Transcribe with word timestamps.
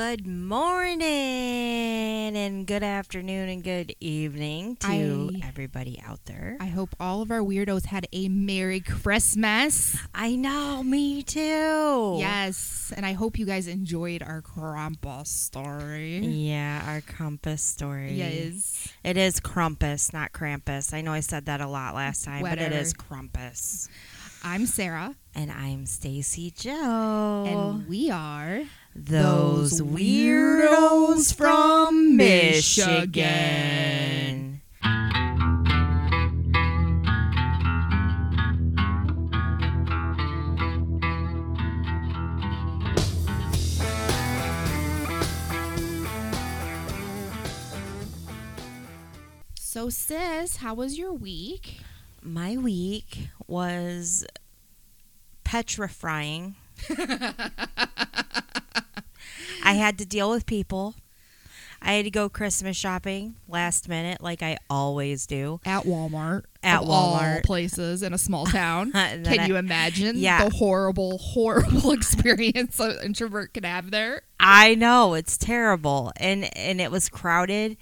Good 0.00 0.26
morning 0.26 1.02
and 2.34 2.66
good 2.66 2.82
afternoon 2.82 3.50
and 3.50 3.62
good 3.62 3.94
evening 4.00 4.76
to 4.76 4.86
I- 5.34 5.46
everybody 5.46 6.02
out 6.02 6.24
there. 6.24 6.56
I 6.58 6.68
hope 6.68 6.96
all 6.98 7.20
of 7.20 7.30
our 7.30 7.40
weirdos 7.40 7.84
had 7.84 8.06
a 8.10 8.30
Merry 8.30 8.80
Christmas. 8.80 9.98
I 10.14 10.36
know, 10.36 10.82
me 10.82 11.22
too. 11.22 12.16
Yes, 12.18 12.94
and 12.96 13.04
I 13.04 13.12
hope 13.12 13.38
you 13.38 13.44
guys 13.44 13.66
enjoyed 13.66 14.22
our 14.22 14.40
Krampus 14.40 15.26
story. 15.26 16.16
Yeah, 16.20 16.82
our 16.86 17.02
Krampus 17.02 17.58
story. 17.58 18.14
Yes. 18.14 18.88
It 19.04 19.18
is 19.18 19.38
Krampus, 19.38 20.14
not 20.14 20.32
Krampus. 20.32 20.94
I 20.94 21.02
know 21.02 21.12
I 21.12 21.20
said 21.20 21.44
that 21.44 21.60
a 21.60 21.68
lot 21.68 21.94
last 21.94 22.24
time, 22.24 22.40
but 22.40 22.56
it 22.58 22.72
is. 22.72 22.94
Krampus. 22.94 23.90
I'm 24.42 24.64
Sara, 24.64 25.14
And 25.34 25.52
I'm 25.52 25.84
Stacy 25.84 26.50
Jo. 26.56 27.44
and 27.46 27.86
we 27.86 28.10
are 28.10 28.62
those 28.94 29.80
weirdos 29.80 31.34
from 31.34 32.16
Michigan. 32.16 33.70
So, 49.72 49.88
sis, 49.88 50.56
how 50.56 50.74
was 50.74 50.98
your 50.98 51.12
week? 51.14 51.78
My 52.22 52.56
week 52.56 53.28
was 53.46 54.26
petrifying. 55.44 56.56
I 59.62 59.74
had 59.74 59.98
to 59.98 60.06
deal 60.06 60.30
with 60.30 60.46
people. 60.46 60.94
I 61.82 61.94
had 61.94 62.04
to 62.04 62.10
go 62.10 62.28
Christmas 62.28 62.76
shopping 62.76 63.36
last 63.48 63.88
minute, 63.88 64.20
like 64.20 64.42
I 64.42 64.58
always 64.68 65.26
do. 65.26 65.60
At 65.64 65.84
Walmart. 65.84 66.42
At 66.62 66.82
Walmart. 66.82 67.42
places 67.44 68.02
in 68.02 68.12
a 68.12 68.18
small 68.18 68.44
town. 68.46 68.92
Can 68.92 69.40
I- 69.40 69.46
you 69.46 69.56
imagine 69.56 70.16
Yeah. 70.18 70.44
the 70.44 70.54
horrible, 70.54 71.16
horrible 71.18 71.92
experience 71.92 72.78
an 72.80 72.98
introvert 73.02 73.54
could 73.54 73.64
have 73.64 73.90
there? 73.90 74.22
I 74.38 74.74
know 74.74 75.14
it's 75.14 75.38
terrible, 75.38 76.12
and 76.16 76.54
and 76.56 76.80
it 76.80 76.90
was 76.90 77.08
crowded. 77.08 77.76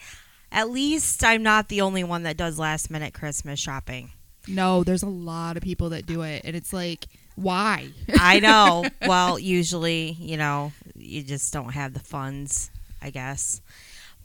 At 0.52 0.70
least 0.70 1.22
I'm 1.24 1.42
not 1.42 1.68
the 1.68 1.80
only 1.80 2.04
one 2.04 2.22
that 2.22 2.36
does 2.36 2.58
last 2.58 2.90
minute 2.90 3.14
Christmas 3.14 3.58
shopping. 3.60 4.12
No, 4.46 4.82
there's 4.84 5.02
a 5.02 5.08
lot 5.08 5.56
of 5.56 5.62
people 5.62 5.90
that 5.90 6.06
do 6.06 6.22
it, 6.22 6.42
and 6.44 6.54
it's 6.56 6.72
like, 6.72 7.06
why? 7.38 7.90
I 8.18 8.40
know. 8.40 8.84
well, 9.06 9.38
usually, 9.38 10.16
you 10.18 10.36
know, 10.36 10.72
you 10.96 11.22
just 11.22 11.52
don't 11.52 11.72
have 11.72 11.94
the 11.94 12.00
funds, 12.00 12.70
I 13.00 13.10
guess. 13.10 13.60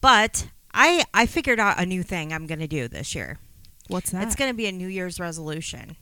But 0.01 0.47
I 0.73 1.05
I 1.13 1.25
figured 1.25 1.59
out 1.59 1.79
a 1.79 1.85
new 1.85 2.03
thing 2.03 2.33
I'm 2.33 2.47
going 2.47 2.59
to 2.59 2.67
do 2.67 2.87
this 2.87 3.13
year. 3.13 3.39
What's 3.87 4.11
that? 4.11 4.23
It's 4.23 4.35
going 4.35 4.51
to 4.51 4.57
be 4.57 4.65
a 4.65 4.71
New 4.71 4.87
Year's 4.87 5.19
resolution. 5.19 5.97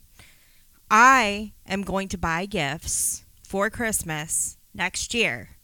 I 0.89 1.53
am 1.65 1.81
going 1.81 2.07
to 2.09 2.17
buy 2.17 2.45
gifts 2.45 3.23
for 3.43 3.69
Christmas 3.69 4.57
next 4.73 5.13
year. 5.13 5.57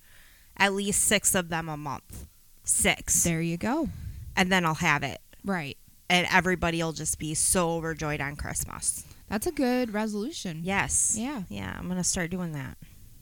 At 0.57 0.73
least 0.73 1.03
6 1.03 1.35
of 1.35 1.49
them 1.49 1.69
a 1.69 1.77
month. 1.77 2.27
6. 2.63 3.23
there 3.23 3.41
you 3.41 3.57
go. 3.57 3.89
And 4.35 4.51
then 4.51 4.65
I'll 4.65 4.75
have 4.75 5.03
it. 5.03 5.19
Right. 5.45 5.77
And 6.09 6.27
everybody 6.31 6.81
will 6.81 6.93
just 6.93 7.19
be 7.19 7.33
so 7.35 7.71
overjoyed 7.71 8.19
on 8.19 8.35
Christmas. 8.35 9.03
That's 9.29 9.47
a 9.47 9.51
good 9.51 9.93
resolution. 9.93 10.61
Yes. 10.63 11.15
Yeah. 11.17 11.43
Yeah, 11.49 11.75
I'm 11.77 11.85
going 11.85 11.97
to 11.97 12.03
start 12.03 12.31
doing 12.31 12.53
that. 12.53 12.77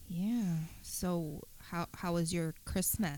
Yeah. 0.07 0.57
So 0.83 1.41
how 1.71 1.87
how 1.95 2.13
was 2.13 2.33
your 2.33 2.53
Christmas? 2.65 3.17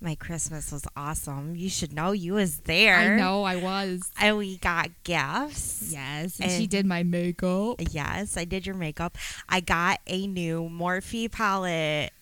My 0.00 0.14
Christmas 0.14 0.70
was 0.70 0.86
awesome. 0.96 1.56
You 1.56 1.68
should 1.68 1.92
know 1.92 2.12
you 2.12 2.34
was 2.34 2.60
there. 2.60 2.96
I 2.96 3.16
know 3.16 3.42
I 3.42 3.56
was. 3.56 4.10
And 4.20 4.38
we 4.38 4.58
got 4.58 4.90
gifts. 5.02 5.90
Yes, 5.92 6.38
and, 6.40 6.50
she 6.50 6.66
did 6.66 6.86
my 6.86 7.02
makeup. 7.02 7.80
Yes, 7.90 8.36
I 8.36 8.44
did 8.44 8.66
your 8.66 8.76
makeup. 8.76 9.18
I 9.48 9.60
got 9.60 10.00
a 10.06 10.26
new 10.26 10.68
Morphe 10.68 11.30
palette. 11.30 12.12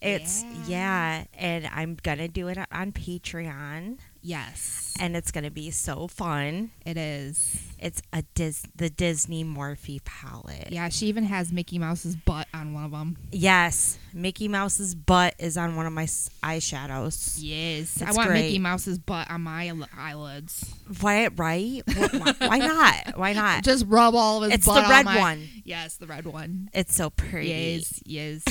It's 0.00 0.44
yeah, 0.68 1.24
and 1.34 1.66
I'm 1.72 1.96
gonna 2.02 2.28
do 2.28 2.48
it 2.48 2.58
on 2.70 2.92
Patreon, 2.92 3.98
Yes, 4.26 4.94
and 4.98 5.14
it's 5.14 5.30
gonna 5.30 5.50
be 5.50 5.70
so 5.70 6.08
fun. 6.08 6.70
it 6.86 6.96
is. 6.96 7.60
It's 7.78 8.00
a 8.10 8.22
Dis 8.34 8.62
the 8.74 8.88
Disney 8.88 9.44
Morphe 9.44 10.02
palette. 10.04 10.68
Yeah, 10.72 10.88
she 10.88 11.08
even 11.08 11.24
has 11.24 11.52
Mickey 11.52 11.78
Mouse's 11.78 12.16
butt 12.16 12.48
on 12.54 12.72
one 12.72 12.84
of 12.84 12.90
them. 12.92 13.18
Yes, 13.30 13.98
Mickey 14.14 14.48
Mouse's 14.48 14.94
butt 14.94 15.34
is 15.38 15.58
on 15.58 15.76
one 15.76 15.84
of 15.84 15.92
my 15.92 16.04
s- 16.04 16.30
eyeshadows. 16.42 17.36
Yes, 17.38 18.00
I 18.00 18.12
want 18.12 18.28
great. 18.30 18.44
Mickey 18.44 18.58
Mouse's 18.58 18.98
butt 18.98 19.30
on 19.30 19.42
my 19.42 19.66
eyel- 19.66 19.88
eyelids. 19.94 20.72
Why? 21.00 21.26
Right? 21.28 21.82
Why, 21.86 22.34
why 22.38 22.58
not? 22.58 23.18
Why 23.18 23.32
not? 23.34 23.62
Just 23.62 23.84
rub 23.86 24.14
all 24.14 24.38
of 24.42 24.50
his 24.50 24.54
It's 24.60 24.64
the 24.66 24.72
butt 24.72 24.84
on 24.84 24.90
red 24.90 25.04
my- 25.04 25.18
one. 25.18 25.46
Yes, 25.64 25.96
the 25.96 26.06
red 26.06 26.24
one. 26.24 26.70
It's 26.72 26.96
so 26.96 27.10
pretty. 27.10 27.48
Yes, 27.48 28.00
yes. 28.06 28.42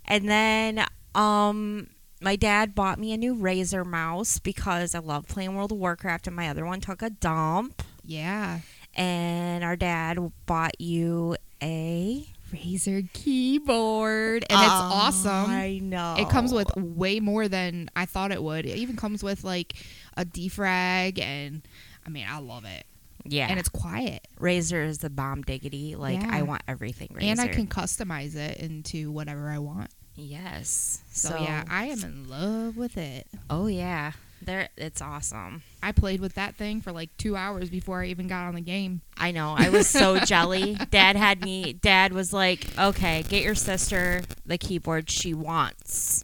And 0.06 0.28
then 0.30 0.86
um 1.16 1.88
my 2.22 2.36
dad 2.36 2.76
bought 2.76 3.00
me 3.00 3.14
a 3.14 3.18
new 3.18 3.36
Razer 3.36 3.86
mouse 3.86 4.40
because 4.40 4.94
I 4.96 5.00
love 5.00 5.28
playing 5.28 5.56
World 5.56 5.72
of 5.72 5.78
Warcraft 5.78 6.28
and 6.28 6.36
my 6.36 6.50
other 6.50 6.66
one 6.66 6.82
took 6.82 7.02
a 7.02 7.10
dump. 7.10 7.82
yeah. 8.04 8.60
And 8.96 9.64
our 9.64 9.76
dad 9.76 10.18
bought 10.46 10.82
you 10.82 11.38
a 11.62 12.28
Razer 12.52 13.08
keyboard, 13.14 14.44
and 14.50 14.60
it's 14.60 14.70
oh, 14.72 14.90
awesome. 14.92 15.52
I 15.52 15.80
know. 15.82 16.16
It 16.18 16.28
comes 16.30 16.52
with 16.52 16.76
way 16.76 17.20
more 17.20 17.48
than 17.48 17.90
I 17.96 18.06
thought 18.06 18.32
it 18.32 18.42
would. 18.42 18.66
It 18.66 18.76
even 18.78 18.96
comes 18.96 19.24
with 19.24 19.44
like 19.44 19.76
a 20.18 20.26
defrag, 20.26 21.22
and 21.22 21.62
I 22.06 22.10
mean, 22.10 22.26
I 22.28 22.40
love 22.40 22.66
it. 22.66 22.86
yeah. 23.26 23.48
And 23.48 23.60
it's 23.60 23.70
quiet, 23.70 24.28
Razer 24.40 24.84
is 24.86 24.98
the 24.98 25.10
bomb 25.12 25.44
diggity. 25.44 25.96
Like 25.96 26.20
Yeah. 26.22 26.30
I 26.32 26.42
want 26.42 26.64
everything 26.68 27.10
Razer. 27.14 27.24
and 27.24 27.40
I 27.40 27.48
can 27.48 27.68
customize 27.68 28.36
it 28.36 28.58
into 28.58 29.12
whatever 29.12 29.50
I 29.50 29.60
want. 29.60 29.92
Yes. 30.20 31.02
So, 31.12 31.38
yeah, 31.40 31.64
I 31.70 31.86
am 31.86 32.04
in 32.04 32.30
love 32.30 32.78
with 32.78 32.98
it. 32.98 33.28
oh 33.50 33.68
yeah. 33.68 34.14
There 34.42 34.70
it's 34.78 35.02
awesome. 35.02 35.64
I 35.84 35.92
played 35.92 36.22
with 36.22 36.36
that 36.36 36.56
thing 36.56 36.80
for 36.80 36.94
like 36.94 37.10
two 37.18 37.36
hours 37.36 37.70
before 37.70 38.04
I 38.04 38.08
even 38.08 38.28
got 38.30 38.46
on 38.48 38.56
the 38.56 38.62
game. 38.62 39.02
I 39.18 39.32
know. 39.32 39.54
I 39.58 39.68
was 39.70 39.86
so 39.88 40.18
jelly. 40.26 40.78
Dad 40.92 41.18
had 41.18 41.44
me. 41.44 41.74
Dad 41.74 42.14
was 42.14 42.32
like, 42.32 42.68
"Okay, 42.80 43.24
get 43.28 43.44
your 43.44 43.54
sister 43.56 44.22
the 44.46 44.58
keyboard 44.58 45.10
she 45.10 45.34
wants. 45.34 46.24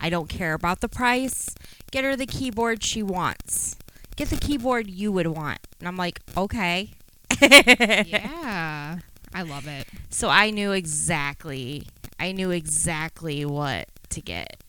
I 0.00 0.10
don't 0.10 0.28
care 0.28 0.54
about 0.54 0.80
the 0.80 0.88
price. 0.88 1.52
Get 1.90 2.04
her 2.04 2.14
the 2.14 2.24
keyboard 2.26 2.84
she 2.84 3.02
wants. 3.02 3.76
Get 4.14 4.30
the 4.30 4.36
keyboard 4.36 4.88
you 4.88 5.10
would 5.10 5.26
want." 5.26 5.58
And 5.80 5.88
I'm 5.88 5.96
like, 5.96 6.20
"Okay." 6.36 6.92
yeah, 7.42 8.98
I 9.34 9.42
love 9.42 9.66
it. 9.66 9.86
So 10.08 10.28
I 10.28 10.50
knew 10.50 10.70
exactly. 10.70 11.86
I 12.20 12.32
knew 12.32 12.50
exactly 12.50 13.44
what 13.44 13.88
to 14.10 14.20
get. 14.20 14.60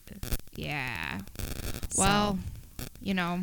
Yeah. 0.55 1.19
So- 1.89 2.01
Well, 2.01 2.39
you 3.01 3.13
know, 3.13 3.41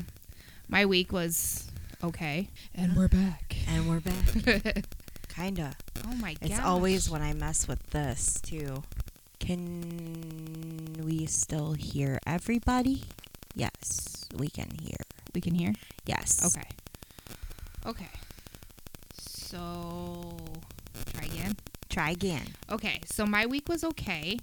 my 0.69 0.86
week 0.86 1.12
was 1.12 1.70
okay, 2.02 2.48
and 2.74 2.96
we're 2.96 3.08
back. 3.08 3.56
and 3.69 3.88
we're 3.88 4.00
back. 4.00 4.84
Kinda. 5.28 5.74
oh 6.06 6.14
my 6.14 6.34
god! 6.34 6.50
It's 6.50 6.58
always 6.60 7.08
when 7.10 7.22
I 7.22 7.32
mess 7.34 7.69
with 7.69 7.91
this 7.91 8.41
too. 8.41 8.82
Can 9.38 10.96
we 11.04 11.26
still 11.26 11.72
hear 11.75 12.19
everybody? 12.26 13.05
Yes, 13.55 14.26
we 14.37 14.49
can 14.49 14.70
hear. 14.82 14.96
we 15.34 15.40
can 15.40 15.55
hear. 15.55 15.72
Yes. 16.06 16.44
Okay. 16.44 16.69
Okay. 17.87 18.08
So 19.20 20.37
try 21.14 21.25
again. 21.26 21.56
Try 21.98 22.10
again. 22.10 22.46
Okay, 22.70 23.00
so 23.06 23.26
my 23.26 23.46
week 23.46 23.68
was 23.68 23.82
okay. 23.82 24.38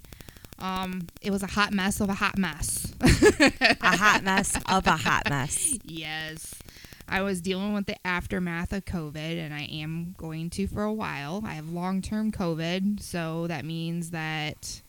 Um, 0.58 1.06
it 1.22 1.30
was 1.30 1.42
a 1.42 1.46
hot 1.46 1.72
mess 1.72 2.02
of 2.02 2.10
a 2.10 2.12
hot 2.12 2.36
mess. 2.36 2.92
A 3.00 3.96
hot 3.96 4.22
mess 4.24 4.54
of 4.68 4.86
a 4.86 4.98
hot 4.98 5.22
mess. 5.30 5.78
yes. 5.82 6.54
I 7.08 7.22
was 7.22 7.40
dealing 7.40 7.72
with 7.72 7.86
the 7.86 7.96
aftermath 8.06 8.74
of 8.74 8.84
COVID, 8.84 9.38
and 9.38 9.54
I 9.54 9.62
am 9.72 10.14
going 10.18 10.50
to 10.50 10.66
for 10.66 10.82
a 10.82 10.92
while. 10.92 11.42
I 11.46 11.54
have 11.54 11.70
long 11.70 12.02
term 12.02 12.30
COVID, 12.30 13.00
so 13.00 13.46
that 13.46 13.64
means 13.64 14.10
that 14.10 14.82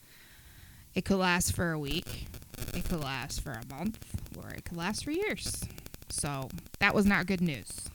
it 0.93 1.05
could 1.05 1.19
last 1.19 1.55
for 1.55 1.71
a 1.71 1.79
week, 1.79 2.27
it 2.73 2.83
could 2.83 3.01
last 3.01 3.39
for 3.39 3.51
a 3.51 3.63
month, 3.73 4.05
or 4.37 4.49
it 4.49 4.65
could 4.65 4.75
last 4.75 5.05
for 5.05 5.11
years. 5.11 5.63
So 6.09 6.49
that 6.79 6.93
was 6.93 7.05
not 7.05 7.27
good 7.27 7.39
news. 7.39 7.87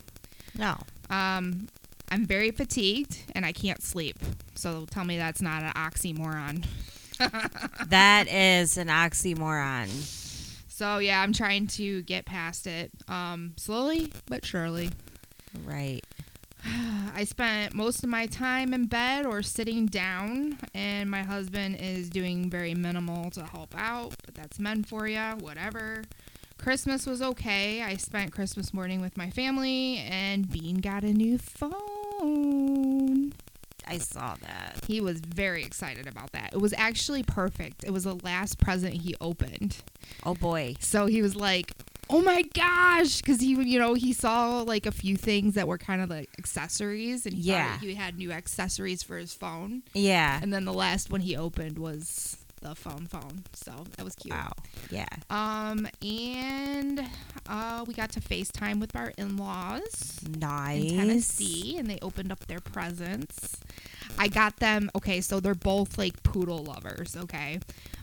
No. 0.57 0.77
Um, 1.11 1.67
I'm 2.09 2.25
very 2.25 2.51
fatigued 2.51 3.31
and 3.35 3.45
I 3.45 3.51
can't 3.51 3.81
sleep. 3.81 4.17
So 4.55 4.85
tell 4.89 5.03
me 5.05 5.17
that's 5.17 5.41
not 5.41 5.63
an 5.63 5.71
oxymoron. 5.73 6.65
That 7.87 8.27
is 8.27 8.77
an 8.77 8.87
oxymoron. 8.87 9.87
So 10.67 10.97
yeah, 10.97 11.21
I'm 11.21 11.31
trying 11.31 11.67
to 11.67 12.01
get 12.01 12.25
past 12.25 12.67
it. 12.67 12.91
Um, 13.07 13.53
slowly 13.55 14.11
but 14.27 14.43
surely. 14.43 14.89
Right. 15.63 16.01
I 17.15 17.23
spent 17.25 17.73
most 17.73 18.03
of 18.03 18.09
my 18.09 18.25
time 18.25 18.73
in 18.73 18.85
bed 18.85 19.25
or 19.25 19.41
sitting 19.41 19.85
down, 19.85 20.57
and 20.73 21.09
my 21.09 21.23
husband 21.23 21.77
is 21.79 22.09
doing 22.09 22.49
very 22.49 22.73
minimal 22.73 23.29
to 23.31 23.43
help 23.45 23.75
out, 23.77 24.15
but 24.25 24.33
that's 24.35 24.59
men 24.59 24.83
for 24.83 25.07
you, 25.07 25.19
whatever. 25.39 26.03
Christmas 26.57 27.05
was 27.05 27.21
okay. 27.21 27.81
I 27.81 27.97
spent 27.97 28.31
Christmas 28.31 28.73
morning 28.73 29.01
with 29.01 29.17
my 29.17 29.29
family, 29.29 29.97
and 29.97 30.49
Bean 30.49 30.77
got 30.77 31.03
a 31.03 31.11
new 31.11 31.37
phone. 31.37 31.92
I 33.85 33.97
saw 33.97 34.35
that. 34.41 34.83
He 34.87 35.01
was 35.01 35.19
very 35.19 35.63
excited 35.63 36.07
about 36.07 36.31
that. 36.31 36.51
It 36.53 36.57
was 36.61 36.73
actually 36.77 37.23
perfect. 37.23 37.83
It 37.83 37.91
was 37.91 38.05
the 38.05 38.15
last 38.15 38.57
present 38.59 38.93
he 38.93 39.15
opened. 39.21 39.77
Oh 40.23 40.33
boy. 40.33 40.75
So 40.79 41.05
he 41.05 41.21
was 41.21 41.35
like, 41.35 41.73
"Oh 42.09 42.21
my 42.21 42.43
gosh!" 42.53 43.17
Because 43.17 43.39
he, 43.41 43.49
you 43.49 43.79
know, 43.79 43.93
he 43.93 44.13
saw 44.13 44.61
like 44.61 44.85
a 44.85 44.91
few 44.91 45.15
things 45.17 45.55
that 45.55 45.67
were 45.67 45.77
kind 45.77 46.01
of 46.01 46.09
like 46.09 46.29
accessories, 46.39 47.25
and 47.25 47.35
he 47.35 47.41
Yeah. 47.41 47.73
thought 47.73 47.81
he 47.81 47.93
had 47.95 48.17
new 48.17 48.31
accessories 48.31 49.03
for 49.03 49.17
his 49.17 49.33
phone. 49.33 49.83
Yeah. 49.93 50.39
And 50.41 50.51
then 50.53 50.65
the 50.65 50.73
last 50.73 51.11
one 51.11 51.21
he 51.21 51.35
opened 51.35 51.77
was 51.77 52.37
the 52.63 52.73
phone 52.75 53.05
phone. 53.07 53.43
So 53.53 53.71
that 53.97 54.03
was 54.03 54.15
cute. 54.15 54.33
Wow. 54.33 54.53
Yeah. 54.89 55.05
Um, 55.29 55.87
and 56.01 57.05
uh, 57.47 57.83
we 57.87 57.93
got 57.93 58.11
to 58.13 58.21
FaceTime 58.21 58.79
with 58.79 58.95
our 58.95 59.11
in-laws 59.17 60.21
Nice. 60.39 60.83
in 60.91 60.97
Tennessee, 60.97 61.77
and 61.77 61.89
they 61.89 61.99
opened 62.01 62.31
up 62.31 62.45
their 62.47 62.59
presents. 62.61 63.57
I 64.17 64.27
got 64.27 64.57
them. 64.57 64.89
Okay, 64.95 65.21
so 65.21 65.39
they're 65.39 65.53
both 65.55 65.97
like 65.97 66.23
poodle 66.23 66.63
lovers. 66.63 67.15
Okay, 67.17 67.59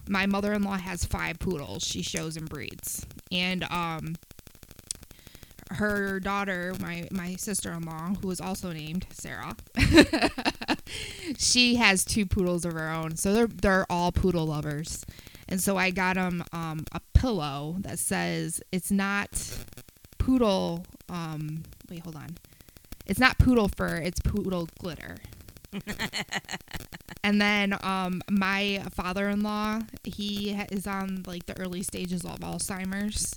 my 0.08 0.26
mother-in-law 0.26 0.78
has 0.78 1.04
five 1.04 1.38
poodles. 1.38 1.82
She 1.82 2.02
shows 2.02 2.36
and 2.36 2.48
breeds, 2.48 3.06
and 3.32 3.64
um, 3.64 4.16
her 5.70 6.20
daughter, 6.20 6.74
my 6.80 7.08
my 7.10 7.34
sister-in-law, 7.36 8.14
who 8.22 8.30
is 8.30 8.40
also 8.40 8.72
named 8.72 9.06
Sarah, 9.12 9.56
she 11.38 11.76
has 11.76 12.04
two 12.04 12.26
poodles 12.26 12.64
of 12.64 12.72
her 12.72 12.88
own. 12.90 13.16
So 13.16 13.32
they're 13.32 13.46
they're 13.46 13.86
all 13.90 14.12
poodle 14.12 14.46
lovers. 14.46 15.04
And 15.48 15.60
so 15.60 15.76
I 15.76 15.90
got 15.90 16.14
them 16.14 16.44
um, 16.52 16.84
a 16.92 17.00
pillow 17.12 17.76
that 17.80 17.98
says 17.98 18.62
it's 18.70 18.90
not 18.90 19.56
poodle. 20.18 20.86
Um, 21.08 21.64
wait, 21.90 22.04
hold 22.04 22.16
on. 22.16 22.36
It's 23.06 23.18
not 23.18 23.38
poodle 23.38 23.68
fur. 23.68 23.96
It's 23.96 24.20
poodle 24.20 24.68
glitter. 24.78 25.16
and 27.24 27.40
then 27.40 27.76
um, 27.82 28.22
my 28.30 28.84
father-in-law, 28.92 29.80
he 30.04 30.50
is 30.70 30.86
on 30.86 31.24
like 31.26 31.46
the 31.46 31.58
early 31.58 31.82
stages 31.82 32.24
of 32.24 32.38
Alzheimer's, 32.40 33.36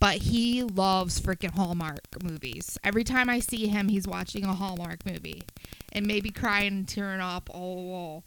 but 0.00 0.16
he 0.16 0.62
loves 0.62 1.20
freaking 1.20 1.54
Hallmark 1.54 2.22
movies. 2.22 2.78
Every 2.84 3.04
time 3.04 3.28
I 3.28 3.40
see 3.40 3.66
him, 3.66 3.88
he's 3.88 4.06
watching 4.06 4.44
a 4.44 4.54
Hallmark 4.54 5.04
movie 5.04 5.42
and 5.92 6.06
maybe 6.06 6.30
crying 6.30 6.68
and 6.68 6.88
tearing 6.88 7.20
up. 7.20 7.50
Oh, 7.52 8.22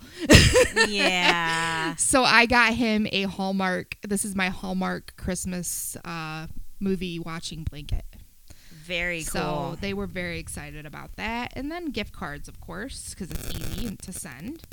yeah. 0.88 1.96
so 1.98 2.24
I 2.24 2.46
got 2.46 2.74
him 2.74 3.08
a 3.12 3.24
Hallmark. 3.24 3.98
This 4.02 4.26
is 4.26 4.36
my 4.36 4.50
Hallmark 4.50 5.16
Christmas 5.16 5.96
uh, 6.04 6.48
movie 6.80 7.20
watching 7.20 7.64
blanket. 7.64 8.06
Very 8.72 9.24
cool. 9.24 9.32
So 9.74 9.78
they 9.80 9.94
were 9.94 10.08
very 10.08 10.40
excited 10.40 10.86
about 10.86 11.16
that. 11.16 11.54
And 11.56 11.72
then 11.72 11.92
gift 11.92 12.14
cards, 12.14 12.50
of 12.50 12.60
course, 12.60 13.12
because 13.12 13.32
it's 13.32 13.56
easy 13.56 13.96
to 13.96 14.12
send. 14.12 14.64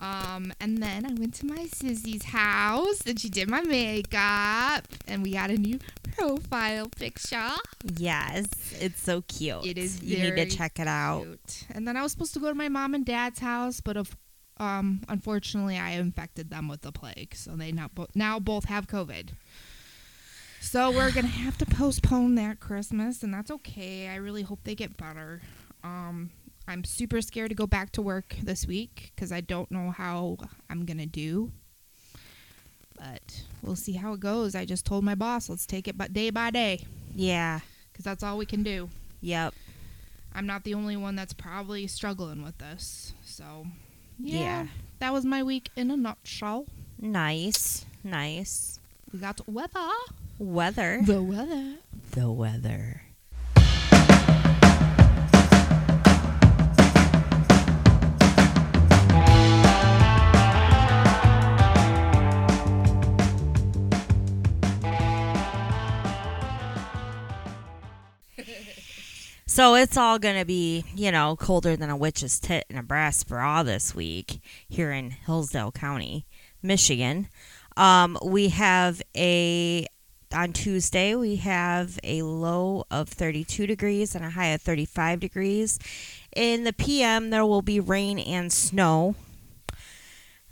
Um, 0.00 0.52
and 0.60 0.82
then 0.82 1.06
I 1.06 1.14
went 1.14 1.34
to 1.34 1.46
my 1.46 1.66
sissy's 1.66 2.24
house 2.24 3.00
and 3.06 3.18
she 3.18 3.28
did 3.28 3.48
my 3.48 3.62
makeup 3.62 4.86
and 5.06 5.22
we 5.22 5.32
got 5.32 5.50
a 5.50 5.56
new 5.56 5.78
profile 6.16 6.88
picture. 6.88 7.50
yes. 7.96 8.46
It's 8.80 9.00
so 9.00 9.22
cute. 9.22 9.64
It 9.64 9.78
is 9.78 10.02
You 10.02 10.18
need 10.18 10.36
to 10.36 10.46
check 10.46 10.78
it 10.80 10.88
out. 10.88 11.22
Cute. 11.22 11.66
And 11.70 11.86
then 11.86 11.96
I 11.96 12.02
was 12.02 12.12
supposed 12.12 12.34
to 12.34 12.40
go 12.40 12.48
to 12.48 12.54
my 12.54 12.68
mom 12.68 12.94
and 12.94 13.04
dad's 13.06 13.38
house, 13.38 13.80
but 13.80 13.96
of 13.96 14.16
um, 14.58 15.02
unfortunately, 15.08 15.76
I 15.78 15.90
infected 15.92 16.48
them 16.50 16.68
with 16.68 16.82
the 16.82 16.92
plague, 16.92 17.34
so 17.34 17.56
they 17.56 17.72
now 17.72 17.88
bo- 17.92 18.06
now 18.14 18.38
both 18.38 18.66
have 18.66 18.86
COVID. 18.86 19.30
So 20.60 20.90
we're 20.92 21.10
gonna 21.10 21.26
have 21.26 21.58
to 21.58 21.66
postpone 21.76 22.36
that 22.36 22.60
Christmas, 22.60 23.22
and 23.24 23.34
that's 23.34 23.50
okay. 23.50 24.08
I 24.08 24.14
really 24.16 24.42
hope 24.42 24.60
they 24.64 24.74
get 24.76 24.96
better. 24.96 25.42
Um, 25.82 26.30
I'm 26.66 26.84
super 26.84 27.20
scared 27.20 27.50
to 27.50 27.54
go 27.54 27.66
back 27.66 27.92
to 27.92 28.02
work 28.02 28.36
this 28.42 28.66
week 28.66 29.12
because 29.14 29.30
I 29.32 29.40
don't 29.40 29.70
know 29.70 29.90
how 29.90 30.38
I'm 30.70 30.84
gonna 30.86 31.06
do. 31.06 31.52
But 32.96 33.42
we'll 33.62 33.76
see 33.76 33.92
how 33.92 34.12
it 34.14 34.20
goes. 34.20 34.54
I 34.54 34.64
just 34.64 34.86
told 34.86 35.04
my 35.04 35.14
boss, 35.14 35.48
let's 35.48 35.66
take 35.66 35.88
it 35.88 35.98
but 35.98 36.12
day 36.12 36.30
by 36.30 36.50
day 36.50 36.84
Yeah. 37.14 37.60
because 37.92 38.04
that's 38.04 38.22
all 38.22 38.38
we 38.38 38.46
can 38.46 38.62
do. 38.62 38.88
Yep. 39.20 39.54
I'm 40.34 40.46
not 40.46 40.64
the 40.64 40.74
only 40.74 40.96
one 40.96 41.14
that's 41.16 41.32
probably 41.32 41.86
struggling 41.86 42.42
with 42.42 42.58
this. 42.58 43.12
So, 43.24 43.66
yeah, 44.18 44.38
Yeah. 44.40 44.66
that 45.00 45.12
was 45.12 45.24
my 45.24 45.42
week 45.42 45.70
in 45.76 45.90
a 45.90 45.96
nutshell. 45.96 46.66
Nice. 46.98 47.84
Nice. 48.02 48.80
We 49.12 49.18
got 49.18 49.46
weather. 49.48 49.90
Weather. 50.38 51.00
The 51.04 51.22
weather. 51.22 51.76
The 52.12 52.30
weather. 52.30 53.02
So 69.54 69.76
it's 69.76 69.96
all 69.96 70.18
going 70.18 70.36
to 70.36 70.44
be, 70.44 70.84
you 70.96 71.12
know, 71.12 71.36
colder 71.36 71.76
than 71.76 71.88
a 71.88 71.96
witch's 71.96 72.40
tit 72.40 72.66
in 72.68 72.76
a 72.76 72.82
brass 72.82 73.22
bra 73.22 73.62
this 73.62 73.94
week 73.94 74.40
here 74.68 74.90
in 74.90 75.10
Hillsdale 75.12 75.70
County, 75.70 76.26
Michigan. 76.60 77.28
Um, 77.76 78.18
we 78.24 78.48
have 78.48 79.00
a 79.16 79.86
on 80.34 80.54
Tuesday 80.54 81.14
we 81.14 81.36
have 81.36 82.00
a 82.02 82.22
low 82.22 82.84
of 82.90 83.08
32 83.08 83.68
degrees 83.68 84.16
and 84.16 84.24
a 84.24 84.30
high 84.30 84.48
of 84.48 84.60
35 84.60 85.20
degrees. 85.20 85.78
In 86.34 86.64
the 86.64 86.72
PM 86.72 87.30
there 87.30 87.46
will 87.46 87.62
be 87.62 87.78
rain 87.78 88.18
and 88.18 88.52
snow. 88.52 89.14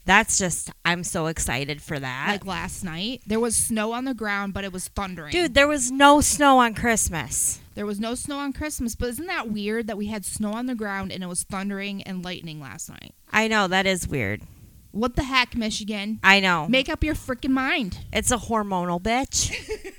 That's 0.04 0.38
just 0.38 0.70
I'm 0.84 1.02
so 1.02 1.26
excited 1.26 1.82
for 1.82 1.98
that. 1.98 2.26
Like 2.28 2.46
last 2.46 2.84
night, 2.84 3.22
there 3.26 3.40
was 3.40 3.56
snow 3.56 3.94
on 3.94 4.04
the 4.04 4.14
ground, 4.14 4.54
but 4.54 4.62
it 4.62 4.72
was 4.72 4.86
thundering. 4.86 5.32
Dude, 5.32 5.54
there 5.54 5.66
was 5.66 5.90
no 5.90 6.20
snow 6.20 6.58
on 6.58 6.74
Christmas. 6.74 7.58
There 7.74 7.86
was 7.86 8.00
no 8.00 8.14
snow 8.14 8.38
on 8.38 8.52
Christmas. 8.52 8.94
But 8.94 9.10
isn't 9.10 9.26
that 9.26 9.50
weird 9.50 9.86
that 9.86 9.96
we 9.96 10.06
had 10.06 10.24
snow 10.24 10.52
on 10.52 10.66
the 10.66 10.74
ground 10.74 11.12
and 11.12 11.22
it 11.22 11.26
was 11.26 11.44
thundering 11.44 12.02
and 12.02 12.24
lightning 12.24 12.60
last 12.60 12.88
night? 12.88 13.14
I 13.30 13.48
know 13.48 13.68
that 13.68 13.86
is 13.86 14.08
weird. 14.08 14.42
What 14.90 15.16
the 15.16 15.22
heck, 15.22 15.56
Michigan? 15.56 16.20
I 16.22 16.40
know. 16.40 16.66
Make 16.68 16.88
up 16.88 17.02
your 17.02 17.14
freaking 17.14 17.50
mind. 17.50 17.98
It's 18.12 18.30
a 18.30 18.36
hormonal 18.36 19.00
bitch. 19.00 19.54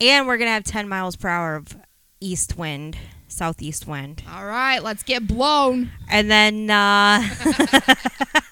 and 0.00 0.26
we're 0.26 0.36
going 0.36 0.48
to 0.48 0.52
have 0.52 0.64
10 0.64 0.88
miles 0.88 1.14
per 1.14 1.28
hour 1.28 1.54
of 1.54 1.76
east 2.20 2.58
wind, 2.58 2.98
southeast 3.28 3.86
wind. 3.86 4.24
All 4.28 4.44
right, 4.44 4.82
let's 4.82 5.04
get 5.04 5.28
blown. 5.28 5.90
And 6.10 6.30
then 6.30 6.70
uh 6.70 7.22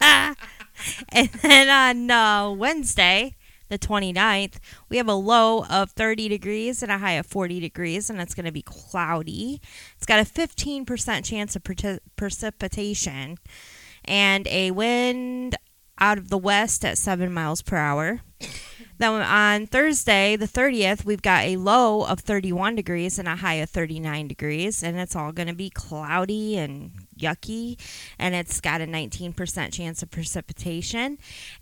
and 1.08 1.28
then 1.42 1.68
on 1.68 2.10
uh, 2.10 2.50
Wednesday, 2.50 3.36
the 3.72 3.78
29th, 3.78 4.58
we 4.90 4.98
have 4.98 5.08
a 5.08 5.14
low 5.14 5.64
of 5.64 5.90
30 5.92 6.28
degrees 6.28 6.82
and 6.82 6.92
a 6.92 6.98
high 6.98 7.12
of 7.12 7.26
40 7.26 7.58
degrees 7.58 8.10
and 8.10 8.20
it's 8.20 8.34
going 8.34 8.46
to 8.46 8.52
be 8.52 8.62
cloudy. 8.62 9.60
It's 9.96 10.06
got 10.06 10.20
a 10.20 10.30
15% 10.30 11.24
chance 11.24 11.56
of 11.56 11.64
preci- 11.64 12.00
precipitation 12.14 13.38
and 14.04 14.46
a 14.48 14.70
wind 14.72 15.56
out 15.98 16.18
of 16.18 16.28
the 16.28 16.38
west 16.38 16.84
at 16.84 16.98
7 16.98 17.32
miles 17.32 17.62
per 17.62 17.76
hour. 17.76 18.20
Then 18.98 19.22
on 19.22 19.66
Thursday, 19.66 20.36
the 20.36 20.46
30th, 20.46 21.04
we've 21.04 21.22
got 21.22 21.44
a 21.44 21.56
low 21.56 22.04
of 22.04 22.20
31 22.20 22.76
degrees 22.76 23.18
and 23.18 23.26
a 23.26 23.36
high 23.36 23.54
of 23.54 23.70
39 23.70 24.28
degrees, 24.28 24.82
and 24.82 24.98
it's 24.98 25.16
all 25.16 25.32
going 25.32 25.48
to 25.48 25.54
be 25.54 25.70
cloudy 25.70 26.58
and 26.58 26.92
yucky, 27.22 27.78
and 28.18 28.34
it's 28.34 28.60
got 28.60 28.80
a 28.80 28.86
19% 28.86 29.72
chance 29.72 30.02
of 30.02 30.10
precipitation, 30.10 31.18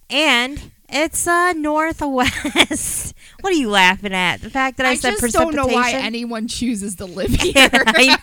and 0.09 0.73
it's 0.89 1.27
uh, 1.27 1.53
northwest. 1.53 3.15
what 3.41 3.53
are 3.53 3.57
you 3.57 3.71
laughing 3.71 4.13
at? 4.13 4.41
The 4.41 4.51
fact 4.51 4.79
that 4.79 4.87
I, 4.87 4.91
I 4.91 4.95
said 4.95 5.11
just 5.11 5.21
precipitation? 5.21 5.57
don't 5.57 5.69
know 5.69 5.75
why 5.75 5.93
anyone 5.93 6.49
chooses 6.49 6.97
to 6.97 7.05
live 7.05 7.31
here. 7.41 7.71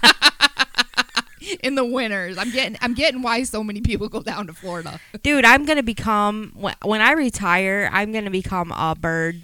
In 1.63 1.75
the 1.75 1.85
winters. 1.85 2.37
I'm 2.37 2.51
getting 2.51 2.77
I'm 2.81 2.93
getting 2.93 3.21
why 3.21 3.43
so 3.43 3.63
many 3.63 3.79
people 3.79 4.09
go 4.09 4.21
down 4.21 4.47
to 4.47 4.53
Florida. 4.53 4.99
Dude, 5.23 5.45
I'm 5.45 5.65
gonna 5.65 5.83
become 5.83 6.51
when, 6.55 6.75
when 6.83 6.99
I 6.99 7.13
retire. 7.13 7.89
I'm 7.93 8.11
gonna 8.11 8.31
become 8.31 8.73
a 8.73 8.95
bird, 8.99 9.41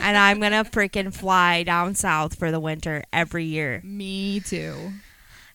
and 0.00 0.16
I'm 0.16 0.40
gonna 0.40 0.64
freaking 0.64 1.14
fly 1.14 1.62
down 1.62 1.94
south 1.94 2.36
for 2.36 2.50
the 2.50 2.58
winter 2.58 3.04
every 3.12 3.44
year. 3.44 3.80
Me 3.84 4.40
too. 4.40 4.90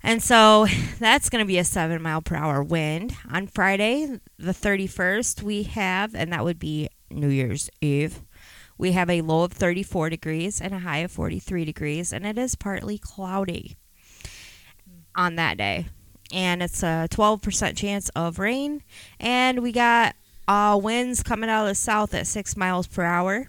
And 0.03 0.21
so 0.21 0.67
that's 0.99 1.29
going 1.29 1.43
to 1.43 1.47
be 1.47 1.57
a 1.57 1.63
seven 1.63 2.01
mile 2.01 2.21
per 2.21 2.35
hour 2.35 2.61
wind. 2.61 3.15
On 3.31 3.47
Friday, 3.47 4.19
the 4.37 4.51
31st, 4.51 5.41
we 5.41 5.63
have, 5.63 6.13
and 6.13 6.31
that 6.33 6.43
would 6.43 6.59
be 6.59 6.89
New 7.09 7.29
Year's 7.29 7.69
Eve, 7.81 8.21
we 8.77 8.91
have 8.93 9.09
a 9.09 9.21
low 9.21 9.43
of 9.43 9.53
34 9.53 10.09
degrees 10.09 10.59
and 10.59 10.73
a 10.73 10.79
high 10.79 10.99
of 10.99 11.11
43 11.11 11.63
degrees, 11.63 12.11
and 12.11 12.25
it 12.25 12.37
is 12.37 12.55
partly 12.55 12.97
cloudy. 12.97 13.77
on 15.15 15.35
that 15.35 15.57
day. 15.57 15.85
And 16.31 16.63
it's 16.63 16.81
a 16.81 17.07
12% 17.11 17.77
chance 17.77 18.09
of 18.09 18.39
rain. 18.39 18.81
And 19.19 19.61
we 19.61 19.71
got 19.71 20.15
uh, 20.47 20.79
winds 20.81 21.21
coming 21.21 21.49
out 21.49 21.63
of 21.63 21.69
the 21.69 21.75
south 21.75 22.13
at 22.15 22.25
6 22.25 22.57
miles 22.57 22.87
per 22.87 23.03
hour. 23.03 23.47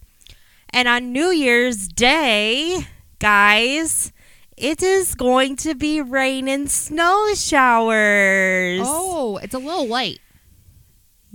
And 0.70 0.86
on 0.88 1.12
New 1.12 1.30
Year's 1.30 1.88
Day, 1.88 2.86
guys, 3.18 4.12
it 4.56 4.82
is 4.82 5.14
going 5.14 5.56
to 5.56 5.74
be 5.74 6.00
rain 6.00 6.48
and 6.48 6.70
snow 6.70 7.34
showers. 7.34 8.80
Oh, 8.84 9.38
it's 9.42 9.54
a 9.54 9.58
little 9.58 9.86
late. 9.88 10.20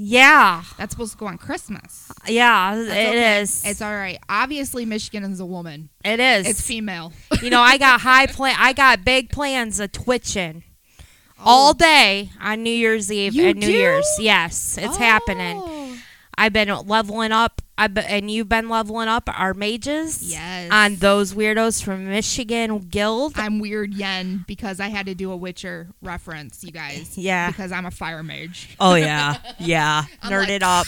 Yeah. 0.02 0.64
That's 0.78 0.92
supposed 0.92 1.12
to 1.12 1.18
go 1.18 1.28
on 1.28 1.38
Christmas. 1.38 2.10
Yeah, 2.26 2.74
That's 2.76 2.88
it 2.88 2.92
okay. 2.92 3.42
is. 3.42 3.66
It's 3.66 3.82
all 3.82 3.94
right. 3.94 4.18
Obviously, 4.30 4.86
Michigan 4.86 5.26
is 5.26 5.42
a 5.42 5.46
woman. 5.46 5.90
it 6.06 6.22
is. 6.22 6.48
It's 6.48 6.62
female. 6.62 7.12
you 7.42 7.50
know, 7.50 7.60
I 7.60 7.78
got 7.78 8.00
high 8.00 8.26
plan. 8.28 8.56
I 8.58 8.72
got 8.72 9.04
big 9.04 9.30
plans 9.30 9.78
of 9.82 9.92
twitching 9.92 10.64
oh. 11.38 11.44
all 11.44 11.74
day 11.74 12.32
on 12.40 12.64
New 12.64 12.70
Year's 12.70 13.12
Eve 13.12 13.36
You 13.36 13.50
and 13.50 13.60
New 13.60 13.68
do? 13.68 13.74
Year's. 13.74 14.08
Yes, 14.20 14.78
it's 14.78 14.96
happening. 14.96 15.62
Oh. 15.62 15.98
I've 16.38 16.54
been 16.54 16.70
leveling 16.88 17.34
up. 17.34 17.62
I've 17.79 17.93
been, 17.93 18.03
and 18.05 18.29
you've 18.29 18.50
been 18.50 18.67
leveling 18.67 19.07
up 19.07 19.29
our 19.33 19.53
mages. 19.53 20.21
Yes. 20.21 20.69
On 20.71 20.95
those 20.95 21.33
weirdos 21.33 21.81
from 21.81 22.07
Michigan 22.09 22.79
Guild. 22.79 23.33
I'm 23.38 23.59
weird 23.59 23.93
yen 23.93 24.43
because 24.48 24.79
I 24.81 24.89
had 24.89 25.05
to 25.05 25.15
do 25.15 25.31
a 25.31 25.38
Witcher 25.38 25.88
reference, 26.01 26.63
you 26.63 26.71
guys. 26.71 27.17
Yeah. 27.17 27.50
Because 27.51 27.71
I'm 27.71 27.86
a 27.86 27.91
fire 27.91 28.21
mage. 28.21 28.75
Oh 28.79 28.95
yeah, 28.95 29.38
yeah. 29.59 30.03
Nerd 30.24 30.39
like- 30.41 30.50
it 30.50 30.63
up. 30.63 30.88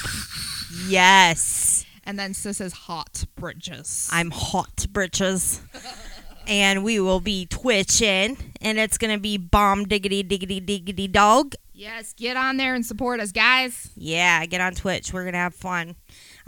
Yes, 0.87 1.85
And 2.05 2.17
then 2.17 2.33
sis 2.33 2.59
is 2.61 2.73
hot 2.73 3.25
britches. 3.35 4.09
I'm 4.11 4.31
hot 4.31 4.85
britches. 4.91 5.61
And 6.47 6.83
we 6.83 6.99
will 6.99 7.19
be 7.19 7.45
twitching, 7.45 8.35
and 8.61 8.79
it's 8.79 8.97
gonna 8.97 9.19
be 9.19 9.37
bomb 9.37 9.85
diggity 9.87 10.23
diggity 10.23 10.59
diggity 10.59 11.07
dog. 11.07 11.53
yes, 11.71 12.13
get 12.13 12.35
on 12.35 12.57
there 12.57 12.73
and 12.73 12.83
support 12.83 13.19
us, 13.19 13.31
guys. 13.31 13.91
Yeah, 13.95 14.43
get 14.47 14.59
on 14.59 14.73
Twitch. 14.73 15.13
We're 15.13 15.23
gonna 15.23 15.37
have 15.37 15.53
fun. 15.53 15.95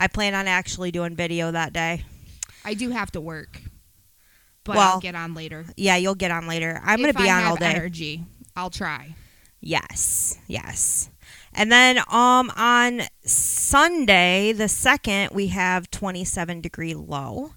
I 0.03 0.07
plan 0.07 0.35
on 0.35 0.49
actually 0.49 0.91
doing 0.91 1.15
video 1.15 1.49
that 1.51 1.71
day. 1.71 2.03
I 2.65 2.73
do 2.73 2.89
have 2.89 3.09
to 3.11 3.21
work. 3.21 3.61
But 4.65 4.75
Well, 4.75 4.93
I'll 4.95 4.99
get 4.99 5.15
on 5.15 5.33
later. 5.33 5.63
Yeah, 5.77 5.95
you'll 5.95 6.13
get 6.15 6.29
on 6.29 6.45
later. 6.45 6.81
I'm 6.83 6.99
gonna 6.99 7.13
be 7.13 7.29
I 7.29 7.37
on 7.37 7.43
all 7.45 7.55
day. 7.55 7.67
energy. 7.67 8.25
I'll 8.53 8.69
try. 8.69 9.15
Yes, 9.61 10.37
yes. 10.45 11.09
And 11.53 11.71
then 11.71 11.99
um 12.09 12.51
on 12.57 13.03
Sunday 13.23 14.51
the 14.51 14.67
second 14.67 15.29
we 15.31 15.47
have 15.47 15.89
27 15.89 16.59
degree 16.59 16.93
low, 16.93 17.53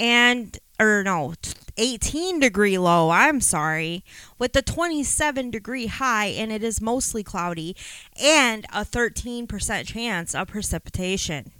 and 0.00 0.58
or 0.80 1.04
no, 1.04 1.34
t- 1.40 1.52
18 1.76 2.40
degree 2.40 2.76
low. 2.76 3.10
I'm 3.10 3.40
sorry, 3.40 4.04
with 4.36 4.52
the 4.52 4.62
27 4.62 5.52
degree 5.52 5.86
high, 5.86 6.26
and 6.26 6.50
it 6.50 6.64
is 6.64 6.80
mostly 6.80 7.22
cloudy, 7.22 7.76
and 8.20 8.64
a 8.72 8.84
13% 8.84 9.86
chance 9.86 10.34
of 10.34 10.48
precipitation. 10.48 11.52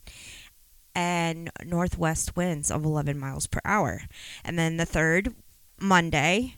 And 0.99 1.49
northwest 1.65 2.37
winds 2.37 2.73
of 2.73 2.85
11 2.85 3.21
miles 3.21 3.47
per 3.47 3.61
hour. 3.65 4.03
And 4.45 4.59
then 4.59 4.79
the 4.79 4.85
third, 4.85 5.33
Monday, 5.81 6.57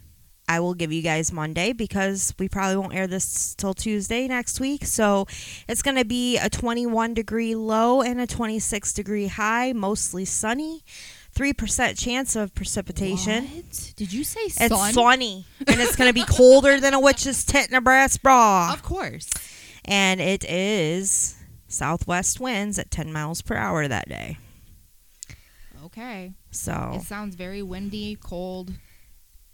I 0.49 0.61
will 0.61 0.73
give 0.73 0.91
you 0.91 1.03
guys 1.03 1.31
Monday 1.31 1.75
because 1.75 2.35
we 2.39 2.49
probably 2.49 2.77
won't 2.77 2.95
air 2.95 3.07
this 3.07 3.55
till 3.55 3.75
Tuesday 3.75 4.27
next 4.27 4.59
week. 4.59 4.87
So 4.87 5.27
it's 5.69 5.83
going 5.83 5.97
to 5.97 6.07
be 6.07 6.39
a 6.39 6.49
21 6.49 7.13
degree 7.13 7.55
low 7.55 8.01
and 8.01 8.19
a 8.19 8.27
26 8.27 8.95
degree 8.95 9.27
high, 9.27 9.73
mostly 9.73 10.25
sunny. 10.25 10.85
3% 11.37 11.97
chance 11.97 12.35
of 12.35 12.55
precipitation. 12.55 13.45
What? 13.45 13.93
Did 13.95 14.13
you 14.13 14.25
say 14.25 14.41
It's 14.41 14.95
sunny 14.95 15.45
and 15.67 15.81
it's 15.81 15.95
going 15.95 16.09
to 16.09 16.15
be 16.15 16.25
colder 16.25 16.81
than 16.81 16.95
a 16.95 17.01
witch's 17.01 17.45
tit 17.45 17.69
in 17.69 17.77
a 17.77 17.81
brass 17.81 18.17
bra. 18.17 18.73
Of 18.73 18.83
course. 18.83 19.31
And 19.85 20.21
it 20.21 20.45
is 20.45 21.37
southwest 21.71 22.41
winds 22.41 22.79
at 22.79 22.91
10 22.91 23.13
miles 23.13 23.43
per 23.43 23.57
hour 23.57 23.89
that 23.89 24.09
day. 24.09 24.39
Okay. 25.85 26.33
So, 26.51 26.93
It 26.95 27.03
sounds 27.03 27.35
very 27.35 27.63
windy, 27.63 28.17
cold, 28.21 28.71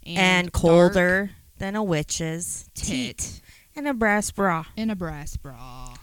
and, 0.04 0.18
and, 0.18 0.52
dark 0.52 0.62
colder 0.62 1.30
than 1.58 1.76
a 1.76 1.82
witch's 1.82 2.68
tit 2.75 3.18
tit 3.18 3.40
in 3.75 3.87
a 3.87 3.94
brass 3.94 4.30
bra. 4.30 4.64
in 4.76 4.90
a 4.90 4.96
brass 4.96 5.37
bra. 5.37 5.94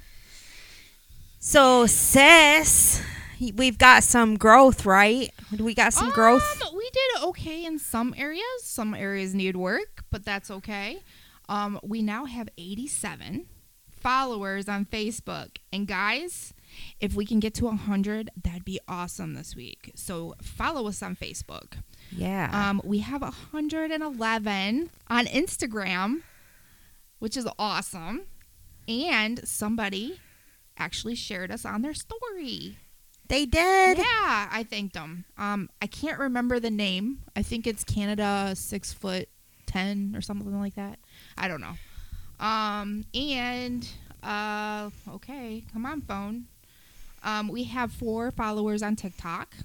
So, 1.39 1.85
sis, 1.87 3.01
we've 3.55 3.77
got 3.77 4.03
some 4.03 4.37
growth, 4.37 4.85
right? 4.85 5.29
We 5.59 5.73
got 5.73 5.91
some 5.93 6.09
growth. 6.11 6.61
Um, 6.61 6.75
we 6.75 6.89
did 6.91 7.23
okay 7.23 7.65
in 7.65 7.79
some 7.79 8.13
areas. 8.17 8.43
Some 8.61 8.93
areas 8.93 9.33
need 9.33 9.57
work, 9.57 10.05
but 10.09 10.23
that's 10.23 10.49
okay. 10.49 10.99
Um, 11.49 11.79
we 11.83 12.01
now 12.01 12.25
have 12.25 12.47
87 12.57 13.45
followers 14.03 14.67
on 14.69 14.85
Facebook. 14.85 15.57
And 15.71 15.87
guys, 15.87 16.53
if 16.99 17.15
we 17.15 17.25
can 17.25 17.39
get 17.39 17.53
to 17.55 17.65
100, 17.65 18.29
that'd 18.43 18.65
be 18.65 18.79
awesome 18.87 19.33
this 19.33 19.55
week. 19.55 19.91
So 19.95 20.35
follow 20.41 20.87
us 20.87 21.01
on 21.01 21.15
Facebook. 21.15 21.77
Yeah. 22.11 22.49
Um, 22.53 22.81
we 22.83 22.99
have 22.99 23.21
111 23.21 24.89
on 25.07 25.25
Instagram, 25.25 26.21
which 27.19 27.37
is 27.37 27.47
awesome. 27.57 28.23
And 28.87 29.47
somebody 29.47 30.19
actually 30.77 31.15
shared 31.15 31.51
us 31.51 31.65
on 31.65 31.81
their 31.81 31.93
story. 31.93 32.77
they 33.29 33.45
did. 33.45 33.97
Yeah, 33.97 34.49
I 34.51 34.65
thanked 34.69 34.95
them. 34.95 35.23
Um, 35.37 35.69
I 35.81 35.87
can't 35.87 36.19
remember 36.19 36.59
the 36.59 36.69
name. 36.69 37.19
I 37.35 37.41
think 37.41 37.65
it's 37.65 37.83
Canada 37.83 38.51
six 38.55 38.91
foot 38.91 39.29
ten 39.65 40.13
or 40.15 40.21
something 40.21 40.59
like 40.59 40.75
that. 40.75 40.99
I 41.37 41.47
don't 41.47 41.61
know. 41.61 41.75
Um, 42.43 43.05
and 43.15 43.87
uh, 44.21 44.89
okay, 45.09 45.63
come 45.71 45.85
on, 45.85 46.01
phone. 46.01 46.45
Um, 47.23 47.47
we 47.47 47.63
have 47.63 47.91
four 47.91 48.31
followers 48.31 48.83
on 48.83 48.97
TikTok. 48.97 49.55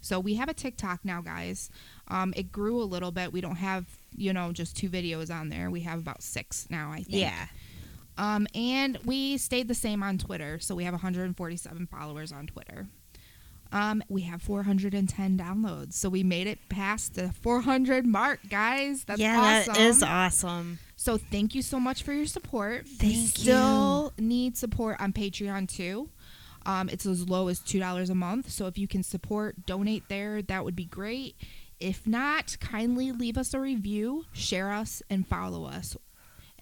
So 0.00 0.18
we 0.18 0.36
have 0.36 0.48
a 0.48 0.54
TikTok 0.54 1.04
now, 1.04 1.20
guys. 1.20 1.70
Um, 2.08 2.32
it 2.36 2.50
grew 2.50 2.80
a 2.80 2.84
little 2.84 3.10
bit. 3.10 3.32
We 3.32 3.40
don't 3.40 3.56
have, 3.56 3.84
you 4.16 4.32
know, 4.32 4.52
just 4.52 4.76
two 4.76 4.88
videos 4.88 5.30
on 5.30 5.48
there. 5.50 5.70
We 5.70 5.80
have 5.80 5.98
about 5.98 6.22
six 6.22 6.66
now, 6.70 6.90
I 6.92 7.02
think. 7.02 7.20
Yeah. 7.20 7.46
Um, 8.16 8.46
and 8.54 8.98
we 9.04 9.36
stayed 9.36 9.68
the 9.68 9.74
same 9.74 10.02
on 10.02 10.18
Twitter, 10.18 10.58
so 10.58 10.74
we 10.74 10.84
have 10.84 10.94
147 10.94 11.86
followers 11.86 12.32
on 12.32 12.46
Twitter. 12.46 12.86
Um, 13.72 14.02
we 14.08 14.22
have 14.22 14.42
410 14.42 15.38
downloads, 15.38 15.94
so 15.94 16.08
we 16.08 16.22
made 16.22 16.46
it 16.46 16.58
past 16.68 17.14
the 17.14 17.30
400 17.40 18.06
mark, 18.06 18.40
guys. 18.48 19.04
That's 19.04 19.20
yeah, 19.20 19.38
awesome. 19.38 19.74
that 19.74 19.80
is 19.80 20.02
awesome. 20.02 20.78
So 21.00 21.16
thank 21.16 21.54
you 21.54 21.62
so 21.62 21.80
much 21.80 22.02
for 22.02 22.12
your 22.12 22.26
support. 22.26 22.84
we 22.84 22.90
Thank 23.14 23.28
still 23.28 24.12
need 24.18 24.58
support 24.58 25.00
on 25.00 25.14
Patreon 25.14 25.66
too. 25.66 26.10
Um, 26.66 26.90
it's 26.90 27.06
as 27.06 27.26
low 27.26 27.48
as 27.48 27.58
two 27.58 27.78
dollars 27.78 28.10
a 28.10 28.14
month. 28.14 28.50
So 28.50 28.66
if 28.66 28.76
you 28.76 28.86
can 28.86 29.02
support, 29.02 29.64
donate 29.64 30.10
there, 30.10 30.42
that 30.42 30.62
would 30.62 30.76
be 30.76 30.84
great. 30.84 31.36
If 31.80 32.06
not, 32.06 32.58
kindly 32.60 33.12
leave 33.12 33.38
us 33.38 33.54
a 33.54 33.60
review, 33.60 34.26
share 34.34 34.70
us, 34.70 35.02
and 35.08 35.26
follow 35.26 35.64
us, 35.64 35.96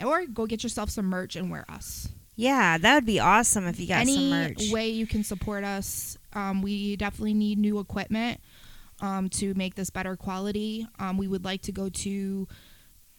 or 0.01 0.25
go 0.27 0.47
get 0.47 0.63
yourself 0.63 0.91
some 0.91 1.07
merch 1.07 1.35
and 1.35 1.51
wear 1.51 1.65
us. 1.69 2.07
Yeah, 2.37 2.79
that 2.79 2.95
would 2.95 3.07
be 3.07 3.19
awesome 3.19 3.67
if 3.67 3.81
you 3.81 3.89
got 3.89 4.03
Any 4.03 4.15
some 4.15 4.31
merch. 4.31 4.71
way 4.71 4.89
you 4.89 5.09
can 5.09 5.25
support 5.25 5.65
us, 5.65 6.17
um, 6.35 6.63
we 6.63 6.95
definitely 6.95 7.35
need 7.35 7.59
new 7.59 7.81
equipment 7.81 8.41
um, 9.01 9.29
to 9.31 9.53
make 9.55 9.75
this 9.75 9.91
better 9.91 10.15
quality. 10.15 10.87
Um, 11.01 11.19
we 11.19 11.27
would 11.27 11.45
like 11.45 11.63
to 11.63 11.73
go 11.73 11.89
to 11.89 12.47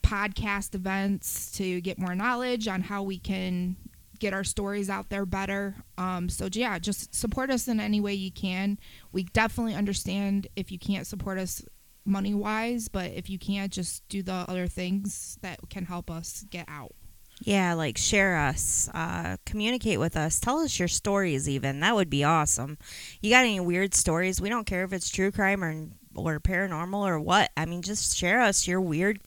podcast 0.09 0.73
events 0.73 1.51
to 1.57 1.81
get 1.81 1.99
more 1.99 2.15
knowledge 2.15 2.67
on 2.67 2.81
how 2.81 3.03
we 3.03 3.19
can 3.19 3.75
get 4.19 4.33
our 4.33 4.43
stories 4.43 4.89
out 4.89 5.09
there 5.09 5.25
better. 5.25 5.75
Um, 5.97 6.29
so 6.29 6.49
yeah, 6.51 6.79
just 6.79 7.13
support 7.13 7.49
us 7.51 7.67
in 7.67 7.79
any 7.79 8.01
way 8.01 8.13
you 8.13 8.31
can. 8.31 8.79
We 9.11 9.23
definitely 9.23 9.75
understand 9.75 10.47
if 10.55 10.71
you 10.71 10.79
can't 10.79 11.07
support 11.07 11.37
us 11.37 11.63
money 12.05 12.33
wise, 12.33 12.89
but 12.89 13.11
if 13.11 13.29
you 13.29 13.37
can't, 13.37 13.71
just 13.71 14.07
do 14.09 14.23
the 14.23 14.33
other 14.33 14.67
things 14.67 15.37
that 15.41 15.59
can 15.69 15.85
help 15.85 16.09
us 16.09 16.43
get 16.49 16.65
out. 16.67 16.93
yeah, 17.41 17.73
like 17.73 17.97
share 17.97 18.35
us, 18.35 18.89
uh, 18.93 19.37
communicate 19.45 19.99
with 19.99 20.17
us, 20.17 20.39
tell 20.39 20.57
us 20.59 20.77
your 20.77 20.89
stories. 20.89 21.47
Even 21.47 21.79
that 21.79 21.95
would 21.95 22.09
be 22.09 22.23
awesome. 22.23 22.77
You 23.21 23.29
got 23.29 23.45
any 23.45 23.59
weird 23.61 23.93
stories? 23.93 24.41
We 24.41 24.49
don't 24.49 24.65
care 24.65 24.83
if 24.83 24.91
it's 24.91 25.09
true 25.09 25.31
crime 25.31 25.63
or 25.63 25.87
or 26.27 26.39
paranormal 26.39 27.07
or 27.07 27.19
what. 27.19 27.51
I 27.55 27.65
mean, 27.65 27.81
just 27.81 28.15
share 28.15 28.41
us 28.41 28.67
your 28.67 28.81
weird 28.81 29.19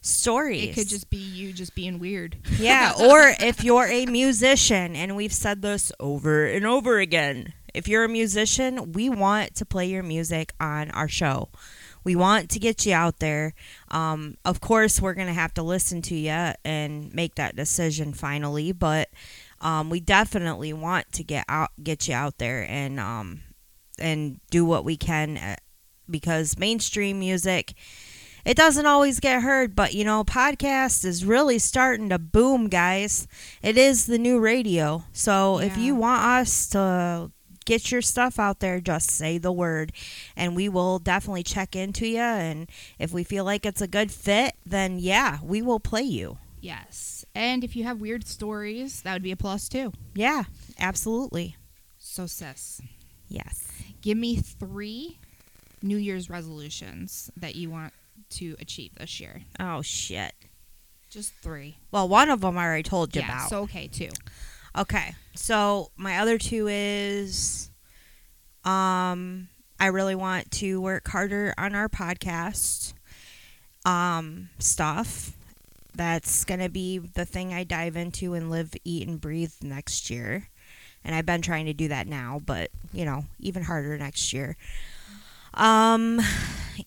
stories. 0.00 0.64
It 0.64 0.74
could 0.74 0.88
just 0.88 1.10
be 1.10 1.18
you 1.18 1.52
just 1.52 1.74
being 1.74 1.98
weird. 1.98 2.36
Yeah, 2.58 2.92
or 3.00 3.34
if 3.40 3.62
you're 3.62 3.86
a 3.86 4.06
musician, 4.06 4.96
and 4.96 5.16
we've 5.16 5.32
said 5.32 5.62
this 5.62 5.92
over 6.00 6.46
and 6.46 6.66
over 6.66 6.98
again, 6.98 7.52
if 7.74 7.88
you're 7.88 8.04
a 8.04 8.08
musician, 8.08 8.92
we 8.92 9.08
want 9.08 9.54
to 9.56 9.64
play 9.64 9.86
your 9.86 10.02
music 10.02 10.52
on 10.60 10.90
our 10.90 11.08
show. 11.08 11.48
We 12.02 12.16
want 12.16 12.50
to 12.50 12.58
get 12.58 12.86
you 12.86 12.94
out 12.94 13.18
there. 13.18 13.54
Um, 13.90 14.36
of 14.44 14.60
course, 14.60 15.00
we're 15.00 15.14
going 15.14 15.26
to 15.26 15.34
have 15.34 15.54
to 15.54 15.62
listen 15.62 16.02
to 16.02 16.14
you 16.14 16.52
and 16.64 17.12
make 17.14 17.34
that 17.34 17.56
decision 17.56 18.14
finally, 18.14 18.72
but 18.72 19.10
um, 19.60 19.90
we 19.90 20.00
definitely 20.00 20.72
want 20.72 21.12
to 21.12 21.24
get 21.24 21.44
out, 21.48 21.70
get 21.82 22.08
you 22.08 22.14
out 22.14 22.38
there, 22.38 22.64
and 22.68 22.98
um, 22.98 23.42
and 23.98 24.40
do 24.50 24.64
what 24.64 24.84
we 24.84 24.96
can 24.96 25.36
uh, 25.36 25.56
because 26.10 26.58
mainstream 26.58 27.18
music 27.18 27.74
it 28.42 28.56
doesn't 28.56 28.86
always 28.86 29.20
get 29.20 29.42
heard, 29.42 29.76
but 29.76 29.92
you 29.92 30.02
know, 30.02 30.24
podcast 30.24 31.04
is 31.04 31.26
really 31.26 31.58
starting 31.58 32.08
to 32.08 32.18
boom, 32.18 32.68
guys. 32.68 33.28
It 33.62 33.76
is 33.76 34.06
the 34.06 34.16
new 34.16 34.40
radio. 34.40 35.04
So 35.12 35.58
if 35.60 35.76
you 35.76 35.94
want 35.94 36.22
us 36.24 36.66
to 36.70 37.30
get 37.66 37.92
your 37.92 38.00
stuff 38.00 38.38
out 38.38 38.60
there, 38.60 38.80
just 38.80 39.10
say 39.10 39.36
the 39.36 39.52
word 39.52 39.92
and 40.36 40.56
we 40.56 40.70
will 40.70 40.98
definitely 40.98 41.42
check 41.42 41.76
into 41.76 42.06
you 42.06 42.18
and 42.18 42.68
if 42.98 43.12
we 43.12 43.24
feel 43.24 43.44
like 43.44 43.66
it's 43.66 43.82
a 43.82 43.86
good 43.86 44.10
fit, 44.10 44.54
then 44.64 44.98
yeah, 44.98 45.38
we 45.42 45.60
will 45.60 45.78
play 45.78 46.02
you. 46.02 46.38
Yes. 46.62 47.26
And 47.34 47.62
if 47.62 47.76
you 47.76 47.84
have 47.84 48.00
weird 48.00 48.26
stories, 48.26 49.02
that 49.02 49.12
would 49.12 49.22
be 49.22 49.32
a 49.32 49.36
plus 49.36 49.68
too. 49.68 49.92
Yeah, 50.14 50.44
absolutely. 50.78 51.56
So, 51.98 52.26
sis, 52.26 52.80
Yes. 53.28 53.66
give 54.00 54.16
me 54.18 54.36
three 54.36 55.18
New 55.82 55.96
Year's 55.96 56.28
resolutions 56.30 57.30
that 57.36 57.54
you 57.54 57.70
want 57.70 57.92
to 58.30 58.56
achieve 58.60 58.94
this 58.96 59.20
year. 59.20 59.42
Oh 59.58 59.82
shit. 59.82 60.32
Just 61.10 61.32
three. 61.42 61.76
Well, 61.90 62.08
one 62.08 62.30
of 62.30 62.40
them 62.42 62.56
I 62.58 62.64
already 62.64 62.82
told 62.84 63.14
you 63.16 63.22
Yeah. 63.22 63.28
about. 63.38 63.50
So, 63.50 63.62
okay, 63.62 63.88
two. 63.88 64.10
Okay. 64.76 65.14
So 65.34 65.90
my 65.96 66.18
other 66.18 66.38
two 66.38 66.68
is 66.68 67.70
um 68.64 69.48
I 69.78 69.86
really 69.86 70.14
want 70.14 70.50
to 70.52 70.80
work 70.80 71.08
harder 71.08 71.54
on 71.56 71.74
our 71.74 71.88
podcast 71.88 72.92
um 73.84 74.50
stuff. 74.58 75.32
That's 75.94 76.44
going 76.44 76.60
to 76.60 76.68
be 76.68 76.98
the 76.98 77.24
thing 77.24 77.52
I 77.52 77.64
dive 77.64 77.96
into 77.96 78.34
and 78.34 78.48
live, 78.50 78.72
eat 78.84 79.08
and 79.08 79.20
breathe 79.20 79.52
next 79.60 80.08
year. 80.08 80.48
And 81.04 81.14
I've 81.14 81.26
been 81.26 81.42
trying 81.42 81.66
to 81.66 81.72
do 81.72 81.88
that 81.88 82.06
now, 82.06 82.40
but 82.44 82.70
you 82.92 83.04
know, 83.04 83.24
even 83.40 83.64
harder 83.64 83.98
next 83.98 84.32
year. 84.32 84.56
Um 85.54 86.20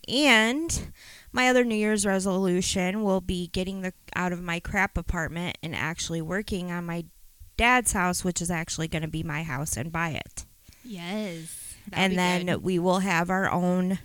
and 0.07 0.87
my 1.31 1.49
other 1.49 1.63
New 1.63 1.75
Year's 1.75 2.05
resolution 2.05 3.03
will 3.03 3.21
be 3.21 3.47
getting 3.47 3.81
the 3.81 3.93
out 4.15 4.31
of 4.31 4.41
my 4.41 4.59
crap 4.59 4.97
apartment 4.97 5.57
and 5.63 5.75
actually 5.75 6.21
working 6.21 6.71
on 6.71 6.85
my 6.85 7.05
dad's 7.57 7.93
house, 7.93 8.23
which 8.23 8.41
is 8.41 8.51
actually 8.51 8.87
going 8.87 9.01
to 9.01 9.07
be 9.07 9.23
my 9.23 9.43
house, 9.43 9.75
and 9.77 9.91
buy 9.91 10.09
it. 10.09 10.45
Yes. 10.83 11.75
and 11.91 12.17
then 12.17 12.61
we 12.61 12.77
will 12.79 12.99
have 12.99 13.29
our 13.29 13.49
own 13.51 13.99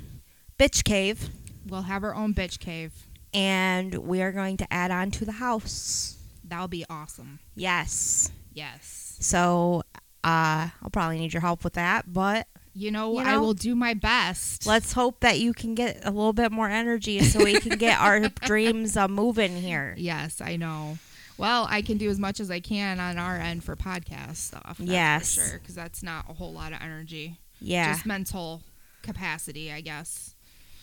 bitch 0.59 0.85
cave, 0.85 1.29
we'll 1.67 1.83
have 1.83 2.03
our 2.05 2.15
own 2.15 2.35
bitch 2.35 2.59
cave. 2.59 2.93
and 3.35 3.95
we 3.95 4.23
are 4.23 4.33
going 4.33 4.57
to 4.57 4.73
add 4.73 4.91
on 4.91 5.11
to 5.13 5.25
the 5.25 5.33
house. 5.33 6.17
That'll 6.45 6.69
be 6.69 6.85
awesome. 6.89 7.41
Yes. 7.55 8.31
Yes. 8.55 9.17
So 9.21 9.83
uh, 10.25 10.69
I'll 10.83 10.91
probably 10.91 11.19
need 11.19 11.33
your 11.35 11.43
help 11.43 11.63
with 11.63 11.75
that, 11.75 12.13
but 12.13 12.47
You 12.75 12.91
know, 12.91 13.13
You 13.21 13.27
I 13.27 13.37
will 13.39 13.55
do 13.55 13.75
my 13.75 13.95
best. 13.95 14.67
let's 14.67 14.93
hope 14.93 15.21
that 15.21 15.39
you 15.41 15.53
can 15.53 15.75
get 15.75 16.01
a 16.05 16.11
little 16.11 16.33
bit 16.33 16.53
more 16.53 16.69
energy 16.69 17.21
so 17.23 17.45
we 17.45 17.59
can 17.61 17.79
get 17.79 17.99
our 18.01 18.21
dreams 18.47 18.97
uh, 18.97 19.09
moving 19.09 19.57
here. 19.57 19.95
Yes, 19.99 20.41
I 20.41 20.57
know. 20.57 20.99
Well, 21.37 21.67
I 21.71 21.83
can 21.83 21.99
do 21.99 22.11
as 22.11 22.19
much 22.19 22.41
as 22.41 22.51
I 22.51 22.61
can 22.61 22.99
on 22.99 23.17
our 23.19 23.37
end 23.37 23.63
for 23.65 23.77
podcast 23.77 24.37
stuff. 24.37 24.77
Yes. 24.81 25.35
for 25.37 25.41
sure, 25.43 25.59
because 25.61 25.75
that's 25.75 26.03
not 26.03 26.29
a 26.29 26.33
whole 26.33 26.53
lot 26.53 26.73
of 26.73 26.81
energy. 26.83 27.39
Yeah. 27.61 27.93
Just 27.93 28.07
mental 28.07 28.63
capacity, 29.03 29.73
I 29.73 29.81
guess. 29.81 30.35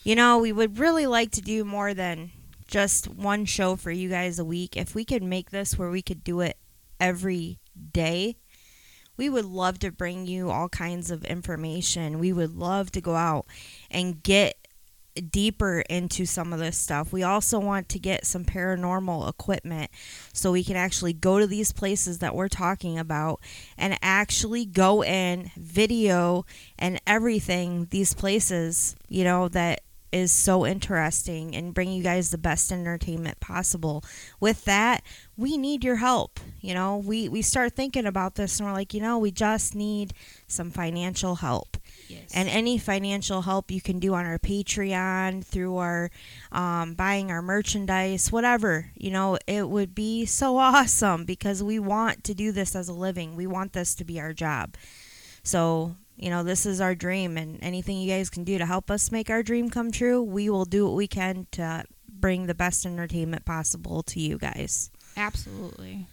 You 0.04 0.16
know, 0.16 0.38
we 0.38 0.52
would 0.52 0.78
really 0.80 1.08
like 1.08 1.32
to 1.32 1.42
do 1.42 1.66
more 1.66 1.94
than 1.94 2.32
just 2.68 3.08
one 3.08 3.46
show 3.46 3.76
for 3.76 3.92
you 3.92 4.10
guys 4.10 4.40
a 4.40 4.46
week. 4.46 4.78
If 4.78 4.96
we 4.96 5.04
could 5.06 5.24
make 5.24 5.52
this 5.52 5.78
where 5.78 5.90
we 5.90 6.02
could 6.02 6.24
do 6.24 6.40
it 6.42 6.58
every 7.00 7.60
day, 7.94 8.38
we 9.18 9.30
would 9.30 9.46
love 9.46 9.80
to 9.80 9.92
bring 9.92 10.26
you 10.26 10.50
all 10.50 10.70
kinds 10.70 11.12
of 11.12 11.24
information. 11.26 12.20
We 12.20 12.34
would 12.34 12.56
love 12.56 12.92
to 12.92 13.02
go 13.02 13.16
out 13.16 13.46
and 13.90 14.22
get 14.22 14.58
deeper 15.32 15.80
into 15.90 16.26
some 16.26 16.52
of 16.52 16.60
this 16.60 16.78
stuff. 16.78 17.14
We 17.14 17.24
also 17.24 17.60
want 17.60 17.88
to 17.90 18.00
get 18.00 18.26
some 18.26 18.44
paranormal 18.44 19.30
equipment 19.30 19.92
so 20.34 20.52
we 20.52 20.64
can 20.64 20.76
actually 20.76 21.14
go 21.14 21.40
to 21.40 21.48
these 21.48 21.72
places 21.72 22.20
that 22.20 22.36
we're 22.36 22.50
talking 22.50 23.00
about 23.00 23.40
and 23.78 23.98
actually 24.02 24.66
go 24.66 25.04
in, 25.04 25.52
video, 25.56 26.46
and 26.78 27.00
everything 27.08 27.88
these 27.92 28.14
places, 28.14 28.96
you 29.08 29.24
know, 29.24 29.48
that 29.50 29.82
is 30.12 30.32
so 30.32 30.66
interesting 30.66 31.54
and 31.56 31.74
bring 31.74 31.92
you 31.92 32.02
guys 32.02 32.30
the 32.30 32.38
best 32.38 32.72
entertainment 32.72 33.40
possible. 33.42 34.04
With 34.40 34.64
that, 34.66 35.04
we 35.38 35.58
need 35.58 35.84
your 35.84 35.98
help. 35.98 36.40
You 36.62 36.74
know, 36.74 36.98
we, 36.98 37.30
we 37.30 37.42
start 37.42 37.74
thinking 37.74 38.06
about 38.06 38.36
this 38.36 38.60
and 38.60 38.68
we're 38.68 38.74
like, 38.74 38.94
you 38.94 39.02
know, 39.02 39.20
we 39.20 39.32
just 39.32 39.76
need 39.76 40.14
some 40.48 40.72
financial 40.72 41.36
help. 41.36 41.78
Yes. 42.08 42.32
And 42.34 42.50
any 42.50 42.78
financial 42.78 43.42
help 43.42 43.72
you 43.72 43.82
can 43.82 44.00
do 44.00 44.14
on 44.14 44.26
our 44.26 44.40
Patreon, 44.40 45.46
through 45.46 45.78
our 45.78 46.12
um, 46.52 46.94
buying 46.94 47.32
our 47.32 47.42
merchandise, 47.42 48.32
whatever, 48.32 48.92
you 48.96 49.12
know, 49.12 49.38
it 49.48 49.70
would 49.70 49.94
be 49.94 50.26
so 50.26 50.58
awesome 50.58 51.26
because 51.26 51.64
we 51.64 51.80
want 51.80 52.24
to 52.26 52.34
do 52.34 52.52
this 52.52 52.76
as 52.76 52.88
a 52.88 52.94
living. 52.94 53.36
We 53.36 53.48
want 53.48 53.74
this 53.74 53.96
to 53.96 54.06
be 54.06 54.20
our 54.20 54.34
job. 54.34 54.76
So, 55.44 55.96
you 56.16 56.30
know, 56.30 56.44
this 56.44 56.66
is 56.66 56.80
our 56.80 56.96
dream, 56.96 57.38
and 57.38 57.60
anything 57.62 57.98
you 57.98 58.10
guys 58.10 58.30
can 58.30 58.44
do 58.44 58.58
to 58.58 58.66
help 58.66 58.90
us 58.90 59.12
make 59.12 59.30
our 59.30 59.44
dream 59.44 59.70
come 59.70 59.92
true, 59.92 60.22
we 60.22 60.50
will 60.50 60.66
do 60.66 60.86
what 60.86 60.96
we 60.96 61.08
can 61.08 61.46
to 61.52 61.84
bring 62.08 62.48
the 62.48 62.56
best 62.56 62.86
entertainment 62.86 63.46
possible 63.46 64.02
to 64.04 64.20
you 64.20 64.38
guys. 64.38 64.90
Absolutely. 65.18 66.08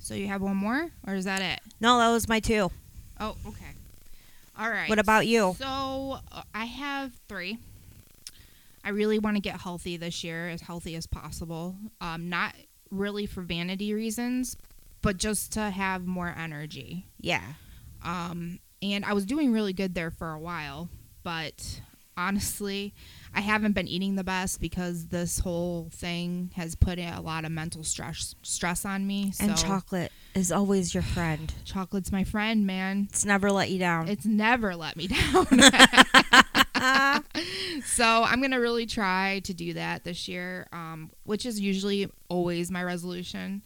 So 0.00 0.14
you 0.14 0.28
have 0.28 0.40
one 0.42 0.56
more, 0.56 0.90
or 1.06 1.14
is 1.14 1.24
that 1.24 1.42
it? 1.42 1.60
No, 1.80 1.98
that 1.98 2.10
was 2.10 2.28
my 2.28 2.40
two. 2.40 2.70
Oh, 3.18 3.36
okay. 3.46 3.72
All 4.58 4.70
right. 4.70 4.88
What 4.88 4.98
about 4.98 5.26
you? 5.26 5.54
So 5.58 6.18
uh, 6.32 6.42
I 6.54 6.64
have 6.64 7.12
three. 7.28 7.58
I 8.84 8.90
really 8.90 9.18
want 9.18 9.36
to 9.36 9.42
get 9.42 9.60
healthy 9.60 9.96
this 9.96 10.22
year, 10.22 10.48
as 10.48 10.60
healthy 10.60 10.94
as 10.94 11.06
possible. 11.06 11.74
Um, 12.00 12.28
not 12.28 12.54
really 12.90 13.26
for 13.26 13.42
vanity 13.42 13.92
reasons, 13.92 14.56
but 15.02 15.16
just 15.16 15.52
to 15.52 15.70
have 15.70 16.06
more 16.06 16.32
energy. 16.38 17.06
Yeah. 17.20 17.42
Um, 18.04 18.60
and 18.80 19.04
I 19.04 19.12
was 19.12 19.26
doing 19.26 19.52
really 19.52 19.72
good 19.72 19.94
there 19.94 20.10
for 20.12 20.30
a 20.30 20.38
while, 20.38 20.88
but 21.24 21.80
honestly, 22.16 22.94
I 23.36 23.40
haven't 23.40 23.72
been 23.72 23.86
eating 23.86 24.16
the 24.16 24.24
best 24.24 24.62
because 24.62 25.08
this 25.08 25.38
whole 25.38 25.90
thing 25.92 26.50
has 26.56 26.74
put 26.74 26.98
a 26.98 27.20
lot 27.20 27.44
of 27.44 27.52
mental 27.52 27.84
stress 27.84 28.34
stress 28.42 28.86
on 28.86 29.06
me. 29.06 29.30
So 29.32 29.44
And 29.44 29.56
chocolate 29.56 30.10
is 30.34 30.50
always 30.50 30.94
your 30.94 31.02
friend. 31.02 31.52
chocolate's 31.66 32.10
my 32.10 32.24
friend, 32.24 32.66
man. 32.66 33.08
It's 33.10 33.26
never 33.26 33.52
let 33.52 33.68
you 33.70 33.78
down. 33.78 34.08
It's 34.08 34.24
never 34.24 34.74
let 34.74 34.96
me 34.96 35.08
down. 35.08 35.46
so 37.84 38.04
I'm 38.24 38.40
gonna 38.40 38.60
really 38.60 38.86
try 38.86 39.40
to 39.44 39.52
do 39.52 39.74
that 39.74 40.04
this 40.04 40.28
year, 40.28 40.66
um, 40.72 41.10
which 41.24 41.44
is 41.44 41.60
usually 41.60 42.10
always 42.28 42.70
my 42.70 42.82
resolution. 42.82 43.62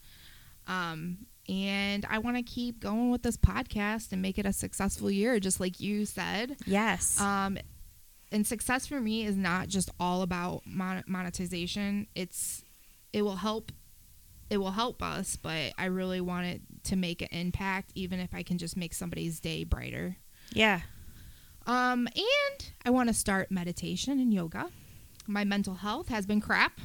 Um, 0.67 1.19
and 1.49 2.05
I 2.09 2.19
want 2.19 2.37
to 2.37 2.43
keep 2.43 2.79
going 2.79 3.09
with 3.09 3.23
this 3.23 3.37
podcast 3.37 4.11
and 4.11 4.21
make 4.21 4.37
it 4.37 4.45
a 4.45 4.53
successful 4.53 5.09
year, 5.09 5.39
just 5.39 5.59
like 5.59 5.79
you 5.79 6.05
said. 6.05 6.57
yes. 6.65 7.19
Um, 7.19 7.57
and 8.31 8.45
success 8.47 8.87
for 8.87 8.99
me 8.99 9.25
is 9.25 9.35
not 9.35 9.67
just 9.67 9.89
all 9.99 10.21
about 10.21 10.61
mon- 10.65 11.03
monetization. 11.07 12.07
It's 12.15 12.63
it 13.13 13.21
will 13.23 13.35
help 13.37 13.71
it 14.49 14.57
will 14.57 14.71
help 14.71 15.01
us, 15.01 15.37
but 15.37 15.73
I 15.77 15.85
really 15.85 16.19
want 16.21 16.45
it 16.45 16.61
to 16.85 16.95
make 16.95 17.21
an 17.21 17.29
impact, 17.31 17.91
even 17.95 18.19
if 18.19 18.33
I 18.33 18.43
can 18.43 18.57
just 18.57 18.75
make 18.75 18.93
somebody's 18.93 19.39
day 19.39 19.63
brighter. 19.63 20.17
yeah. 20.51 20.81
Um, 21.67 22.07
and 22.15 22.71
I 22.83 22.89
want 22.89 23.09
to 23.09 23.13
start 23.13 23.51
meditation 23.51 24.19
and 24.19 24.33
yoga. 24.33 24.69
My 25.27 25.43
mental 25.43 25.75
health 25.75 26.07
has 26.09 26.25
been 26.25 26.41
crap, 26.41 26.81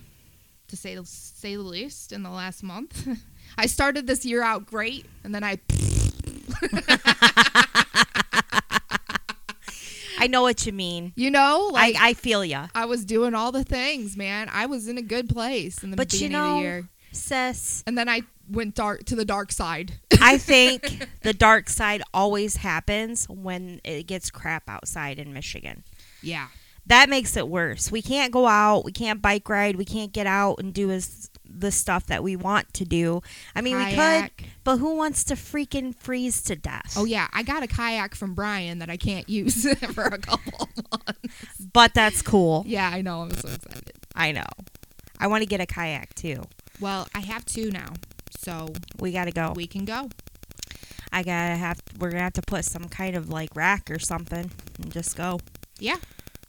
to 0.68 0.76
say 0.76 0.98
say 1.04 1.56
the 1.56 1.62
least, 1.62 2.12
in 2.12 2.22
the 2.22 2.28
last 2.30 2.62
month. 2.62 3.08
I 3.58 3.66
started 3.66 4.06
this 4.06 4.26
year 4.26 4.42
out 4.42 4.66
great, 4.66 5.06
and 5.24 5.34
then 5.34 5.42
I 5.42 5.58
I 10.18 10.26
know 10.26 10.42
what 10.42 10.66
you 10.66 10.72
mean. 10.72 11.12
you 11.16 11.30
know 11.30 11.70
like 11.72 11.96
I, 11.96 12.10
I 12.10 12.14
feel 12.14 12.44
you. 12.44 12.60
I 12.74 12.84
was 12.86 13.04
doing 13.04 13.34
all 13.34 13.52
the 13.52 13.64
things, 13.64 14.16
man. 14.16 14.48
I 14.52 14.66
was 14.66 14.88
in 14.88 14.98
a 14.98 15.02
good 15.02 15.28
place 15.28 15.82
in 15.82 15.90
the 15.90 15.96
But 15.96 16.12
you 16.12 16.20
beginning 16.28 16.36
of 16.36 16.42
know- 16.48 16.54
the 16.56 16.60
year. 16.62 16.88
Sis, 17.12 17.82
And 17.86 17.96
then 17.96 18.10
I 18.10 18.22
went 18.50 18.74
dark 18.74 19.04
to 19.04 19.16
the 19.16 19.24
dark 19.24 19.50
side. 19.50 19.92
I 20.20 20.36
think 20.50 21.06
the 21.22 21.32
dark 21.32 21.70
side 21.70 22.02
always 22.12 22.56
happens 22.56 23.26
when 23.28 23.80
it 23.84 24.06
gets 24.06 24.30
crap 24.30 24.68
outside 24.68 25.18
in 25.18 25.32
Michigan. 25.32 25.82
yeah. 26.22 26.48
That 26.88 27.08
makes 27.08 27.36
it 27.36 27.48
worse. 27.48 27.90
We 27.90 28.00
can't 28.00 28.32
go 28.32 28.46
out. 28.46 28.84
We 28.84 28.92
can't 28.92 29.20
bike 29.20 29.48
ride. 29.48 29.74
We 29.74 29.84
can't 29.84 30.12
get 30.12 30.28
out 30.28 30.60
and 30.60 30.72
do 30.72 30.92
as 30.92 31.30
the 31.48 31.70
stuff 31.70 32.06
that 32.06 32.22
we 32.22 32.36
want 32.36 32.72
to 32.74 32.84
do. 32.84 33.22
I 33.54 33.60
mean, 33.60 33.76
we 33.78 33.94
could, 33.94 34.30
but 34.64 34.76
who 34.78 34.96
wants 34.96 35.24
to 35.24 35.34
freaking 35.34 35.94
freeze 35.94 36.42
to 36.44 36.56
death? 36.56 36.94
Oh 36.96 37.04
yeah, 37.04 37.28
I 37.32 37.42
got 37.42 37.62
a 37.62 37.66
kayak 37.66 38.14
from 38.14 38.34
Brian 38.34 38.78
that 38.80 38.90
I 38.90 38.96
can't 38.96 39.28
use 39.28 39.66
for 39.94 40.04
a 40.04 40.18
couple 40.18 40.68
months. 40.92 41.30
But 41.72 41.94
that's 41.94 42.22
cool. 42.22 42.64
Yeah, 42.66 42.88
I 42.92 43.02
know. 43.02 43.22
I'm 43.22 43.30
so 43.32 43.48
excited. 43.48 43.92
I 44.14 44.32
know. 44.32 44.46
I 45.18 45.26
want 45.28 45.42
to 45.42 45.46
get 45.46 45.60
a 45.60 45.66
kayak 45.66 46.14
too. 46.14 46.42
Well, 46.80 47.08
I 47.14 47.20
have 47.20 47.44
two 47.46 47.70
now, 47.70 47.94
so 48.38 48.68
We 48.98 49.12
got 49.12 49.24
to 49.24 49.32
go. 49.32 49.52
we 49.56 49.66
can 49.66 49.84
go. 49.84 50.10
I 51.12 51.22
gotta 51.22 51.54
have. 51.56 51.80
We're 51.98 52.10
gonna 52.10 52.24
have 52.24 52.34
to 52.34 52.42
put 52.42 52.64
some 52.64 52.84
kind 52.88 53.16
of 53.16 53.30
like 53.30 53.54
rack 53.56 53.90
or 53.90 53.98
something 53.98 54.50
and 54.82 54.92
just 54.92 55.16
go. 55.16 55.40
Yeah. 55.78 55.96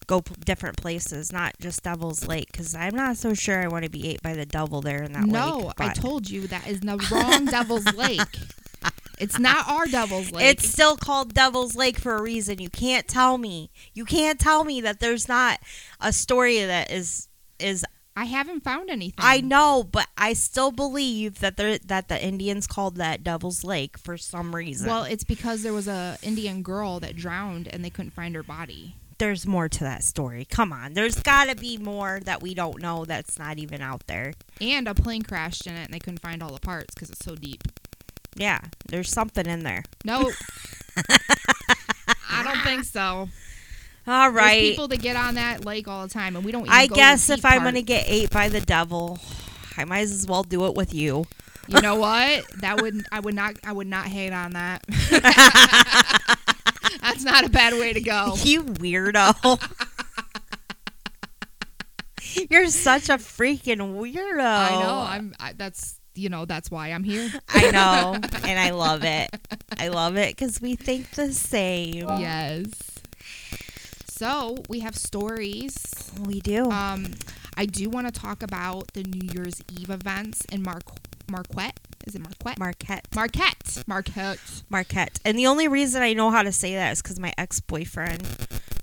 Go 0.08 0.22
p- 0.22 0.34
different 0.43 0.78
places, 0.78 1.32
not 1.32 1.54
just 1.60 1.84
Devil's 1.84 2.28
Lake, 2.28 2.52
because 2.52 2.74
I'm 2.74 2.96
not 2.96 3.17
so 3.17 3.34
sure 3.34 3.62
I 3.62 3.67
want 3.67 3.84
to 3.84 3.91
be 3.91 4.10
ate 4.10 4.24
by 4.24 4.34
the 4.34 4.46
devil 4.46 4.82
there 4.82 5.04
in 5.04 5.12
that 5.13 5.26
no, 5.26 5.58
lake. 5.58 5.74
I 5.80 5.93
told 5.93 6.30
you 6.30 6.48
that 6.48 6.67
is 6.67 6.80
the 6.80 6.98
wrong 7.12 7.46
Devil's 7.46 7.93
Lake. 7.93 8.20
It's 9.20 9.39
not 9.39 9.67
our 9.67 9.88
Devil's 9.88 10.32
Lake. 10.32 10.46
It's 10.46 10.70
still 10.70 10.96
called 10.96 11.34
Devil's 11.34 11.76
Lake 11.76 11.98
for 11.98 12.15
a 12.15 12.22
reason. 12.22 12.60
You 12.60 12.70
can't 12.70 13.08
tell 13.08 13.39
me. 13.39 13.72
You 13.93 14.06
can't 14.06 14.39
tell 14.39 14.63
me 14.63 14.80
that 14.82 15.00
there's 15.00 15.28
not 15.28 15.60
a 16.00 16.13
story 16.13 16.63
that 16.63 16.91
is 16.91 17.28
is 17.60 17.84
I 18.15 18.26
haven't 18.26 18.63
found 18.63 18.89
anything. 18.89 19.20
I 19.20 19.41
know, 19.41 19.84
but 19.84 20.08
I 20.17 20.34
still 20.34 20.72
believe 20.72 21.39
that 21.39 21.58
there 21.58 21.78
that 21.80 22.08
the 22.10 22.24
Indians 22.24 22.67
called 22.67 22.96
that 22.98 23.24
Devil's 23.24 23.63
Lake 23.63 23.98
for 23.98 24.17
some 24.17 24.56
reason. 24.56 24.88
Well, 24.88 25.04
it's 25.04 25.24
because 25.24 25.63
there 25.63 25.74
was 25.74 25.88
a 25.88 26.17
Indian 26.22 26.62
girl 26.62 27.00
that 27.00 27.15
drowned 27.15 27.67
and 27.67 27.84
they 27.84 27.89
couldn't 27.89 28.12
find 28.12 28.36
her 28.36 28.43
body. 28.43 28.96
There's 29.18 29.46
more 29.46 29.68
to 29.68 29.80
that 29.84 30.04
story. 30.04 30.46
Come 30.46 30.72
on. 30.72 30.94
There's 30.94 31.20
got 31.20 31.50
to 31.50 31.56
be 31.56 31.78
more 31.78 32.20
that 32.24 32.42
we 32.42 32.54
don't 32.54 32.82
know 32.82 33.06
that's 33.06 33.40
not 33.40 33.58
even 33.58 33.82
out 33.82 34.06
there. 34.08 34.34
And 34.62 34.88
a 34.88 34.94
plane 34.94 35.24
crashed 35.24 35.68
in 35.68 35.74
it 35.76 35.86
and 35.86 35.94
they 35.94 36.00
couldn't 36.00 36.22
find 36.22 36.44
all 36.44 36.54
the 36.54 36.60
parts 36.60 36.94
because 36.94 37.10
it's 37.10 37.24
so 37.26 37.36
deep. 37.36 37.64
Yeah, 38.36 38.60
there's 38.88 39.10
something 39.12 39.48
in 39.48 39.64
there. 39.64 39.84
No. 40.06 40.32
I 42.30 42.44
don't 42.44 42.62
think 42.62 42.84
so. 42.84 43.30
All 44.06 44.30
right. 44.30 44.62
There's 44.62 44.70
people 44.72 44.88
that 44.90 45.02
get 45.02 45.16
on 45.16 45.36
that 45.36 45.66
lake 45.66 45.88
all 45.88 46.04
the 46.06 46.14
time 46.14 46.36
and 46.36 46.46
we 46.46 46.52
don't 46.52 46.62
even 46.62 46.74
I 46.74 46.88
guess 46.88 47.30
if 47.30 47.44
I'm 47.44 47.62
part. 47.62 47.76
to 47.76 47.82
get 47.82 48.06
ate 48.08 48.30
by 48.30 48.50
the 48.50 48.62
devil, 48.62 49.20
I 49.76 49.86
might 49.86 50.02
as 50.02 50.26
well 50.28 50.44
do 50.44 50.66
it 50.66 50.76
with 50.76 50.94
you. 50.94 51.26
You 51.68 51.82
know 51.82 51.96
what? 51.96 52.46
That 52.62 52.82
would 52.82 53.06
I 53.12 53.20
would 53.20 53.34
not 53.34 53.56
I 53.66 53.74
would 53.74 53.88
not 53.88 54.06
hate 54.06 54.32
on 54.32 54.52
that. 54.54 54.86
That's 57.02 57.24
not 57.24 57.46
a 57.46 57.50
bad 57.50 57.74
way 57.74 57.94
to 57.94 58.02
go. 58.02 58.36
You 58.44 58.64
weirdo. 58.64 59.60
You're 62.50 62.68
such 62.68 63.10
a 63.10 63.14
freaking 63.18 63.98
weirdo. 64.00 64.40
I 64.40 64.82
know. 64.82 65.06
I'm 65.08 65.36
I, 65.40 65.54
that's 65.54 66.00
you 66.16 66.30
know, 66.30 66.46
that's 66.46 66.72
why 66.72 66.90
I'm 66.90 67.04
here. 67.04 67.32
I 67.50 67.72
know, 67.72 68.14
and 68.44 68.60
I 68.60 68.72
love 68.72 69.04
it. 69.04 69.30
I 69.78 69.90
love 69.90 70.18
it 70.18 70.36
because 70.36 70.60
we 70.62 70.76
think 70.76 71.12
the 71.12 71.32
same. 71.32 72.08
Yes. 72.20 72.68
So, 74.10 74.58
we 74.68 74.80
have 74.80 74.96
stories 74.96 75.76
We 76.26 76.40
do. 76.42 76.72
Um, 76.72 77.14
I 77.56 77.68
do 77.68 77.88
want 77.90 78.08
to 78.08 78.20
talk 78.20 78.42
about 78.42 78.92
the 78.94 79.04
New 79.04 79.30
Year's 79.32 79.62
Eve 79.80 79.92
events 79.92 80.44
in 80.52 80.64
Mar- 80.64 80.82
Marquette. 81.30 81.80
Is 82.08 82.15
it 82.15 82.22
Marquette? 82.22 82.58
Marquette. 82.58 83.06
Marquette. 83.13 83.84
Marquette. 83.86 84.63
Marquette. 84.70 85.20
And 85.26 85.38
the 85.38 85.46
only 85.48 85.67
reason 85.67 86.02
I 86.02 86.13
know 86.13 86.32
how 86.32 86.41
to 86.41 86.54
say 86.54 86.74
that 86.76 86.93
is 86.93 87.02
because 87.02 87.20
my 87.20 87.34
ex 87.38 87.60
boyfriend 87.60 88.26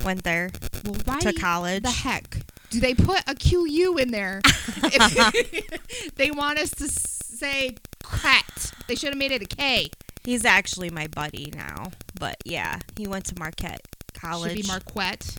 went 0.04 0.24
there 0.24 0.50
Well, 0.84 0.96
why 1.06 1.20
to 1.20 1.32
college. 1.32 1.82
the 1.82 1.90
heck 1.90 2.36
do 2.68 2.80
they 2.80 2.92
put 2.94 3.22
a 3.26 3.34
QU 3.34 3.96
in 3.98 4.10
there? 4.10 4.42
They 6.16 6.30
want 6.30 6.58
us 6.58 6.70
to 6.72 6.88
say 6.88 7.76
Cat. 8.02 8.72
They 8.88 8.94
should 8.94 9.10
have 9.10 9.18
made 9.18 9.32
it 9.32 9.42
a 9.42 9.46
K. 9.46 9.90
He's 10.22 10.44
actually 10.44 10.90
my 10.90 11.06
buddy 11.06 11.50
now. 11.54 11.92
But 12.18 12.36
yeah, 12.44 12.80
he 12.96 13.06
went 13.06 13.24
to 13.26 13.38
Marquette 13.38 13.80
College. 14.12 14.52
Should 14.56 14.62
be 14.62 14.68
Marquette, 14.68 15.36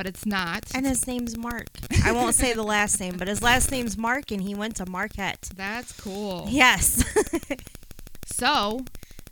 but 0.00 0.06
it's 0.06 0.24
not. 0.24 0.64
and 0.74 0.86
his 0.86 1.06
name's 1.06 1.36
Mark. 1.36 1.68
I 2.06 2.12
won't 2.12 2.34
say 2.34 2.54
the 2.54 2.62
last 2.62 2.98
name, 2.98 3.18
but 3.18 3.28
his 3.28 3.42
last 3.42 3.70
name's 3.70 3.98
Mark, 3.98 4.30
and 4.30 4.40
he 4.40 4.54
went 4.54 4.76
to 4.76 4.88
Marquette. 4.88 5.50
That's 5.54 5.92
cool. 6.00 6.46
Yes. 6.48 7.04
So, 8.24 8.86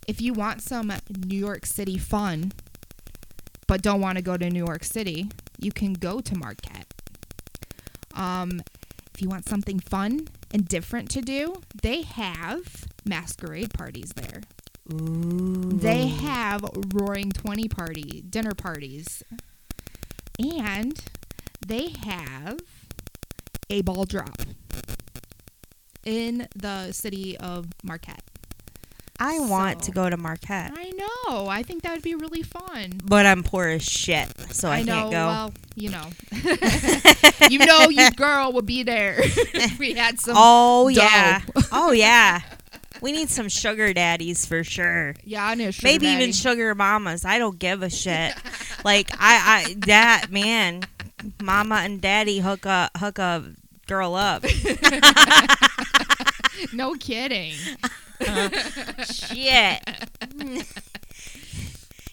if 0.07 0.21
you 0.21 0.35
want 0.35 0.61
some 0.61 0.93
New 1.25 1.39
York 1.39 1.65
City 1.65 1.97
fun, 1.97 2.53
but 3.67 3.81
don't 3.81 4.03
want 4.03 4.19
to 4.19 4.23
go 4.23 4.37
to 4.37 4.51
New 4.51 4.63
York 4.67 4.85
City, 4.85 5.31
you 5.59 5.73
can 5.73 5.95
go 5.95 6.21
to 6.21 6.37
Marquette. 6.37 6.93
Um, 8.13 8.61
if 9.15 9.23
you 9.23 9.31
want 9.31 9.49
something 9.49 9.81
fun 9.81 10.29
and 10.53 10.69
different 10.69 11.09
to 11.13 11.23
do, 11.23 11.55
they 11.81 12.03
have 12.03 12.85
masquerade 13.07 13.73
parties 13.73 14.13
there. 14.15 14.43
Ooh. 14.93 15.71
They 15.73 16.09
have 16.09 16.63
roaring 16.93 17.31
20 17.31 17.69
party 17.69 18.25
dinner 18.29 18.55
parties. 18.55 19.23
And 20.39 21.01
they 21.67 21.89
have 22.05 22.61
a 23.71 23.83
ball 23.83 24.05
drop 24.05 24.41
in 26.05 26.49
the 26.55 26.93
city 26.93 27.37
of 27.37 27.67
Marquette. 27.83 28.23
I 29.21 29.41
want 29.41 29.83
to 29.83 29.91
go 29.91 30.09
to 30.09 30.17
Marquette, 30.17 30.73
I 30.77 30.91
know. 30.91 31.49
I 31.49 31.65
think 31.65 31.83
that 31.83 31.93
would 31.93 32.03
be 32.03 32.15
really 32.15 32.43
fun. 32.43 33.01
but 33.05 33.27
I'm 33.27 33.43
poor 33.43 33.67
as 33.67 33.83
shit, 33.83 34.29
so 34.53 34.69
I, 34.71 34.83
know. 34.83 34.93
can't 34.93 35.11
go. 35.11 35.27
Well, 35.27 35.53
you 35.75 35.91
know, 35.91 36.07
you 37.51 37.59
know, 37.59 37.89
you 37.89 38.11
girl 38.13 38.53
would 38.53 38.67
be 38.67 38.85
there. 38.85 39.21
we 39.79 39.95
had 39.95 40.21
some. 40.21 40.35
oh 40.39 40.89
dough. 40.89 41.01
yeah. 41.01 41.41
oh 41.73 41.91
yeah. 41.91 42.43
We 43.01 43.13
need 43.13 43.29
some 43.29 43.49
sugar 43.49 43.93
daddies 43.93 44.47
for 44.47 44.65
sure. 44.65 45.15
yeah, 45.25 45.47
I 45.47 45.55
know. 45.55 45.71
Maybe 45.83 46.07
even 46.09 46.33
sugar 46.33 46.75
mamas. 46.75 47.25
I 47.25 47.39
don't 47.39 47.59
give 47.59 47.83
a 47.83 47.91
shit. 47.91 48.35
like 48.85 49.11
I, 49.13 49.65
I 49.69 49.75
that 49.87 50.27
man, 50.31 50.83
mama 51.41 51.77
and 51.77 52.01
daddy 52.01 52.41
hook 52.41 52.67
a 52.67 52.91
hook 52.97 53.19
a 53.19 53.45
girl 53.87 54.15
up. 54.15 54.43
no 56.73 56.95
kidding. 56.95 57.55
shit. 59.05 59.81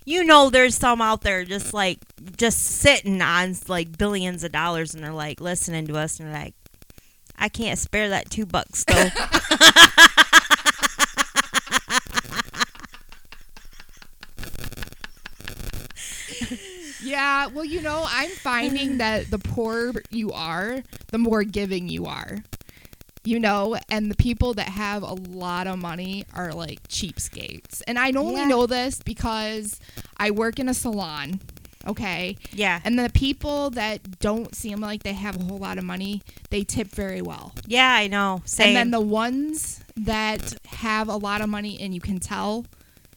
you 0.06 0.24
know, 0.24 0.52
there's 0.52 0.76
some 0.76 1.02
out 1.02 1.22
there 1.22 1.46
just 1.46 1.74
like 1.74 2.00
just 2.38 2.62
sitting 2.62 3.22
on 3.22 3.56
like 3.68 3.98
billions 3.98 4.44
of 4.44 4.52
dollars, 4.52 4.94
and 4.94 5.04
they're 5.04 5.12
like 5.12 5.42
listening 5.42 5.88
to 5.88 5.98
us, 5.98 6.20
and 6.20 6.30
they're 6.30 6.44
like, 6.44 6.54
I 7.38 7.50
can't 7.50 7.80
spare 7.80 8.10
that 8.10 8.30
two 8.30 8.46
bucks 8.46 8.84
though. 8.84 9.10
Yeah, 17.15 17.47
well, 17.47 17.63
you 17.63 17.82
know, 17.82 18.04
I'm 18.06 18.30
finding 18.32 18.97
that 19.04 19.32
the 19.32 19.39
poorer 19.39 19.93
you 20.10 20.34
are, 20.34 20.84
the 21.12 21.17
more 21.17 21.43
giving 21.45 21.88
you 21.88 22.06
are. 22.08 22.43
You 23.23 23.39
know, 23.39 23.78
and 23.89 24.12
the 24.12 24.15
people 24.15 24.54
that 24.56 24.67
have 24.67 25.01
a 25.01 25.13
lot 25.13 25.65
of 25.65 25.80
money 25.80 26.25
are 26.36 26.51
like 26.54 26.86
cheapskates. 26.89 27.82
And 27.88 27.97
I 27.97 28.12
only 28.12 28.41
Yeah. 28.41 28.47
know 28.49 28.67
this 28.67 28.99
because 29.04 29.80
I 30.17 30.30
work 30.32 30.60
in 30.60 30.67
a 30.69 30.73
salon, 30.73 31.39
okay? 31.88 32.36
yeah, 32.54 32.82
And 32.84 32.99
the 32.99 33.10
people 33.10 33.69
that 33.71 34.19
don't 34.19 34.54
seem 34.54 34.80
like 34.82 35.01
they 35.04 35.13
have 35.13 35.39
a 35.39 35.43
whole 35.45 35.58
lot 35.58 35.78
of 35.80 35.84
money, 35.86 36.21
they 36.49 36.63
tip 36.63 36.89
very 36.89 37.21
well. 37.21 37.54
yeah, 37.65 37.93
I 37.95 38.08
know. 38.08 38.41
Same. 38.45 38.67
And 38.67 38.75
then 38.75 38.91
the 38.91 38.99
ones 39.01 39.80
that 39.95 40.56
have 40.67 41.08
a 41.08 41.15
lot 41.15 41.39
of 41.41 41.47
money 41.49 41.80
and 41.82 41.95
you 41.95 42.01
can 42.01 42.19
tell, 42.19 42.65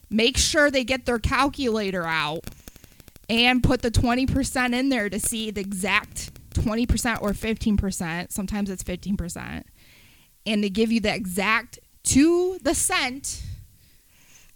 make 0.08 0.38
sure 0.38 0.70
they 0.70 0.84
get 0.84 1.04
their 1.04 1.18
calculator 1.18 2.04
out 2.06 2.44
and 3.29 3.62
put 3.62 3.83
the 3.83 3.91
20% 3.91 4.75
in 4.75 4.88
there 4.88 5.09
to 5.09 5.21
see 5.21 5.51
the 5.51 5.61
exact 5.61 6.33
20% 6.55 7.23
or 7.23 7.31
15%. 7.33 8.33
Sometimes 8.33 8.71
it's 8.71 8.83
15%. 8.83 9.64
And 10.47 10.64
they 10.64 10.71
give 10.71 10.91
you 10.91 11.01
the 11.01 11.14
exact 11.14 11.79
to 12.05 12.59
the 12.62 12.75
cent. 12.75 13.43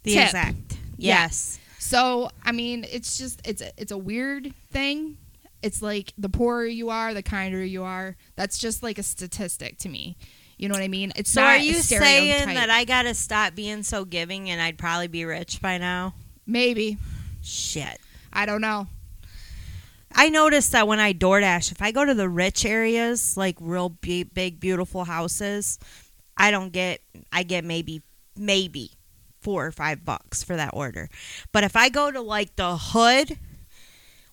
the 0.04 0.14
tip. 0.14 0.24
exact. 0.24 0.76
Yeah. 0.96 1.24
Yes. 1.24 1.58
So, 1.78 2.30
I 2.44 2.52
mean, 2.52 2.86
it's 2.90 3.18
just 3.18 3.46
it's 3.46 3.60
a, 3.60 3.70
it's 3.76 3.92
a 3.92 3.98
weird 3.98 4.54
thing. 4.70 5.18
It's 5.62 5.82
like 5.82 6.12
the 6.16 6.28
poorer 6.28 6.64
you 6.64 6.90
are, 6.90 7.12
the 7.12 7.22
kinder 7.22 7.62
you 7.62 7.84
are. 7.84 8.16
That's 8.36 8.58
just 8.58 8.82
like 8.82 8.98
a 8.98 9.02
statistic 9.02 9.78
to 9.80 9.88
me. 9.88 10.16
You 10.56 10.68
know 10.68 10.74
what 10.74 10.82
I 10.82 10.88
mean? 10.88 11.12
It's 11.16 11.30
So 11.30 11.40
not 11.40 11.48
are 11.50 11.58
you 11.58 11.74
saying 11.74 12.54
that 12.54 12.70
I 12.70 12.84
gotta 12.84 13.14
stop 13.14 13.54
being 13.54 13.82
so 13.82 14.04
giving 14.04 14.48
and 14.48 14.62
I'd 14.62 14.78
probably 14.78 15.08
be 15.08 15.24
rich 15.24 15.60
by 15.60 15.78
now? 15.78 16.14
Maybe. 16.46 16.98
Shit. 17.42 17.98
I 18.32 18.46
don't 18.46 18.60
know. 18.60 18.86
I 20.14 20.28
noticed 20.28 20.72
that 20.72 20.86
when 20.86 21.00
I 21.00 21.12
DoorDash, 21.12 21.72
if 21.72 21.80
I 21.80 21.90
go 21.90 22.04
to 22.04 22.14
the 22.14 22.28
rich 22.28 22.64
areas, 22.64 23.36
like 23.36 23.56
real 23.60 23.88
big, 23.88 24.34
big 24.34 24.60
beautiful 24.60 25.04
houses, 25.04 25.78
I 26.36 26.50
don't 26.50 26.72
get. 26.72 27.00
I 27.32 27.42
get 27.42 27.64
maybe 27.64 28.02
maybe 28.36 28.92
four 29.40 29.66
or 29.66 29.72
five 29.72 30.04
bucks 30.04 30.42
for 30.42 30.56
that 30.56 30.70
order. 30.72 31.08
But 31.50 31.64
if 31.64 31.76
I 31.76 31.88
go 31.88 32.10
to 32.10 32.20
like 32.20 32.56
the 32.56 32.76
hood, 32.76 33.38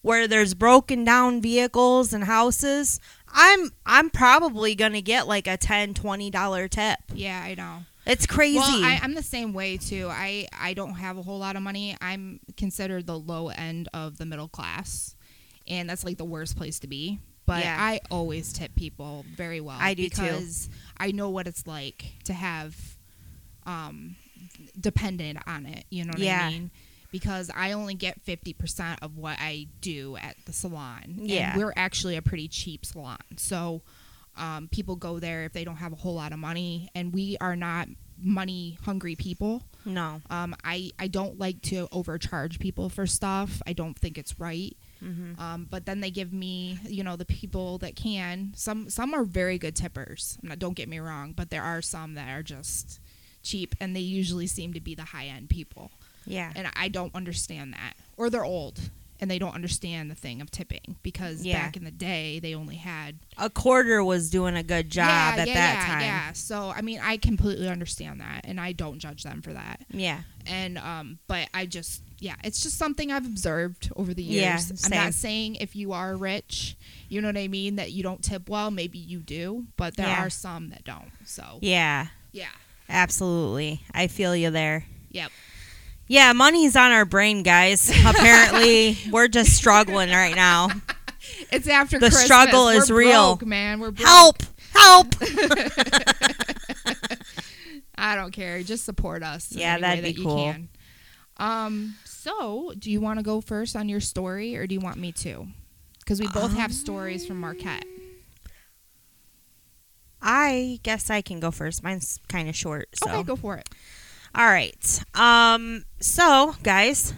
where 0.01 0.27
there's 0.27 0.53
broken 0.53 1.03
down 1.03 1.41
vehicles 1.41 2.13
and 2.13 2.25
houses, 2.25 2.99
I'm 3.27 3.71
I'm 3.85 4.09
probably 4.09 4.75
gonna 4.75 5.01
get 5.01 5.27
like 5.27 5.47
a 5.47 5.57
10 5.57 5.93
20 5.93 6.29
dollar 6.29 6.67
tip. 6.67 6.99
Yeah, 7.13 7.41
I 7.43 7.55
know. 7.55 7.79
It's 8.09 8.25
crazy. 8.25 8.57
Well, 8.57 8.83
I, 8.83 8.99
I'm 9.01 9.13
the 9.13 9.23
same 9.23 9.53
way 9.53 9.77
too. 9.77 10.07
I 10.09 10.47
I 10.57 10.73
don't 10.73 10.93
have 10.95 11.17
a 11.17 11.21
whole 11.21 11.39
lot 11.39 11.55
of 11.55 11.61
money. 11.61 11.95
I'm 12.01 12.39
considered 12.57 13.05
the 13.07 13.17
low 13.17 13.49
end 13.49 13.87
of 13.93 14.17
the 14.17 14.25
middle 14.25 14.47
class, 14.47 15.15
and 15.67 15.89
that's 15.89 16.03
like 16.03 16.17
the 16.17 16.25
worst 16.25 16.57
place 16.57 16.79
to 16.79 16.87
be. 16.87 17.19
But 17.45 17.63
Yeah. 17.63 17.77
I 17.79 17.99
always 18.11 18.53
tip 18.53 18.75
people 18.75 19.25
very 19.35 19.59
well. 19.61 19.77
I 19.79 19.93
do 19.95 20.09
too. 20.09 20.21
because 20.21 20.69
I 20.97 21.11
know 21.11 21.29
what 21.29 21.47
it's 21.47 21.65
like 21.65 22.05
to 22.25 22.33
have, 22.33 22.75
um, 23.65 24.15
dependent 24.79 25.39
on 25.47 25.65
it. 25.65 25.85
You 25.89 26.05
know 26.05 26.11
what 26.11 26.19
Yeah. 26.19 26.45
I 26.45 26.49
mean? 26.51 26.71
because 27.11 27.49
I 27.55 27.71
only 27.71 27.95
get 27.95 28.23
50% 28.23 28.97
of 29.01 29.17
what 29.17 29.37
I 29.39 29.65
do 29.81 30.15
at 30.17 30.35
the 30.45 30.53
salon. 30.53 31.15
Yeah. 31.23 31.53
And 31.53 31.59
we're 31.59 31.73
actually 31.75 32.15
a 32.17 32.21
pretty 32.21 32.47
cheap 32.47 32.85
salon. 32.85 33.17
So 33.37 33.81
um, 34.39 34.67
people 34.69 34.95
go 34.95 35.19
there 35.19 35.43
if 35.43 35.54
they 35.54 35.63
don't 35.63 35.75
have 35.75 35.93
a 35.93 35.97
whole 35.97 36.15
lot 36.15 36.32
of 36.32 36.39
money, 36.39 36.89
and 36.95 37.13
we 37.13 37.38
are 37.39 37.56
not 37.56 37.88
money 38.21 38.78
hungry 38.84 39.15
people. 39.15 39.63
No. 39.86 40.21
Um, 40.30 40.56
I, 40.63 40.91
I 40.99 41.08
don't 41.08 41.39
like 41.39 41.62
to 41.63 41.88
overcharge 41.91 42.60
people 42.60 42.89
for 42.89 43.08
stuff. 43.08 43.62
I 43.65 43.73
don't 43.73 43.97
think 43.97 44.17
it's 44.17 44.39
right. 44.39 44.75
Mm-hmm. 45.04 45.39
Um, 45.41 45.67
but 45.69 45.86
then 45.86 46.02
they 46.02 46.12
give 46.12 46.34
me, 46.34 46.80
you 46.86 47.04
know, 47.04 47.15
the 47.15 47.25
people 47.25 47.78
that 47.80 47.95
can. 47.95 48.52
Some 48.56 48.89
some 48.89 49.13
are 49.13 49.23
very 49.23 49.58
good 49.58 49.75
tippers. 49.75 50.38
Don't 50.58 50.75
get 50.75 50.89
me 50.89 50.99
wrong, 50.99 51.34
but 51.34 51.49
there 51.49 51.63
are 51.63 51.82
some 51.82 52.15
that 52.15 52.30
are 52.30 52.43
just 52.43 52.99
cheap, 53.41 53.75
and 53.80 53.95
they 53.95 54.02
usually 54.02 54.47
seem 54.47 54.73
to 54.73 54.82
be 54.82 54.95
the 54.95 55.04
high 55.04 55.28
end 55.28 55.49
people. 55.49 55.91
Yeah. 56.25 56.52
And 56.56 56.67
I 56.75 56.89
don't 56.89 57.15
understand 57.15 57.73
that, 57.73 57.93
or 58.17 58.30
they're 58.30 58.43
old 58.43 58.80
and 59.21 59.29
they 59.29 59.38
don't 59.39 59.53
understand 59.55 60.10
the 60.10 60.15
thing 60.15 60.41
of 60.41 60.49
tipping 60.51 60.95
because 61.03 61.43
Yeah. 61.45 61.62
back 61.63 61.75
in 61.77 61.84
the 61.84 61.91
day 61.91 62.39
they 62.39 62.55
only 62.55 62.75
had 62.77 63.19
A 63.38 63.49
quarter 63.49 64.03
was 64.03 64.29
doing 64.29 64.55
a 64.55 64.63
good 64.63 64.89
job 64.89 65.08
yeah, 65.36 65.41
at 65.41 65.47
yeah, 65.47 65.53
that 65.53 65.73
yeah, 65.75 65.86
time. 65.93 66.01
Yeah. 66.01 66.34
So 66.34 66.73
I 66.75 66.82
mean, 66.82 66.99
I 67.01 67.17
completely 67.17 67.67
understand 67.69 68.21
that, 68.21 68.41
and 68.45 68.60
I 68.60 68.71
don't 68.71 68.99
judge 68.99 69.23
them 69.23 69.41
for 69.41 69.53
that. 69.53 69.82
Yeah. 69.91 70.21
And 70.45 70.77
um, 70.77 71.19
but 71.27 71.47
I 71.53 71.65
just 71.65 72.01
yeah, 72.21 72.36
it's 72.43 72.62
just 72.62 72.77
something 72.77 73.12
I've 73.12 73.25
observed 73.25 73.91
over 73.95 74.13
the 74.13 74.23
years. 74.23 74.69
Yeah, 74.71 74.77
I'm 74.86 75.05
not 75.05 75.13
saying 75.13 75.55
if 75.55 75.75
you 75.75 75.93
are 75.93 76.15
rich, 76.17 76.75
you 77.08 77.21
know 77.21 77.29
what 77.29 77.38
I 77.38 77.47
mean, 77.47 77.77
that 77.77 77.91
you 77.93 78.03
don't 78.03 78.21
tip 78.21 78.49
well. 78.49 78.71
Maybe 78.71 78.97
you 78.99 79.19
do, 79.19 79.67
but 79.77 79.95
there 79.95 80.08
are 80.08 80.29
some 80.29 80.69
that 80.71 80.84
don't. 80.84 81.12
So 81.25 81.60
Yeah. 81.62 82.08
yeah, 82.34 82.47
Absolutely. 82.89 83.82
I 83.93 84.08
feel 84.08 84.36
you 84.36 84.49
there. 84.51 84.86
yep. 85.12 85.32
Yeah, 86.09 86.33
money's 86.33 86.75
on 86.75 86.91
our 86.91 87.05
brain, 87.05 87.43
guys. 87.43 87.89
Apparently, 88.05 88.97
we're 89.11 89.27
just 89.27 89.55
struggling 89.55 90.09
right 90.09 90.35
now. 90.35 90.69
It's 91.51 91.67
after 91.67 91.97
The 91.99 92.07
Christmas. 92.07 92.25
struggle 92.25 92.65
We're 92.65 92.73
is 92.75 92.91
real. 92.91 93.35
broke, 93.35 93.47
man. 93.47 93.79
We're 93.79 93.91
broke. 93.91 94.07
Help! 94.07 94.43
Help! 94.73 95.07
I 97.95 98.15
don't 98.15 98.31
care. 98.31 98.61
Just 98.63 98.83
support 98.85 99.23
us. 99.23 99.51
Yeah, 99.51 99.77
that'd 99.77 100.03
be 100.03 100.11
that 100.13 100.21
cool. 100.23 100.55
Um. 101.37 101.95
So, 102.05 102.73
do 102.77 102.91
you 102.91 102.99
want 102.99 103.19
to 103.19 103.23
go 103.23 103.41
first 103.41 103.75
on 103.75 103.87
your 103.89 103.99
story, 103.99 104.55
or 104.57 104.67
do 104.67 104.73
you 104.75 104.81
want 104.81 104.97
me 104.97 105.11
to? 105.13 105.47
Because 105.99 106.19
we 106.19 106.27
both 106.27 106.53
have 106.55 106.73
stories 106.73 107.25
from 107.25 107.39
Marquette. 107.39 107.85
I 110.21 110.79
guess 110.83 111.09
I 111.09 111.21
can 111.21 111.39
go 111.39 111.51
first. 111.51 111.83
Mine's 111.83 112.19
kind 112.27 112.49
of 112.49 112.55
short. 112.55 112.89
So. 112.95 113.09
Okay, 113.09 113.23
go 113.23 113.35
for 113.35 113.55
it. 113.55 113.69
All 114.35 114.47
right. 114.47 115.03
Um. 115.15 115.85
So, 115.99 116.55
guys, 116.63 117.13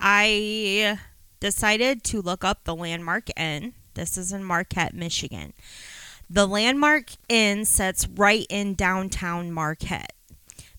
I 0.00 0.98
decided 1.40 2.02
to 2.04 2.22
look 2.22 2.44
up 2.44 2.64
the 2.64 2.74
Landmark 2.74 3.28
Inn. 3.38 3.74
This 3.94 4.16
is 4.18 4.32
in 4.32 4.42
Marquette, 4.42 4.94
Michigan. 4.94 5.52
The 6.28 6.46
Landmark 6.46 7.12
Inn 7.28 7.64
sits 7.64 8.08
right 8.08 8.46
in 8.50 8.74
downtown 8.74 9.52
Marquette, 9.52 10.12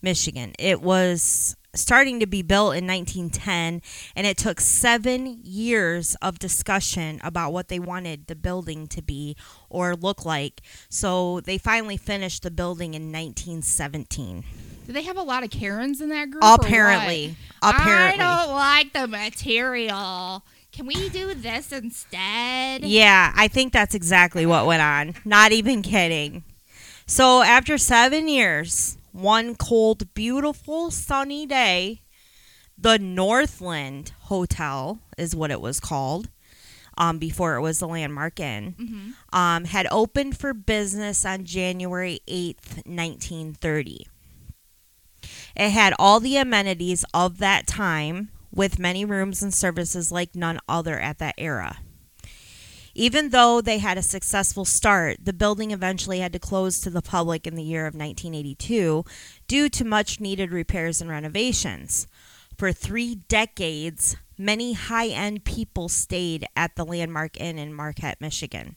Michigan. 0.01 0.53
It 0.59 0.81
was 0.81 1.55
starting 1.73 2.19
to 2.19 2.27
be 2.27 2.41
built 2.41 2.75
in 2.75 2.87
1910, 2.87 3.81
and 4.15 4.27
it 4.27 4.37
took 4.37 4.59
seven 4.59 5.39
years 5.43 6.15
of 6.21 6.39
discussion 6.39 7.21
about 7.23 7.53
what 7.53 7.67
they 7.67 7.79
wanted 7.79 8.27
the 8.27 8.35
building 8.35 8.87
to 8.87 9.01
be 9.01 9.35
or 9.69 9.95
look 9.95 10.25
like. 10.25 10.61
So 10.89 11.39
they 11.41 11.57
finally 11.57 11.97
finished 11.97 12.43
the 12.43 12.51
building 12.51 12.93
in 12.93 13.11
1917. 13.11 14.43
Do 14.87 14.93
they 14.93 15.01
have 15.01 15.17
a 15.17 15.21
lot 15.21 15.43
of 15.43 15.49
Karens 15.49 15.99
in 15.99 16.07
that 16.09 16.31
group? 16.31 16.41
Apparently, 16.41 17.35
apparently, 17.61 18.23
I 18.23 18.45
don't 18.45 18.55
like 18.55 18.93
the 18.93 19.05
material. 19.05 20.45
Can 20.71 20.85
we 20.85 21.09
do 21.09 21.33
this 21.33 21.73
instead? 21.73 22.85
yeah, 22.85 23.33
I 23.35 23.49
think 23.49 23.73
that's 23.73 23.93
exactly 23.93 24.45
what 24.45 24.65
went 24.65 24.81
on. 24.81 25.15
Not 25.25 25.51
even 25.51 25.81
kidding. 25.81 26.45
So 27.05 27.41
after 27.41 27.77
seven 27.77 28.29
years, 28.29 28.97
one 29.11 29.55
cold, 29.55 30.13
beautiful, 30.13 30.89
sunny 30.89 31.45
day, 31.45 32.01
the 32.77 32.97
Northland 32.97 34.13
Hotel 34.21 34.99
is 35.17 35.35
what 35.35 35.51
it 35.51 35.59
was 35.59 35.81
called. 35.81 36.29
Um, 36.97 37.19
before 37.19 37.55
it 37.55 37.61
was 37.61 37.79
the 37.79 37.87
Landmark 37.87 38.39
Inn, 38.39 38.73
hmm 38.77 39.37
um, 39.37 39.65
had 39.65 39.85
opened 39.91 40.37
for 40.37 40.53
business 40.53 41.25
on 41.25 41.43
January 41.43 42.21
8th, 42.27 42.85
1930. 42.87 44.07
It 45.57 45.71
had 45.71 45.95
all 45.97 46.19
the 46.19 46.37
amenities 46.37 47.03
of 47.15 47.39
that 47.39 47.65
time, 47.65 48.29
with 48.53 48.77
many 48.77 49.03
rooms 49.03 49.41
and 49.41 49.51
services 49.51 50.11
like 50.11 50.35
none 50.35 50.59
other 50.69 50.99
at 50.99 51.17
that 51.17 51.33
era. 51.37 51.79
Even 52.93 53.29
though 53.29 53.59
they 53.59 53.79
had 53.79 53.97
a 53.97 54.03
successful 54.03 54.65
start, 54.65 55.17
the 55.23 55.33
building 55.33 55.71
eventually 55.71 56.19
had 56.19 56.33
to 56.33 56.39
close 56.39 56.79
to 56.79 56.91
the 56.91 57.01
public 57.01 57.47
in 57.47 57.55
the 57.55 57.63
year 57.63 57.87
of 57.87 57.95
1982 57.95 59.03
due 59.47 59.69
to 59.69 59.83
much 59.83 60.19
needed 60.19 60.51
repairs 60.51 61.01
and 61.01 61.09
renovations. 61.09 62.07
For 62.57 62.71
three 62.71 63.15
decades, 63.27 64.15
many 64.37 64.73
high 64.73 65.09
end 65.09 65.43
people 65.43 65.89
stayed 65.89 66.47
at 66.55 66.75
the 66.75 66.85
Landmark 66.85 67.39
Inn 67.39 67.59
in 67.59 67.73
Marquette, 67.73 68.21
Michigan. 68.21 68.75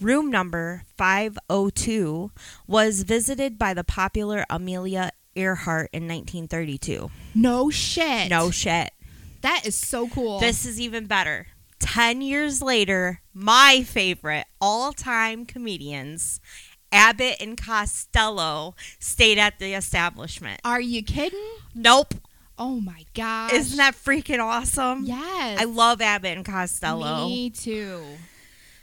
Room 0.00 0.30
number 0.30 0.84
502 0.96 2.30
was 2.66 3.02
visited 3.02 3.58
by 3.58 3.74
the 3.74 3.84
popular 3.84 4.46
Amelia 4.48 5.12
Earhart 5.34 5.90
in 5.92 6.08
1932. 6.08 7.10
No 7.34 7.70
shit. 7.70 8.30
No 8.30 8.50
shit. 8.50 8.92
That 9.42 9.62
is 9.64 9.74
so 9.74 10.08
cool. 10.08 10.40
This 10.40 10.66
is 10.66 10.80
even 10.80 11.06
better. 11.06 11.46
10 11.80 12.20
years 12.20 12.60
later, 12.60 13.20
my 13.32 13.82
favorite 13.82 14.46
all 14.60 14.92
time 14.92 15.46
comedians, 15.46 16.40
Abbott 16.92 17.36
and 17.40 17.56
Costello, 17.56 18.74
stayed 18.98 19.38
at 19.38 19.58
the 19.58 19.72
establishment. 19.74 20.60
Are 20.64 20.80
you 20.80 21.02
kidding? 21.02 21.38
Nope. 21.74 22.14
Oh 22.58 22.78
my 22.80 23.06
gosh. 23.14 23.54
Isn't 23.54 23.78
that 23.78 23.94
freaking 23.94 24.38
awesome? 24.38 25.04
Yes. 25.04 25.60
I 25.60 25.64
love 25.64 26.02
Abbott 26.02 26.36
and 26.36 26.44
Costello. 26.44 27.26
Me 27.26 27.48
too. 27.48 28.04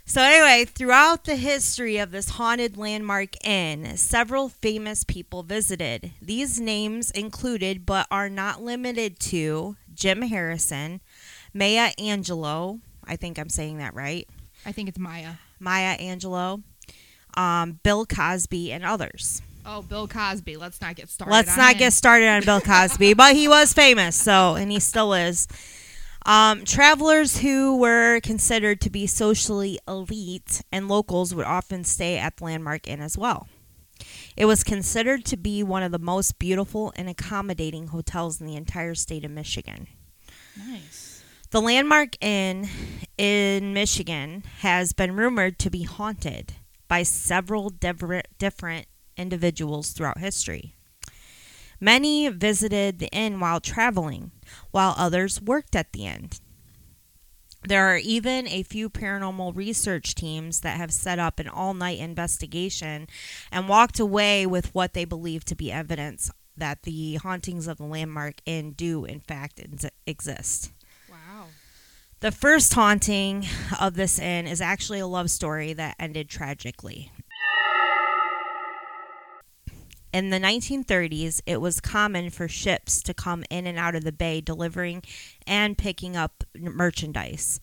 So, 0.09 0.21
anyway, 0.21 0.63
throughout 0.63 1.25
the 1.25 1.35
history 1.35 1.97
of 1.97 2.11
this 2.11 2.29
haunted 2.29 2.77
landmark 2.77 3.45
inn, 3.45 3.97
several 3.97 4.47
famous 4.47 5.03
people 5.03 5.43
visited. 5.43 6.13
These 6.21 6.61
names 6.61 7.11
included, 7.11 7.85
but 7.85 8.07
are 8.09 8.29
not 8.29 8.63
limited 8.63 9.19
to, 9.19 9.75
Jim 9.93 10.21
Harrison, 10.21 11.01
Maya 11.53 11.91
Angelou. 11.99 12.79
I 13.03 13.17
think 13.17 13.37
I'm 13.37 13.49
saying 13.49 13.79
that 13.79 13.93
right. 13.95 14.25
I 14.65 14.71
think 14.71 14.87
it's 14.87 14.97
Maya. 14.97 15.33
Maya 15.59 15.97
Angelou, 15.97 16.63
um, 17.35 17.79
Bill 17.83 18.05
Cosby, 18.05 18.71
and 18.71 18.85
others. 18.85 19.41
Oh, 19.65 19.81
Bill 19.81 20.07
Cosby. 20.07 20.55
Let's 20.55 20.79
not 20.79 20.95
get 20.95 21.09
started. 21.09 21.33
Let's 21.33 21.51
on 21.51 21.57
not 21.57 21.73
him. 21.73 21.79
get 21.79 21.91
started 21.91 22.27
on 22.29 22.43
Bill 22.45 22.61
Cosby, 22.61 23.13
but 23.13 23.35
he 23.35 23.49
was 23.49 23.73
famous, 23.73 24.15
so 24.15 24.55
and 24.55 24.71
he 24.71 24.79
still 24.79 25.13
is. 25.13 25.49
Um, 26.27 26.65
travelers 26.65 27.37
who 27.37 27.77
were 27.77 28.19
considered 28.19 28.81
to 28.81 28.89
be 28.89 29.07
socially 29.07 29.79
elite 29.87 30.61
and 30.73 30.89
locals 30.89 31.33
would 31.33 31.45
often 31.45 31.85
stay 31.85 32.17
at 32.17 32.35
the 32.35 32.43
Landmark 32.43 32.85
Inn 32.85 32.99
as 32.99 33.17
well. 33.17 33.47
It 34.35 34.45
was 34.45 34.63
considered 34.63 35.23
to 35.25 35.37
be 35.37 35.63
one 35.63 35.83
of 35.83 35.93
the 35.93 35.99
most 35.99 36.37
beautiful 36.37 36.91
and 36.97 37.09
accommodating 37.09 37.87
hotels 37.87 38.41
in 38.41 38.45
the 38.45 38.57
entire 38.57 38.93
state 38.93 39.23
of 39.23 39.31
Michigan. 39.31 39.87
nice. 40.57 41.23
The 41.49 41.61
Landmark 41.61 42.17
Inn 42.19 42.67
in 43.17 43.73
Michigan 43.73 44.43
has 44.59 44.91
been 44.91 45.15
rumored 45.15 45.57
to 45.59 45.69
be 45.69 45.83
haunted 45.83 46.55
by 46.89 47.03
several 47.03 47.69
diver- 47.69 48.23
different 48.37 48.87
individuals 49.15 49.91
throughout 49.91 50.17
history. 50.17 50.75
Many 51.79 52.27
visited 52.29 52.99
the 52.99 53.09
inn 53.09 53.39
while 53.39 53.59
traveling, 53.59 54.31
while 54.71 54.95
others 54.97 55.41
worked 55.41 55.75
at 55.75 55.93
the 55.93 56.05
inn. 56.05 56.29
There 57.67 57.87
are 57.87 57.97
even 57.97 58.47
a 58.47 58.63
few 58.63 58.89
paranormal 58.89 59.55
research 59.55 60.15
teams 60.15 60.61
that 60.61 60.77
have 60.77 60.93
set 60.93 61.19
up 61.19 61.39
an 61.39 61.49
all 61.49 61.73
night 61.73 61.99
investigation 61.99 63.07
and 63.51 63.67
walked 63.67 63.99
away 63.99 64.45
with 64.45 64.73
what 64.73 64.93
they 64.93 65.05
believe 65.05 65.43
to 65.45 65.55
be 65.55 65.71
evidence 65.71 66.31
that 66.55 66.83
the 66.83 67.15
hauntings 67.15 67.67
of 67.67 67.77
the 67.77 67.83
Landmark 67.83 68.35
Inn 68.45 68.71
do, 68.71 69.05
in 69.05 69.19
fact, 69.19 69.59
ex- 69.59 69.85
exist. 70.05 70.71
Wow. 71.09 71.47
The 72.19 72.31
first 72.31 72.73
haunting 72.73 73.45
of 73.79 73.95
this 73.95 74.17
inn 74.17 74.47
is 74.47 74.61
actually 74.61 74.99
a 74.99 75.07
love 75.07 75.29
story 75.29 75.73
that 75.73 75.95
ended 75.99 76.29
tragically. 76.29 77.11
In 80.13 80.29
the 80.29 80.39
1930s, 80.39 81.41
it 81.45 81.59
was 81.59 81.81
common 81.81 82.29
for 82.29 82.47
ships 82.47 83.01
to 83.03 83.13
come 83.13 83.43
in 83.49 83.67
and 83.67 83.77
out 83.77 83.95
of 83.95 84.03
the 84.03 84.13
bay 84.13 84.39
delivering 84.39 85.03
and 85.45 85.77
picking 85.77 86.15
up 86.15 86.45
merchandise. 86.55 87.59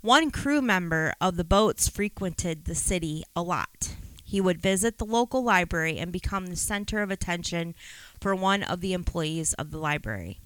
One 0.00 0.30
crew 0.30 0.62
member 0.62 1.14
of 1.20 1.36
the 1.36 1.44
boats 1.44 1.88
frequented 1.88 2.64
the 2.64 2.74
city 2.74 3.22
a 3.36 3.42
lot. 3.42 3.96
He 4.24 4.40
would 4.40 4.60
visit 4.60 4.98
the 4.98 5.04
local 5.04 5.44
library 5.44 5.98
and 5.98 6.10
become 6.10 6.46
the 6.46 6.56
center 6.56 7.02
of 7.02 7.10
attention 7.10 7.74
for 8.20 8.34
one 8.34 8.62
of 8.62 8.80
the 8.80 8.94
employees 8.94 9.52
of 9.54 9.70
the 9.70 9.78
library. 9.78 10.40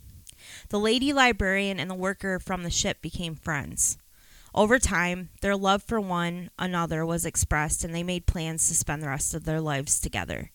The 0.69 0.79
lady 0.79 1.13
librarian 1.13 1.79
and 1.79 1.91
the 1.91 1.95
worker 1.95 2.39
from 2.39 2.65
the 2.65 2.71
ship 2.71 3.01
became 3.01 3.35
friends. 3.35 3.97
Over 4.55 4.79
time, 4.79 5.31
their 5.41 5.57
love 5.57 5.83
for 5.83 6.01
one 6.01 6.51
another 6.59 7.07
was 7.07 7.25
expressed, 7.25 7.85
and 7.85 7.95
they 7.95 8.03
made 8.03 8.27
plans 8.27 8.67
to 8.69 8.75
spend 8.75 9.03
the 9.03 9.09
rest 9.09 9.35
of 9.35 9.45
their 9.45 9.61
lives 9.61 10.01
together. 10.01 10.51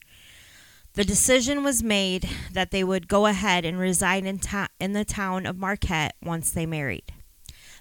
The 0.95 1.03
decision 1.03 1.63
was 1.63 1.81
made 1.81 2.29
that 2.51 2.69
they 2.69 2.83
would 2.83 3.07
go 3.07 3.25
ahead 3.25 3.65
and 3.65 3.79
reside 3.79 4.25
in, 4.25 4.39
in 4.79 4.93
the 4.93 5.03
town 5.03 5.47
of 5.47 5.57
Marquette 5.57 6.15
once 6.21 6.51
they 6.51 6.67
married. 6.67 7.11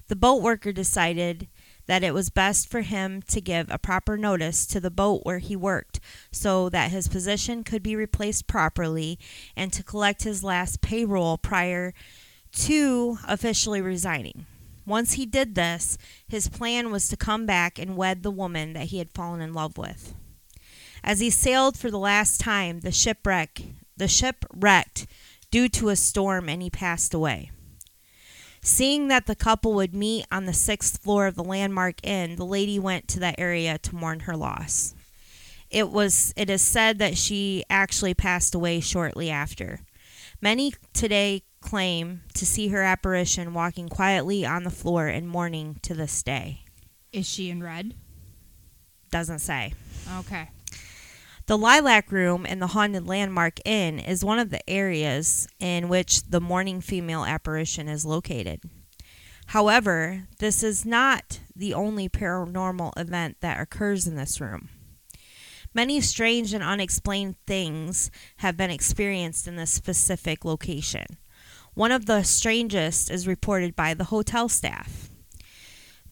The 0.08 0.16
boat 0.16 0.40
worker 0.40 0.72
decided 0.72 1.48
that 1.84 2.02
it 2.02 2.14
was 2.14 2.30
best 2.30 2.70
for 2.70 2.80
him 2.80 3.20
to 3.28 3.42
give 3.42 3.70
a 3.70 3.78
proper 3.78 4.16
notice 4.16 4.64
to 4.68 4.80
the 4.80 4.90
boat 4.90 5.20
where 5.24 5.40
he 5.40 5.54
worked 5.54 6.00
so 6.30 6.70
that 6.70 6.90
his 6.90 7.06
position 7.06 7.64
could 7.64 7.82
be 7.82 7.94
replaced 7.94 8.46
properly 8.46 9.18
and 9.54 9.74
to 9.74 9.82
collect 9.82 10.22
his 10.22 10.42
last 10.42 10.80
payroll 10.80 11.36
prior 11.36 11.92
to 12.52 13.18
officially 13.28 13.82
resigning. 13.82 14.46
Once 14.86 15.12
he 15.12 15.26
did 15.26 15.54
this, 15.54 15.98
his 16.26 16.48
plan 16.48 16.90
was 16.90 17.08
to 17.08 17.16
come 17.18 17.44
back 17.44 17.78
and 17.78 17.96
wed 17.96 18.22
the 18.22 18.30
woman 18.30 18.72
that 18.72 18.86
he 18.86 18.96
had 18.96 19.12
fallen 19.12 19.42
in 19.42 19.52
love 19.52 19.76
with. 19.76 20.14
As 21.04 21.20
he 21.20 21.30
sailed 21.30 21.76
for 21.76 21.90
the 21.90 21.98
last 21.98 22.40
time, 22.40 22.80
the 22.80 22.92
shipwreck 22.92 23.62
the 23.96 24.08
ship 24.08 24.44
wrecked 24.52 25.06
due 25.50 25.68
to 25.68 25.90
a 25.90 25.96
storm 25.96 26.48
and 26.48 26.62
he 26.62 26.70
passed 26.70 27.14
away. 27.14 27.50
Seeing 28.62 29.08
that 29.08 29.26
the 29.26 29.34
couple 29.34 29.74
would 29.74 29.94
meet 29.94 30.24
on 30.30 30.46
the 30.46 30.52
sixth 30.52 31.02
floor 31.02 31.26
of 31.26 31.34
the 31.34 31.44
Landmark 31.44 32.04
Inn, 32.04 32.36
the 32.36 32.46
lady 32.46 32.78
went 32.78 33.08
to 33.08 33.20
that 33.20 33.34
area 33.38 33.78
to 33.78 33.94
mourn 33.94 34.20
her 34.20 34.36
loss. 34.36 34.94
It 35.68 35.90
was 35.90 36.32
it 36.36 36.48
is 36.48 36.62
said 36.62 36.98
that 36.98 37.16
she 37.16 37.64
actually 37.68 38.14
passed 38.14 38.54
away 38.54 38.80
shortly 38.80 39.30
after. 39.30 39.80
Many 40.40 40.74
today 40.92 41.42
claim 41.60 42.22
to 42.34 42.44
see 42.44 42.68
her 42.68 42.82
apparition 42.82 43.54
walking 43.54 43.88
quietly 43.88 44.44
on 44.44 44.64
the 44.64 44.70
floor 44.70 45.08
in 45.08 45.26
mourning 45.26 45.76
to 45.82 45.94
this 45.94 46.22
day. 46.22 46.64
Is 47.12 47.28
she 47.28 47.50
in 47.50 47.62
red? 47.62 47.94
Doesn't 49.10 49.40
say. 49.40 49.74
Okay. 50.18 50.50
The 51.46 51.58
Lilac 51.58 52.12
Room 52.12 52.46
in 52.46 52.60
the 52.60 52.68
Haunted 52.68 53.08
Landmark 53.08 53.58
Inn 53.64 53.98
is 53.98 54.24
one 54.24 54.38
of 54.38 54.50
the 54.50 54.68
areas 54.70 55.48
in 55.58 55.88
which 55.88 56.22
the 56.22 56.40
mourning 56.40 56.80
female 56.80 57.24
apparition 57.24 57.88
is 57.88 58.06
located. 58.06 58.60
However, 59.46 60.28
this 60.38 60.62
is 60.62 60.86
not 60.86 61.40
the 61.56 61.74
only 61.74 62.08
paranormal 62.08 62.92
event 62.96 63.38
that 63.40 63.60
occurs 63.60 64.06
in 64.06 64.14
this 64.14 64.40
room. 64.40 64.68
Many 65.74 66.00
strange 66.00 66.54
and 66.54 66.62
unexplained 66.62 67.34
things 67.44 68.12
have 68.36 68.56
been 68.56 68.70
experienced 68.70 69.48
in 69.48 69.56
this 69.56 69.72
specific 69.72 70.44
location. 70.44 71.06
One 71.74 71.90
of 71.90 72.06
the 72.06 72.22
strangest 72.22 73.10
is 73.10 73.26
reported 73.26 73.74
by 73.74 73.94
the 73.94 74.04
hotel 74.04 74.48
staff. 74.48 75.11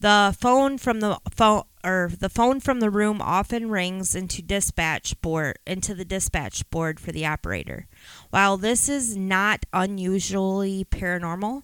The 0.01 0.35
phone 0.39 0.79
from 0.79 0.99
the 0.99 1.19
phone 1.29 1.61
or 1.83 2.11
the 2.19 2.27
phone 2.27 2.59
from 2.59 2.79
the 2.79 2.89
room 2.89 3.21
often 3.21 3.69
rings 3.69 4.15
into 4.15 4.41
dispatch 4.41 5.19
board 5.21 5.59
into 5.67 5.93
the 5.93 6.05
dispatch 6.05 6.67
board 6.71 6.99
for 6.99 7.11
the 7.11 7.27
operator. 7.27 7.87
While 8.31 8.57
this 8.57 8.89
is 8.89 9.15
not 9.15 9.67
unusually 9.71 10.85
paranormal, 10.85 11.61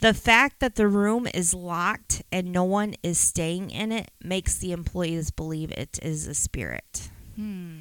the 0.00 0.12
fact 0.12 0.60
that 0.60 0.74
the 0.74 0.88
room 0.88 1.26
is 1.32 1.54
locked 1.54 2.22
and 2.30 2.52
no 2.52 2.64
one 2.64 2.96
is 3.02 3.18
staying 3.18 3.70
in 3.70 3.92
it 3.92 4.10
makes 4.22 4.58
the 4.58 4.72
employees 4.72 5.30
believe 5.30 5.70
it 5.72 5.98
is 6.02 6.26
a 6.26 6.34
spirit. 6.34 7.08
Hmm. 7.34 7.76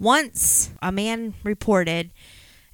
Once 0.00 0.70
a 0.82 0.90
man 0.90 1.34
reported 1.44 2.10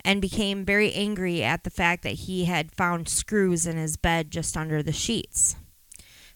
and 0.03 0.23
became 0.23 0.65
very 0.65 0.95
angry 0.95 1.45
at 1.45 1.65
the 1.65 1.71
fact 1.71 2.03
that 2.05 2.15
he 2.15 2.47
had 2.47 2.73
found 2.73 3.11
screws 3.11 3.67
in 3.67 3.77
his 3.77 3.99
bed 3.99 4.31
just 4.31 4.57
under 4.57 4.83
the 4.83 4.93
sheets. 4.93 5.57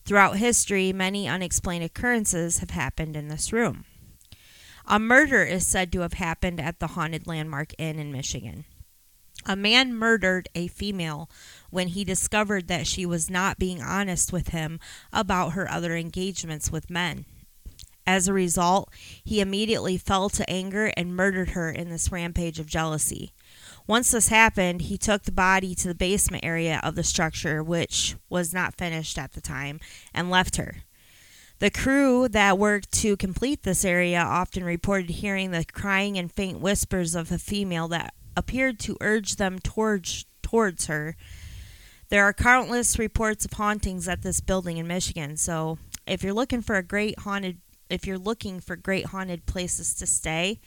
Throughout 0.06 0.36
history, 0.36 0.92
many 0.92 1.26
unexplained 1.26 1.82
occurrences 1.82 2.58
have 2.58 2.70
happened 2.70 3.16
in 3.16 3.26
this 3.26 3.52
room. 3.52 3.84
A 4.86 5.00
murder 5.00 5.42
is 5.42 5.66
said 5.66 5.90
to 5.92 6.00
have 6.00 6.12
happened 6.12 6.60
at 6.60 6.78
the 6.78 6.86
Haunted 6.88 7.26
Landmark 7.26 7.72
Inn 7.76 7.98
in 7.98 8.12
Michigan. 8.12 8.66
A 9.44 9.56
man 9.56 9.92
murdered 9.92 10.48
a 10.54 10.68
female 10.68 11.28
when 11.70 11.88
he 11.88 12.04
discovered 12.04 12.68
that 12.68 12.86
she 12.86 13.04
was 13.04 13.28
not 13.28 13.58
being 13.58 13.82
honest 13.82 14.32
with 14.32 14.48
him 14.48 14.78
about 15.12 15.54
her 15.54 15.68
other 15.68 15.96
engagements 15.96 16.70
with 16.70 16.88
men. 16.88 17.26
As 18.06 18.28
a 18.28 18.32
result, 18.32 18.88
he 19.24 19.40
immediately 19.40 19.98
fell 19.98 20.28
to 20.30 20.48
anger 20.48 20.92
and 20.96 21.16
murdered 21.16 21.50
her 21.50 21.68
in 21.68 21.90
this 21.90 22.12
rampage 22.12 22.60
of 22.60 22.68
jealousy. 22.68 23.32
Once 23.86 24.10
this 24.10 24.28
happened, 24.28 24.82
he 24.82 24.98
took 24.98 25.22
the 25.22 25.32
body 25.32 25.74
to 25.74 25.86
the 25.86 25.94
basement 25.94 26.44
area 26.44 26.80
of 26.82 26.96
the 26.96 27.04
structure, 27.04 27.62
which 27.62 28.16
was 28.28 28.52
not 28.52 28.76
finished 28.76 29.16
at 29.16 29.32
the 29.32 29.40
time, 29.40 29.78
and 30.12 30.30
left 30.30 30.56
her. 30.56 30.78
The 31.58 31.70
crew 31.70 32.28
that 32.28 32.58
worked 32.58 32.92
to 33.00 33.16
complete 33.16 33.62
this 33.62 33.84
area 33.84 34.20
often 34.20 34.64
reported 34.64 35.08
hearing 35.08 35.52
the 35.52 35.64
crying 35.64 36.18
and 36.18 36.30
faint 36.30 36.60
whispers 36.60 37.14
of 37.14 37.32
a 37.32 37.38
female 37.38 37.88
that 37.88 38.12
appeared 38.36 38.78
to 38.80 38.98
urge 39.00 39.36
them 39.36 39.58
towards 39.60 40.26
towards 40.42 40.86
her. 40.86 41.16
There 42.08 42.24
are 42.24 42.32
countless 42.32 42.98
reports 42.98 43.44
of 43.44 43.52
hauntings 43.54 44.06
at 44.06 44.22
this 44.22 44.40
building 44.40 44.76
in 44.76 44.86
Michigan, 44.86 45.36
so 45.36 45.78
if 46.06 46.22
you're 46.22 46.34
looking 46.34 46.60
for 46.60 46.76
a 46.76 46.82
great 46.82 47.20
haunted 47.20 47.58
if 47.88 48.06
you're 48.06 48.18
looking 48.18 48.60
for 48.60 48.76
great 48.76 49.06
haunted 49.06 49.46
places 49.46 49.94
to 49.94 50.06
stay, 50.06 50.60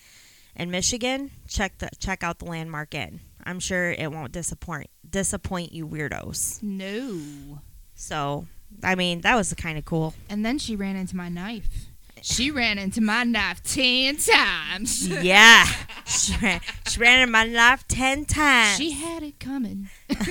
in 0.59 0.69
Michigan, 0.69 1.31
check 1.47 1.77
the 1.79 1.89
check 1.99 2.21
out 2.21 2.39
the 2.39 2.45
Landmark 2.45 2.93
Inn. 2.93 3.21
I'm 3.43 3.59
sure 3.59 3.91
it 3.91 4.11
won't 4.11 4.33
disappoint 4.33 4.89
disappoint 5.09 5.71
you 5.71 5.87
weirdos. 5.87 6.61
No. 6.61 7.61
So, 7.95 8.45
I 8.83 8.95
mean, 8.95 9.21
that 9.21 9.35
was 9.35 9.53
kind 9.55 9.77
of 9.77 9.85
cool. 9.85 10.13
And 10.29 10.45
then 10.45 10.59
she 10.59 10.75
ran 10.75 10.97
into 10.97 11.15
my 11.15 11.29
knife. 11.29 11.85
She 12.21 12.51
ran 12.51 12.77
into 12.77 12.99
my 12.99 13.23
knife 13.23 13.63
ten 13.63 14.17
times. 14.17 15.07
yeah, 15.07 15.65
she 16.05 16.35
ran, 16.41 16.59
she 16.87 16.99
ran 16.99 17.21
in 17.21 17.31
my 17.31 17.45
knife 17.45 17.87
ten 17.87 18.25
times. 18.25 18.77
She 18.77 18.91
had 18.91 19.23
it 19.23 19.39
coming. 19.39 19.89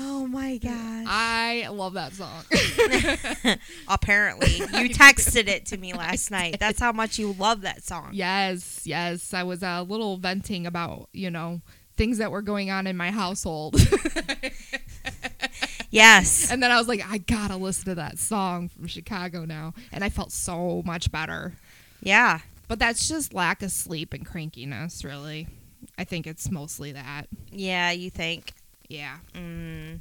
oh 0.00 0.21
my 0.32 0.56
god! 0.56 1.04
I 1.06 1.68
love 1.70 1.92
that 1.94 2.14
song. 2.14 2.42
Apparently, 3.88 4.50
you 4.56 4.88
texted 4.88 5.46
it 5.46 5.66
to 5.66 5.76
me 5.76 5.92
last 5.92 6.30
night. 6.30 6.56
That's 6.58 6.80
how 6.80 6.92
much 6.92 7.18
you 7.18 7.34
love 7.34 7.60
that 7.60 7.84
song. 7.84 8.10
yes, 8.12 8.82
yes. 8.84 9.34
I 9.34 9.42
was 9.42 9.62
a 9.62 9.82
little 9.82 10.16
venting 10.16 10.66
about, 10.66 11.10
you 11.12 11.30
know, 11.30 11.60
things 11.96 12.16
that 12.18 12.32
were 12.32 12.40
going 12.42 12.70
on 12.70 12.86
in 12.86 12.96
my 12.96 13.10
household. 13.10 13.76
Yes. 15.90 16.50
and 16.50 16.62
then 16.62 16.70
I 16.70 16.78
was 16.78 16.88
like, 16.88 17.04
I 17.06 17.18
gotta 17.18 17.56
listen 17.56 17.84
to 17.84 17.94
that 17.96 18.18
song 18.18 18.70
from 18.70 18.86
Chicago 18.86 19.44
now. 19.44 19.74
And 19.92 20.02
I 20.02 20.08
felt 20.08 20.32
so 20.32 20.82
much 20.86 21.12
better. 21.12 21.52
Yeah. 22.02 22.38
But 22.66 22.78
that's 22.78 23.08
just 23.08 23.34
lack 23.34 23.62
of 23.62 23.70
sleep 23.70 24.14
and 24.14 24.26
crankiness, 24.26 25.04
really. 25.04 25.48
I 25.98 26.04
think 26.04 26.26
it's 26.26 26.50
mostly 26.50 26.92
that. 26.92 27.24
Yeah. 27.50 27.90
You 27.90 28.08
think? 28.08 28.54
Yeah. 28.88 29.18
Mm. 29.34 30.00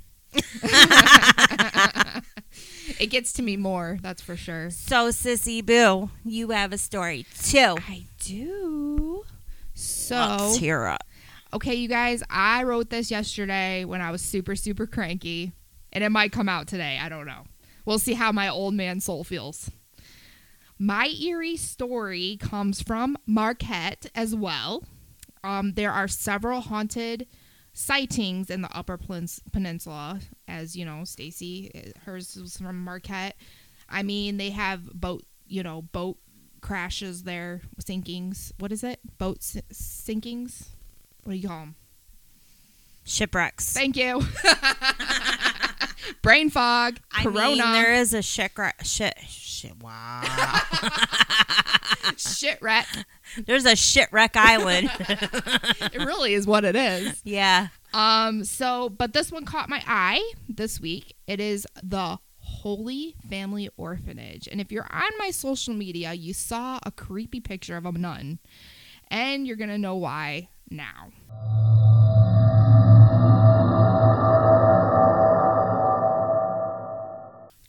It 2.99 3.09
gets 3.09 3.33
to 3.33 3.41
me 3.41 3.57
more, 3.57 3.97
that's 4.01 4.21
for 4.21 4.35
sure. 4.35 4.69
So, 4.69 5.09
sissy 5.09 5.65
boo, 5.65 6.11
you 6.23 6.49
have 6.51 6.71
a 6.71 6.77
story 6.77 7.25
too. 7.41 7.77
I 7.87 8.03
do. 8.19 9.23
So, 9.73 10.15
Let's 10.39 10.57
hear 10.57 10.85
it. 10.87 11.01
okay, 11.53 11.73
you 11.73 11.87
guys, 11.87 12.21
I 12.29 12.63
wrote 12.63 12.89
this 12.91 13.09
yesterday 13.09 13.85
when 13.85 14.01
I 14.01 14.11
was 14.11 14.21
super, 14.21 14.55
super 14.55 14.85
cranky, 14.85 15.53
and 15.91 16.03
it 16.03 16.09
might 16.09 16.31
come 16.31 16.47
out 16.49 16.67
today. 16.67 16.99
I 17.01 17.09
don't 17.09 17.25
know. 17.25 17.43
We'll 17.85 17.97
see 17.97 18.13
how 18.13 18.31
my 18.31 18.47
old 18.49 18.75
man 18.75 18.99
soul 18.99 19.23
feels. 19.23 19.71
My 20.77 21.07
eerie 21.07 21.57
story 21.57 22.38
comes 22.39 22.82
from 22.82 23.17
Marquette 23.25 24.07
as 24.13 24.36
well. 24.36 24.84
Um, 25.43 25.73
there 25.73 25.91
are 25.91 26.07
several 26.07 26.61
haunted 26.61 27.25
sightings 27.74 28.49
in 28.49 28.61
the 28.61 28.76
Upper 28.76 28.97
Peninsula, 29.51 30.19
as 30.47 30.76
you 30.76 30.86
know, 30.86 31.03
Stacy, 31.03 31.72
uh, 31.76 31.99
hers 32.05 32.36
was 32.36 32.57
from 32.57 32.84
Marquette. 32.84 33.36
I 33.89 34.03
mean, 34.03 34.38
they 34.38 34.49
have 34.51 34.86
boat, 34.93 35.24
you 35.47 35.63
know, 35.63 35.82
boat 35.82 36.17
crashes 36.61 37.24
there, 37.24 37.61
sinkings. 37.82 38.51
What 38.59 38.72
is 38.72 38.84
it? 38.84 38.99
Boat 39.17 39.43
si- 39.43 39.61
sinkings? 39.74 40.67
What 41.24 41.34
do 41.34 41.38
you 41.39 41.47
call 41.47 41.59
them? 41.59 41.76
Shipwrecks. 43.03 43.74
Thank 43.74 43.97
you. 43.97 44.22
Brain 46.22 46.49
fog, 46.49 46.99
I 47.11 47.24
corona, 47.24 47.49
mean, 47.49 47.57
there 47.74 47.93
is 47.93 48.13
a 48.13 48.22
shipwreck. 48.22 48.80
Shit. 48.84 49.17
Shit. 49.28 49.82
Wow. 49.82 50.22
shit 52.15 52.61
rat. 52.61 52.88
There's 53.45 53.65
a 53.65 53.75
shipwreck 53.75 54.36
island. 54.36 54.89
It 55.93 56.05
really 56.05 56.34
is 56.34 56.47
what 56.47 56.63
it 56.63 56.75
is. 56.75 57.21
yeah. 57.25 57.67
Um. 57.93 58.43
So, 58.45 58.89
but 58.89 59.13
this 59.13 59.32
one 59.32 59.45
caught 59.45 59.67
my 59.69 59.84
eye 59.86 60.21
this 60.47 60.79
week. 60.79 61.15
It 61.27 61.39
is 61.39 61.67
the 61.84 62.17
Holy 62.39 63.15
Family 63.29 63.69
Orphanage. 63.77 64.47
And 64.47 64.61
if 64.61 64.71
you're 64.71 64.88
on 64.89 65.11
my 65.19 65.32
social 65.32 65.73
media, 65.73 66.13
you 66.13 66.34
saw 66.34 66.79
a 66.84 66.91
creepy 66.91 67.39
picture 67.41 67.75
of 67.77 67.86
a 67.86 67.91
nun, 67.91 68.39
and 69.09 69.45
you're 69.45 69.57
going 69.57 69.69
to 69.69 69.77
know 69.77 69.95
why 69.95 70.49
now. 70.69 71.11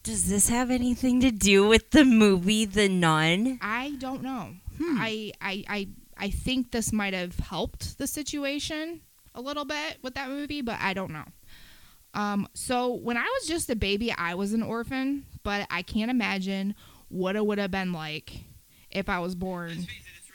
Does 0.02 0.28
this 0.28 0.48
have 0.48 0.70
anything 0.70 1.20
to 1.20 1.30
do 1.30 1.66
with 1.68 1.90
the 1.92 2.04
movie 2.04 2.64
The 2.64 2.88
Nun? 2.88 3.58
I 3.62 3.94
don't 4.00 4.20
know. 4.22 4.56
Hmm. 4.78 4.96
I, 5.00 5.32
I 5.40 5.64
I 5.68 5.88
I 6.16 6.30
think 6.30 6.70
this 6.70 6.92
might 6.92 7.14
have 7.14 7.38
helped 7.38 7.98
the 7.98 8.06
situation 8.06 9.00
a 9.34 9.40
little 9.40 9.64
bit 9.64 9.98
with 10.02 10.14
that 10.14 10.28
movie, 10.28 10.62
but 10.62 10.78
I 10.80 10.92
don't 10.94 11.10
know. 11.12 11.24
Um, 12.14 12.46
so 12.54 12.92
when 12.92 13.16
I 13.16 13.22
was 13.22 13.48
just 13.48 13.70
a 13.70 13.76
baby, 13.76 14.12
I 14.12 14.34
was 14.34 14.52
an 14.52 14.62
orphan, 14.62 15.24
but 15.42 15.66
I 15.70 15.82
can't 15.82 16.10
imagine 16.10 16.74
what 17.08 17.36
it 17.36 17.44
would 17.46 17.58
have 17.58 17.70
been 17.70 17.92
like 17.92 18.44
if 18.90 19.08
I 19.08 19.18
was 19.20 19.34
born 19.34 19.86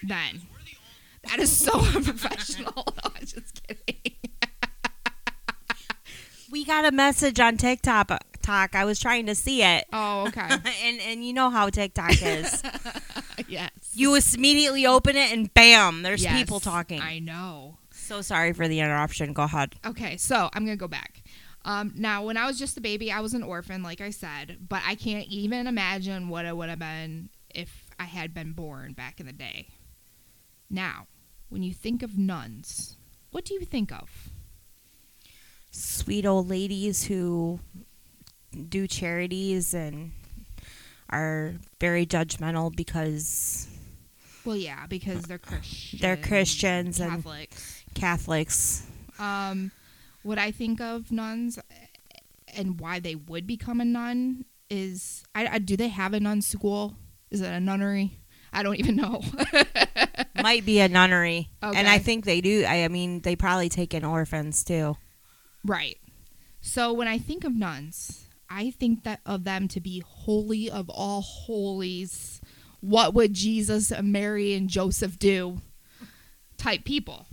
then. 0.04 0.42
That 1.30 1.40
is 1.40 1.52
so 1.56 1.74
unprofessional. 1.96 2.86
I'm 3.04 3.26
just 3.26 3.62
kidding. 3.68 4.14
We 6.50 6.64
got 6.64 6.86
a 6.86 6.92
message 6.92 7.38
on 7.40 7.58
TikTok. 7.58 8.12
Talk. 8.42 8.76
I 8.76 8.86
was 8.86 8.98
trying 8.98 9.26
to 9.26 9.36
see 9.36 9.62
it, 9.62 9.86
Oh, 9.92 10.28
okay. 10.28 10.48
and 10.84 11.02
and 11.02 11.26
you 11.26 11.34
know 11.34 11.50
how 11.50 11.70
TikTok 11.70 12.12
is. 12.22 12.64
yes. 13.50 13.72
You 13.98 14.16
immediately 14.36 14.86
open 14.86 15.16
it, 15.16 15.32
and 15.32 15.54
bam, 15.54 16.04
there's 16.04 16.24
Yes, 16.24 16.38
people 16.38 16.60
talking. 16.60 17.02
I 17.02 17.20
know. 17.20 17.78
so 17.92 18.22
sorry 18.22 18.54
for 18.54 18.68
the 18.68 18.80
interruption. 18.80 19.34
Go 19.34 19.44
ahead. 19.44 19.76
Okay, 19.86 20.18
so 20.18 20.50
I'm 20.54 20.64
gonna 20.66 20.76
go 20.78 20.88
back. 20.88 21.22
Um, 21.66 21.92
now, 21.96 22.24
when 22.24 22.38
I 22.38 22.46
was 22.46 22.58
just 22.58 22.78
a 22.78 22.82
baby, 22.82 23.12
I 23.12 23.20
was 23.20 23.34
an 23.34 23.44
orphan, 23.44 23.84
like 23.84 24.00
I 24.00 24.12
said, 24.12 24.58
but 24.70 24.82
I 24.86 24.96
can't 24.96 25.28
even 25.28 25.68
imagine 25.68 26.30
what 26.30 26.46
it 26.46 26.56
would 26.56 26.70
have 26.70 26.80
been 26.80 27.30
if 27.54 27.86
I 28.00 28.06
had 28.06 28.34
been 28.34 28.54
born 28.54 28.94
back 28.94 29.20
in 29.20 29.26
the 29.26 29.34
day. 29.34 29.68
Now, 30.70 31.08
when 31.50 31.64
you 31.64 31.74
think 31.74 32.04
of 32.04 32.18
nuns, 32.18 32.96
what 33.32 33.44
do 33.46 33.54
you 33.56 33.62
think 33.66 33.92
of? 33.92 34.30
Sweet 35.72 36.26
old 36.26 36.48
ladies 36.48 37.04
who 37.06 37.60
do 38.70 38.88
charities 38.88 39.74
and 39.74 40.12
are 41.10 41.56
very 41.80 42.06
judgmental 42.06 42.74
because 42.74 43.68
Well, 44.48 44.56
yeah, 44.56 44.88
because 44.88 45.24
they're 45.24 45.38
Christian. 45.38 46.00
They're 46.00 46.16
Christians 46.16 47.02
and- 47.02 47.12
Catholics. 47.12 47.84
Catholics. 47.94 48.88
Um, 49.20 49.72
what 50.24 50.40
I 50.40 50.52
think 50.52 50.80
of 50.80 51.12
nuns 51.12 51.60
and 52.56 52.80
why 52.80 53.00
they 53.00 53.16
would 53.16 53.46
become 53.46 53.82
a 53.82 53.86
nun 53.86 54.46
is, 54.70 55.26
I, 55.36 55.48
I 55.48 55.60
do 55.60 55.76
they 55.76 55.90
have 55.90 56.14
a 56.14 56.22
nun 56.22 56.42
school? 56.42 56.96
Is 57.30 57.42
it 57.42 57.52
a 57.52 57.60
nunnery? 57.60 58.20
I 58.54 58.64
don't 58.64 58.78
even 58.78 58.96
know. 58.96 59.22
Might 60.42 60.66
be 60.66 60.80
a 60.80 60.88
nunnery, 60.88 61.50
and 61.62 61.86
I 61.88 61.98
think 61.98 62.24
they 62.24 62.40
do. 62.40 62.64
I, 62.64 62.86
I 62.86 62.88
mean, 62.88 63.20
they 63.22 63.36
probably 63.36 63.68
take 63.68 63.94
in 63.94 64.06
orphans 64.06 64.64
too. 64.64 64.96
Right. 65.66 65.98
So 66.62 66.94
when 66.94 67.10
I 67.10 67.18
think 67.18 67.44
of 67.44 67.54
nuns, 67.54 68.28
I 68.50 68.72
think 68.72 69.04
that 69.04 69.20
of 69.26 69.44
them 69.44 69.68
to 69.70 69.82
be 69.82 70.02
holy 70.06 70.70
of 70.70 70.90
all 70.90 71.22
holies. 71.22 72.37
What 72.82 73.14
would 73.14 73.34
Jesus, 73.34 73.92
and 73.92 74.12
Mary, 74.12 74.54
and 74.54 74.70
Joseph 74.70 75.18
do? 75.20 75.62
Type 76.58 76.84
people. 76.84 77.28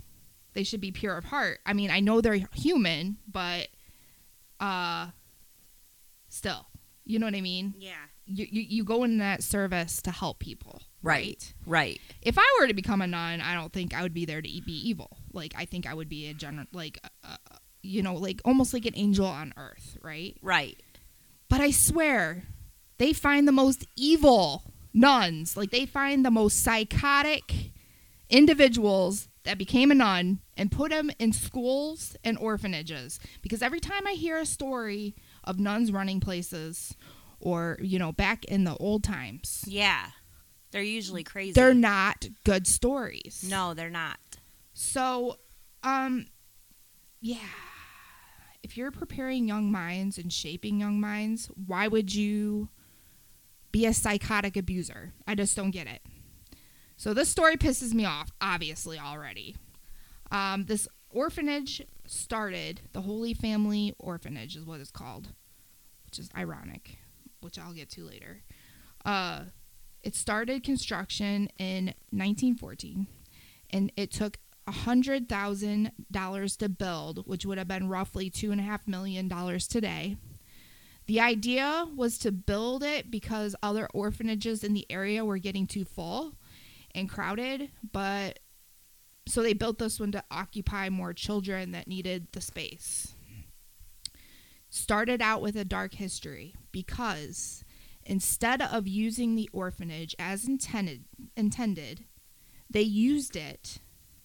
They 0.53 0.63
should 0.63 0.81
be 0.81 0.91
pure 0.91 1.17
of 1.17 1.25
heart. 1.25 1.59
I 1.65 1.73
mean, 1.73 1.91
I 1.91 1.99
know 1.99 2.21
they're 2.21 2.39
human, 2.53 3.17
but 3.27 3.67
uh 4.59 5.07
still. 6.29 6.67
You 7.03 7.19
know 7.19 7.27
what 7.27 7.35
I 7.35 7.41
mean? 7.41 7.75
Yeah. 7.77 7.93
You 8.25 8.47
you, 8.49 8.61
you 8.61 8.83
go 8.83 9.03
in 9.03 9.17
that 9.19 9.43
service 9.43 10.01
to 10.03 10.11
help 10.11 10.39
people. 10.39 10.81
Right. 11.03 11.53
Right. 11.67 12.01
If 12.21 12.37
I 12.39 12.57
were 12.59 12.67
to 12.67 12.73
become 12.73 13.01
a 13.01 13.07
nun, 13.07 13.41
I 13.41 13.53
don't 13.53 13.71
think 13.71 13.93
I 13.93 14.01
would 14.01 14.13
be 14.13 14.25
there 14.25 14.41
to 14.41 14.47
be 14.47 14.89
evil. 14.89 15.17
Like 15.33 15.53
I 15.57 15.65
think 15.65 15.85
I 15.85 15.93
would 15.93 16.09
be 16.09 16.27
a 16.27 16.33
general 16.33 16.65
like 16.71 16.99
uh, 17.23 17.35
uh, 17.51 17.57
you 17.83 18.01
know, 18.01 18.15
like 18.15 18.41
almost 18.45 18.73
like 18.73 18.85
an 18.85 18.93
angel 18.95 19.27
on 19.27 19.53
earth, 19.57 19.97
right? 20.01 20.35
Right. 20.41 20.81
But 21.49 21.61
I 21.61 21.71
swear, 21.71 22.43
they 22.97 23.13
find 23.13 23.47
the 23.47 23.51
most 23.51 23.85
evil 23.95 24.63
nuns. 24.95 25.55
Like 25.55 25.69
they 25.69 25.85
find 25.85 26.25
the 26.25 26.31
most 26.31 26.63
psychotic 26.63 27.71
individuals 28.29 29.27
that 29.43 29.57
became 29.59 29.91
a 29.91 29.95
nun 29.95 30.39
and 30.57 30.71
put 30.71 30.89
them 30.89 31.11
in 31.19 31.31
schools 31.33 32.15
and 32.23 32.37
orphanages. 32.39 33.19
Because 33.43 33.61
every 33.61 33.79
time 33.79 34.07
I 34.07 34.13
hear 34.13 34.37
a 34.37 34.45
story 34.45 35.15
of 35.43 35.59
nuns 35.59 35.91
running 35.91 36.19
places 36.19 36.95
or, 37.39 37.77
you 37.81 37.99
know, 37.99 38.11
back 38.11 38.45
in 38.45 38.63
the 38.63 38.75
old 38.77 39.03
times, 39.03 39.63
Yeah. 39.67 40.07
They're 40.71 40.81
usually 40.81 41.23
crazy. 41.23 41.53
they're 41.53 41.73
not 41.73 42.25
good 42.43 42.67
stories. 42.67 43.45
no, 43.47 43.73
they're 43.73 43.89
not. 43.89 44.17
So, 44.73 45.37
um, 45.83 46.25
yeah. 47.21 47.37
If 48.61 48.75
you're 48.75 48.91
preparing 48.91 49.47
young 49.47 49.71
minds 49.71 50.17
and 50.17 50.33
shaping 50.33 50.79
young 50.79 50.99
minds, 50.99 51.49
why 51.67 51.87
would 51.87 52.13
you 52.13 52.67
be 53.75 53.85
a 53.85 53.93
psychotic 53.93 54.55
abuser? 54.55 55.11
I 55.27 55.35
just 55.35 55.53
don't 55.57 55.71
get 55.71 55.85
it. 55.85 56.01
So 56.95 57.13
this 57.13 57.27
story 57.27 57.57
pisses 57.57 57.93
me 57.93 58.05
off, 58.05 58.31
obviously 58.39 58.97
already. 58.97 59.57
Um, 60.31 60.63
this 60.63 60.87
orphanage 61.09 61.81
started 62.05 62.79
the 62.93 63.01
Holy 63.01 63.33
Family 63.33 63.93
Orphanage 63.99 64.55
is 64.55 64.63
what 64.65 64.79
it's 64.79 64.91
called, 64.91 65.33
which 66.05 66.19
is 66.19 66.29
ironic, 66.37 66.99
which 67.41 67.59
I'll 67.59 67.73
get 67.73 67.89
to 67.91 68.05
later. 68.05 68.43
Uh, 69.03 69.41
it 70.03 70.15
started 70.15 70.63
construction 70.63 71.49
in 71.57 71.87
1914 72.11 73.07
and 73.71 73.91
it 73.97 74.09
took 74.09 74.37
hundred 74.69 75.27
thousand 75.27 75.91
dollars 76.09 76.55
to 76.57 76.69
build, 76.69 77.27
which 77.27 77.45
would 77.45 77.57
have 77.57 77.67
been 77.67 77.89
roughly 77.89 78.29
two 78.29 78.53
and 78.53 78.61
a 78.61 78.63
half 78.63 78.87
million 78.87 79.27
dollars 79.27 79.67
today. 79.67 80.15
The 81.07 81.19
idea 81.19 81.87
was 81.95 82.17
to 82.19 82.31
build 82.31 82.83
it 82.83 83.11
because 83.11 83.55
other 83.61 83.87
orphanages 83.93 84.63
in 84.63 84.73
the 84.73 84.85
area 84.89 85.23
were 85.23 85.37
getting 85.37 85.67
too 85.67 85.85
full 85.85 86.35
and 86.93 87.09
crowded, 87.09 87.69
but 87.91 88.39
so 89.27 89.41
they 89.41 89.53
built 89.53 89.79
this 89.79 89.99
one 89.99 90.11
to 90.13 90.23
occupy 90.31 90.89
more 90.89 91.13
children 91.13 91.71
that 91.71 91.87
needed 91.87 92.27
the 92.31 92.41
space. 92.41 93.13
Started 94.69 95.21
out 95.21 95.41
with 95.41 95.55
a 95.55 95.65
dark 95.65 95.93
history 95.95 96.55
because 96.71 97.63
instead 98.03 98.61
of 98.61 98.87
using 98.87 99.35
the 99.35 99.49
orphanage 99.53 100.15
as 100.19 100.47
intended 100.47 101.05
intended, 101.35 102.05
they 102.69 102.81
used 102.81 103.35
it 103.35 103.79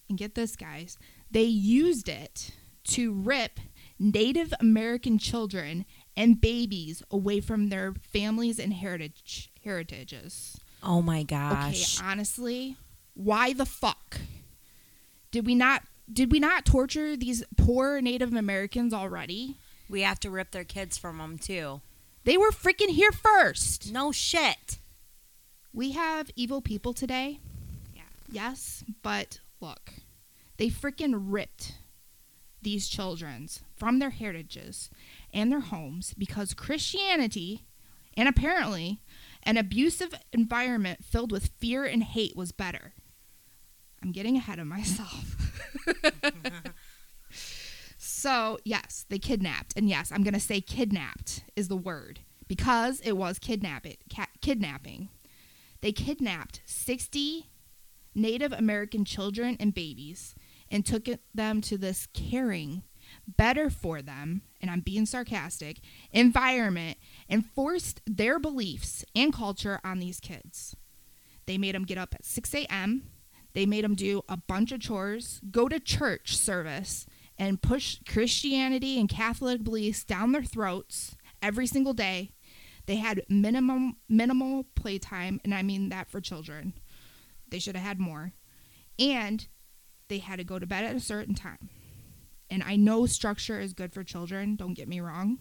and 0.09 0.19
get 0.19 0.35
this 0.35 0.57
guys 0.57 0.99
they 1.31 1.45
used 1.45 2.09
it 2.09 2.51
to 2.85 3.13
rip 3.13 3.61
native 3.99 4.53
american 4.61 5.19
children 5.19 5.87
and 6.17 6.41
babies 6.41 7.03
away 7.11 7.41
from 7.41 7.69
their 7.69 7.93
families 8.13 8.59
and 8.59 8.75
heritage 8.75 9.51
heritages 9.65 10.59
Oh 10.83 11.03
my 11.03 11.23
gosh. 11.23 11.99
okay 12.01 12.09
honestly 12.11 12.77
why 13.15 13.53
the 13.53 13.67
fuck 13.67 14.19
did 15.31 15.47
we 15.47 15.55
not 15.55 15.83
did 16.13 16.33
we 16.33 16.41
not 16.41 16.65
torture 16.65 17.17
these 17.17 17.45
poor 17.57 18.01
native 18.01 18.33
americans 18.35 18.93
already 18.95 19.57
we 19.89 20.01
have 20.03 20.21
to 20.21 20.31
rip 20.31 20.51
their 20.53 20.65
kids 20.65 20.97
from 20.97 21.19
them 21.19 21.37
too. 21.39 21.81
they 22.25 22.37
were 22.37 22.51
freaking 22.51 22.91
here 22.91 23.13
first 23.13 23.93
No 23.93 24.13
shit. 24.13 24.79
We 25.73 25.93
have 25.93 26.31
evil 26.35 26.61
people 26.61 26.93
today. 26.93 27.39
Yeah. 27.95 28.03
Yes, 28.29 28.83
but 29.03 29.39
look, 29.61 29.93
they 30.57 30.69
freaking 30.69 31.15
ripped 31.29 31.75
these 32.61 32.89
children's 32.89 33.61
from 33.77 34.01
their 34.01 34.11
heritages 34.11 34.91
and 35.33 35.51
their 35.51 35.61
homes 35.61 36.15
because 36.17 36.55
Christianity 36.55 37.67
and 38.17 38.29
apparently 38.29 39.01
an 39.43 39.57
abusive 39.57 40.15
environment 40.33 41.05
filled 41.05 41.33
with 41.33 41.51
fear 41.59 41.85
and 41.85 42.03
hate 42.03 42.37
was 42.37 42.53
better. 42.53 42.93
I'm 44.03 44.13
getting 44.13 44.37
ahead 44.37 44.59
of 44.59 44.67
myself. 44.67 45.37
so, 47.99 48.59
yes, 48.65 49.07
they 49.09 49.19
kidnapped. 49.19 49.75
And 49.77 49.89
yes, 49.89 50.11
I'm 50.13 50.23
going 50.23 50.35
to 50.35 50.41
say 50.41 50.61
kidnapped 50.61 51.45
is 51.57 51.69
the 51.69 51.77
word 51.77 52.21
because 52.49 53.01
it 53.01 53.17
was 53.17 53.39
kidnap 53.39 53.87
it, 53.87 53.99
ca- 54.15 54.27
kidnapping. 54.41 55.09
They 55.83 55.93
kidnapped 55.93 56.61
60 56.67 57.47
Native 58.15 58.53
American 58.53 59.05
children 59.05 59.57
and 59.61 59.73
babies 59.73 60.35
and 60.71 60.85
took 60.85 61.07
them 61.35 61.61
to 61.63 61.79
this 61.79 62.09
caring, 62.13 62.83
better 63.37 63.71
for 63.71 64.03
them, 64.03 64.43
and 64.61 64.71
I'm 64.71 64.81
being 64.81 65.07
sarcastic, 65.07 65.81
environment 66.13 66.99
and 67.29 67.47
forced 67.47 68.01
their 68.07 68.39
beliefs 68.39 69.05
and 69.15 69.33
culture 69.33 69.81
on 69.85 69.99
these 69.99 70.21
kids. 70.21 70.77
They 71.47 71.59
made 71.59 71.75
them 71.75 71.85
get 71.85 71.99
up 71.99 72.15
at 72.15 72.25
6 72.25 72.55
a.m. 72.55 73.05
They 73.53 73.67
made 73.67 73.85
them 73.85 73.95
do 73.95 74.23
a 74.29 74.37
bunch 74.37 74.73
of 74.73 74.81
chores, 74.81 75.41
go 75.51 75.69
to 75.69 75.81
church 75.81 76.37
service, 76.37 77.07
and 77.39 77.63
push 77.63 77.99
Christianity 78.07 79.01
and 79.01 79.09
Catholic 79.09 79.65
beliefs 79.65 80.05
down 80.05 80.33
their 80.33 80.45
throats 80.45 81.17
every 81.43 81.67
single 81.67 81.95
day. 81.95 82.31
They 82.87 82.97
had 82.97 83.23
minimum 83.29 83.97
minimal 84.09 84.65
playtime, 84.75 85.41
and 85.45 85.55
I 85.55 85.63
mean 85.63 85.89
that 85.89 86.11
for 86.11 86.21
children. 86.21 86.75
They 87.49 87.59
should 87.59 87.77
have 87.77 87.85
had 87.85 87.99
more. 87.99 88.33
And 88.99 89.47
they 90.09 90.19
had 90.19 90.39
to 90.39 90.45
go 90.45 90.59
to 90.59 90.67
bed 90.67 90.85
at 90.85 90.97
a 90.97 91.01
certain 91.01 91.35
time. 91.35 91.71
And 92.51 92.63
I 92.63 92.77
know 92.77 93.07
structure 93.07 93.61
is 93.61 93.73
good 93.73 93.93
for 93.93 94.03
children, 94.03 94.57
don't 94.57 94.75
get 94.75 94.89
me 94.89 95.01
wrong. 95.01 95.39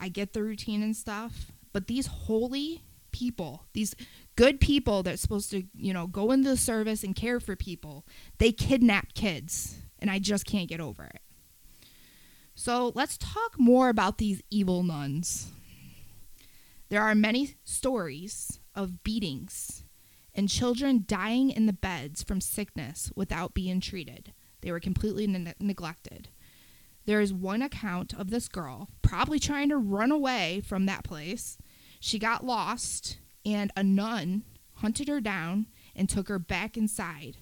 I 0.00 0.08
get 0.08 0.32
the 0.32 0.42
routine 0.42 0.82
and 0.82 0.96
stuff, 0.96 1.52
but 1.72 1.86
these 1.86 2.06
holy 2.06 2.82
people, 3.12 3.66
these 3.72 3.94
good 4.34 4.60
people 4.60 5.04
that's 5.04 5.22
supposed 5.22 5.50
to, 5.52 5.62
you 5.76 5.92
know, 5.92 6.08
go 6.08 6.32
into 6.32 6.50
the 6.50 6.56
service 6.56 7.04
and 7.04 7.14
care 7.14 7.38
for 7.38 7.54
people, 7.54 8.04
they 8.38 8.50
kidnap 8.50 9.14
kids, 9.14 9.76
and 10.00 10.10
I 10.10 10.18
just 10.18 10.44
can't 10.44 10.68
get 10.68 10.80
over 10.80 11.04
it. 11.04 11.20
So 12.54 12.92
let's 12.94 13.16
talk 13.16 13.58
more 13.58 13.88
about 13.88 14.18
these 14.18 14.42
evil 14.50 14.82
nuns. 14.82 15.52
There 16.88 17.02
are 17.02 17.14
many 17.14 17.54
stories 17.64 18.60
of 18.74 19.02
beatings 19.04 19.84
and 20.34 20.48
children 20.48 21.04
dying 21.06 21.50
in 21.50 21.66
the 21.66 21.72
beds 21.72 22.22
from 22.22 22.40
sickness 22.40 23.12
without 23.14 23.54
being 23.54 23.80
treated. 23.80 24.32
They 24.62 24.72
were 24.72 24.80
completely 24.80 25.26
ne- 25.26 25.54
neglected. 25.60 26.28
There 27.04 27.20
is 27.20 27.32
one 27.32 27.62
account 27.62 28.14
of 28.14 28.30
this 28.30 28.48
girl 28.48 28.88
probably 29.02 29.38
trying 29.38 29.68
to 29.68 29.76
run 29.76 30.10
away 30.10 30.62
from 30.64 30.86
that 30.86 31.04
place. 31.04 31.58
She 32.00 32.18
got 32.18 32.44
lost, 32.44 33.18
and 33.44 33.70
a 33.76 33.82
nun 33.82 34.44
hunted 34.74 35.08
her 35.08 35.20
down 35.20 35.66
and 35.94 36.08
took 36.08 36.28
her 36.28 36.38
back 36.38 36.76
inside. 36.76 37.36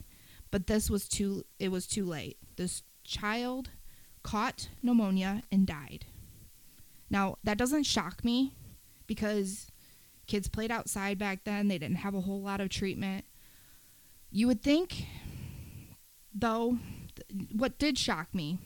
But 0.50 0.66
this 0.66 0.90
was 0.90 1.08
too 1.08 1.44
it 1.58 1.70
was 1.70 1.86
too 1.86 2.04
late. 2.04 2.38
This 2.56 2.82
child 3.04 3.70
caught 4.22 4.68
pneumonia 4.82 5.42
and 5.52 5.66
died. 5.66 6.06
Now, 7.08 7.36
that 7.44 7.58
doesn't 7.58 7.84
shock 7.84 8.24
me 8.24 8.54
because 9.06 9.66
kids 10.26 10.48
played 10.48 10.70
outside 10.70 11.18
back 11.18 11.44
then. 11.44 11.68
They 11.68 11.78
didn't 11.78 11.96
have 11.96 12.14
a 12.14 12.20
whole 12.20 12.40
lot 12.40 12.60
of 12.60 12.68
treatment. 12.68 13.24
You 14.30 14.46
would 14.46 14.62
think 14.62 15.06
though 16.34 16.78
th- 16.78 16.99
what 17.52 17.78
did 17.78 17.98
shock 17.98 18.34
me 18.34 18.58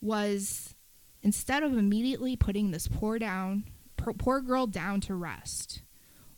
was 0.00 0.74
instead 1.22 1.62
of 1.62 1.76
immediately 1.76 2.36
putting 2.36 2.70
this 2.70 2.88
poor 2.88 3.18
down 3.18 3.64
poor, 3.96 4.40
girl 4.40 4.66
down 4.66 5.00
to 5.00 5.14
rest 5.14 5.82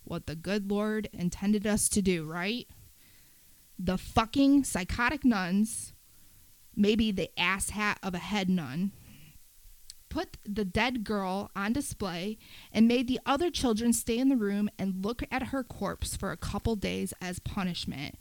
what 0.04 0.26
the 0.26 0.36
good 0.36 0.70
lord 0.70 1.08
intended 1.12 1.66
us 1.66 1.88
to 1.88 2.02
do 2.02 2.24
right? 2.24 2.66
The 3.78 3.98
fucking 3.98 4.64
psychotic 4.64 5.24
nuns 5.24 5.92
maybe 6.74 7.10
the 7.10 7.30
asshat 7.36 7.96
of 8.02 8.14
a 8.14 8.18
head 8.18 8.48
nun 8.48 8.92
put 10.08 10.38
the 10.44 10.64
dead 10.64 11.04
girl 11.04 11.50
on 11.54 11.72
display 11.72 12.38
and 12.72 12.88
made 12.88 13.08
the 13.08 13.20
other 13.26 13.50
children 13.50 13.92
stay 13.92 14.18
in 14.18 14.28
the 14.28 14.36
room 14.36 14.70
and 14.78 15.04
look 15.04 15.22
at 15.30 15.48
her 15.48 15.62
corpse 15.62 16.16
for 16.16 16.32
a 16.32 16.36
couple 16.36 16.76
days 16.76 17.12
as 17.20 17.38
punishment 17.40 18.14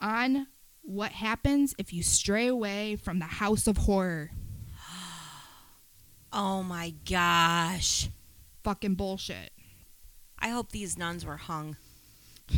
on 0.00 0.46
what 0.82 1.12
happens 1.12 1.74
if 1.78 1.92
you 1.92 2.02
stray 2.02 2.46
away 2.46 2.96
from 2.96 3.18
the 3.18 3.24
house 3.24 3.66
of 3.66 3.76
horror 3.78 4.30
Oh 6.32 6.62
my 6.62 6.94
gosh. 7.08 8.08
fucking 8.64 8.94
bullshit. 8.94 9.50
I 10.38 10.48
hope 10.48 10.72
these 10.72 10.96
nuns 10.98 11.24
were 11.24 11.36
hung. 11.38 11.76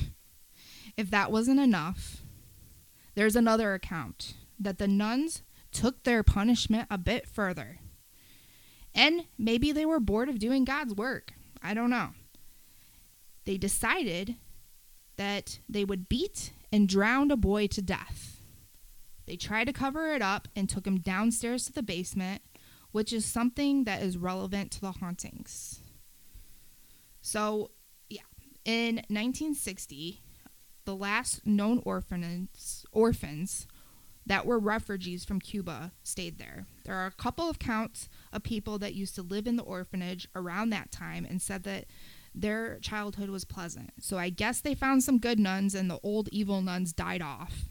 If 0.97 1.11
that 1.11 1.33
wasn't 1.33 1.59
enough, 1.59 2.18
there's 3.16 3.35
another 3.35 3.75
account 3.75 4.35
that 4.61 4.79
the 4.79 4.87
nuns 4.87 5.43
took 5.72 6.05
their 6.05 6.22
punishment 6.22 6.87
a 6.89 6.99
bit 6.99 7.27
further. 7.27 7.81
And 8.95 9.25
maybe 9.37 9.72
they 9.72 9.85
were 9.85 9.99
bored 9.99 10.29
of 10.29 10.39
doing 10.39 10.64
God's 10.64 10.95
work. 10.95 11.33
I 11.61 11.75
don't 11.75 11.91
know. 11.91 12.11
They 13.45 13.57
decided 13.59 14.37
that 15.16 15.59
they 15.68 15.85
would 15.85 16.09
beat 16.09 16.53
and 16.75 16.89
drowned 16.89 17.31
a 17.31 17.37
boy 17.37 17.68
to 17.68 17.81
death. 17.81 18.41
They 19.27 19.37
tried 19.37 19.66
to 19.66 19.72
cover 19.72 20.12
it 20.12 20.20
up 20.20 20.49
and 20.57 20.68
took 20.68 20.85
him 20.85 20.99
downstairs 20.99 21.66
to 21.66 21.72
the 21.72 21.85
basement, 21.85 22.43
which 22.91 23.12
is 23.12 23.25
something 23.25 23.85
that 23.85 24.03
is 24.03 24.18
relevant 24.18 24.72
to 24.72 24.81
the 24.81 24.91
hauntings. 24.91 25.79
So, 27.20 27.70
yeah, 28.09 28.22
in 28.64 28.97
1960, 28.97 30.20
the 30.85 30.97
last 30.97 31.47
known 31.47 31.81
orphans 31.85 32.85
orphans 32.91 33.68
that 34.27 34.45
were 34.45 34.59
refugees 34.59 35.25
from 35.25 35.39
Cuba 35.39 35.93
stayed 36.03 36.39
there. 36.39 36.66
There 36.85 36.97
are 36.97 37.07
a 37.07 37.12
couple 37.12 37.49
of 37.49 37.61
counts 37.61 38.09
of 38.33 38.43
people 38.43 38.81
that 38.81 38.95
used 38.95 39.14
to 39.14 39.22
live 39.22 39.47
in 39.47 39.55
the 39.55 39.62
orphanage 39.62 40.27
around 40.35 40.70
that 40.70 40.91
time 40.91 41.25
and 41.25 41.41
said 41.41 41.62
that 41.62 41.85
their 42.35 42.78
childhood 42.80 43.30
was 43.30 43.45
pleasant. 43.45 43.93
So 44.01 44.18
I 44.18 44.30
guess 44.30 44.61
they 44.61 44.74
found 44.74 45.05
some 45.05 45.18
good 45.18 45.39
nuns 45.39 45.74
and 45.74 45.91
the 45.91 46.01
old 46.03 46.28
evil 46.32 46.61
nuns 46.62 46.93
died 46.93 47.22
off. 47.22 47.68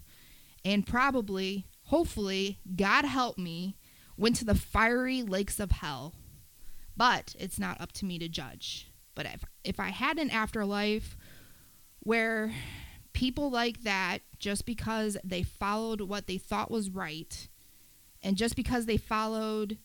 And 0.64 0.88
probably, 0.88 1.68
hopefully, 1.84 2.59
God 2.76 3.05
help 3.05 3.38
me, 3.38 3.76
went 4.16 4.38
to 4.38 4.45
the 4.45 4.55
fiery 4.55 5.22
lakes 5.22 5.59
of 5.59 5.72
hell. 5.72 6.14
But 6.95 7.36
it's 7.38 7.59
not 7.59 7.82
up 7.82 7.91
to 7.93 8.05
me 8.05 8.20
to 8.20 8.30
judge. 8.30 8.91
But 9.16 9.26
if 9.26 9.43
if 9.64 9.80
I 9.80 9.89
had 9.89 10.18
an 10.18 10.30
afterlife 10.30 11.18
where 11.99 12.53
people 13.14 13.49
like 13.49 13.84
that 13.84 14.20
just 14.39 14.66
because 14.66 15.18
they 15.24 15.43
followed 15.43 16.01
what 16.01 16.28
they 16.28 16.38
thought 16.38 16.72
was 16.72 16.89
right 16.89 17.47
and 18.22 18.38
just 18.38 18.55
because 18.55 18.86
they 18.86 18.97
followed 18.97 19.78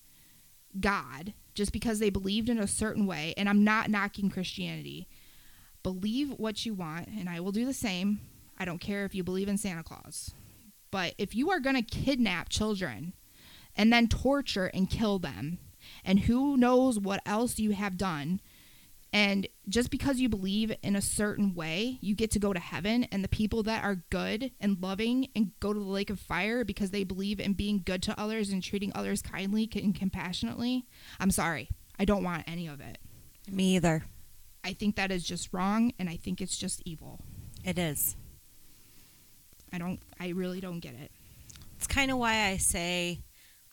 God, 0.79 1.35
just 1.59 1.73
because 1.73 1.99
they 1.99 2.09
believed 2.09 2.49
in 2.49 2.59
a 2.59 2.69
certain 2.69 3.05
way, 3.05 3.35
and 3.37 3.49
I'm 3.49 3.65
not 3.65 3.91
knocking 3.91 4.31
Christianity. 4.31 5.09
Believe 5.83 6.31
what 6.39 6.65
you 6.65 6.73
want, 6.73 7.09
and 7.09 7.29
I 7.29 7.41
will 7.41 7.51
do 7.51 7.67
the 7.67 7.75
same. 7.75 8.21
I 8.57 8.65
don't 8.65 8.81
care 8.81 9.05
if 9.05 9.13
you 9.13 9.25
believe 9.25 9.49
in 9.49 9.59
Santa 9.59 9.83
Claus. 9.83 10.31
But 10.93 11.15
if 11.19 11.35
you 11.35 11.51
are 11.51 11.59
going 11.59 11.75
to 11.75 11.83
kidnap 11.83 12.49
children 12.49 13.13
and 13.77 13.93
then 13.93 14.07
torture 14.07 14.67
and 14.67 14.89
kill 14.89 15.19
them, 15.19 15.59
and 16.05 16.21
who 16.21 16.57
knows 16.57 16.97
what 16.99 17.21
else 17.27 17.59
you 17.59 17.73
have 17.73 17.99
done, 17.99 18.41
and 19.13 19.49
just 19.69 19.91
because 19.91 20.19
you 20.19 20.29
believe 20.29 20.75
in 20.83 20.97
a 20.97 21.01
certain 21.01 21.55
way, 21.55 21.99
you 22.01 22.15
get 22.15 22.31
to 22.33 22.39
go 22.39 22.53
to 22.53 22.59
heaven. 22.59 23.05
And 23.05 23.23
the 23.23 23.29
people 23.29 23.63
that 23.65 23.85
are 23.85 24.03
good 24.11 24.51
and 24.61 24.81
loving 24.81 25.29
and 25.37 25.53
go 25.61 25.73
to 25.73 25.79
the 25.79 25.85
lake 25.85 26.11
of 26.11 26.19
fire 26.19 26.65
because 26.65 26.91
they 26.91 27.05
believe 27.05 27.39
in 27.39 27.53
being 27.53 27.83
good 27.85 28.03
to 28.05 28.19
others 28.19 28.51
and 28.51 28.63
treating 28.63 28.93
others 28.95 29.23
kindly 29.23 29.69
and 29.75 29.95
compassionately, 29.95 30.87
I'm 31.21 31.31
sorry. 31.31 31.69
I 31.99 32.05
don't 32.05 32.25
want 32.25 32.45
any 32.47 32.67
of 32.67 32.81
it. 32.81 32.99
Me 33.51 33.77
either. 33.77 34.05
I 34.65 34.73
think 34.73 34.97
that 34.97 35.11
is 35.11 35.25
just 35.25 35.53
wrong 35.53 35.93
and 35.99 36.09
I 36.09 36.17
think 36.17 36.41
it's 36.41 36.57
just 36.57 36.83
evil. 36.85 37.21
It 37.65 37.79
is. 37.79 38.17
I 39.73 39.79
don't, 39.79 40.01
I 40.19 40.29
really 40.29 40.61
don't 40.61 40.81
get 40.81 40.95
it. 40.95 41.11
It's 41.77 41.87
kind 41.87 42.11
of 42.11 42.19
why 42.19 42.47
I 42.47 42.57
say 42.57 43.21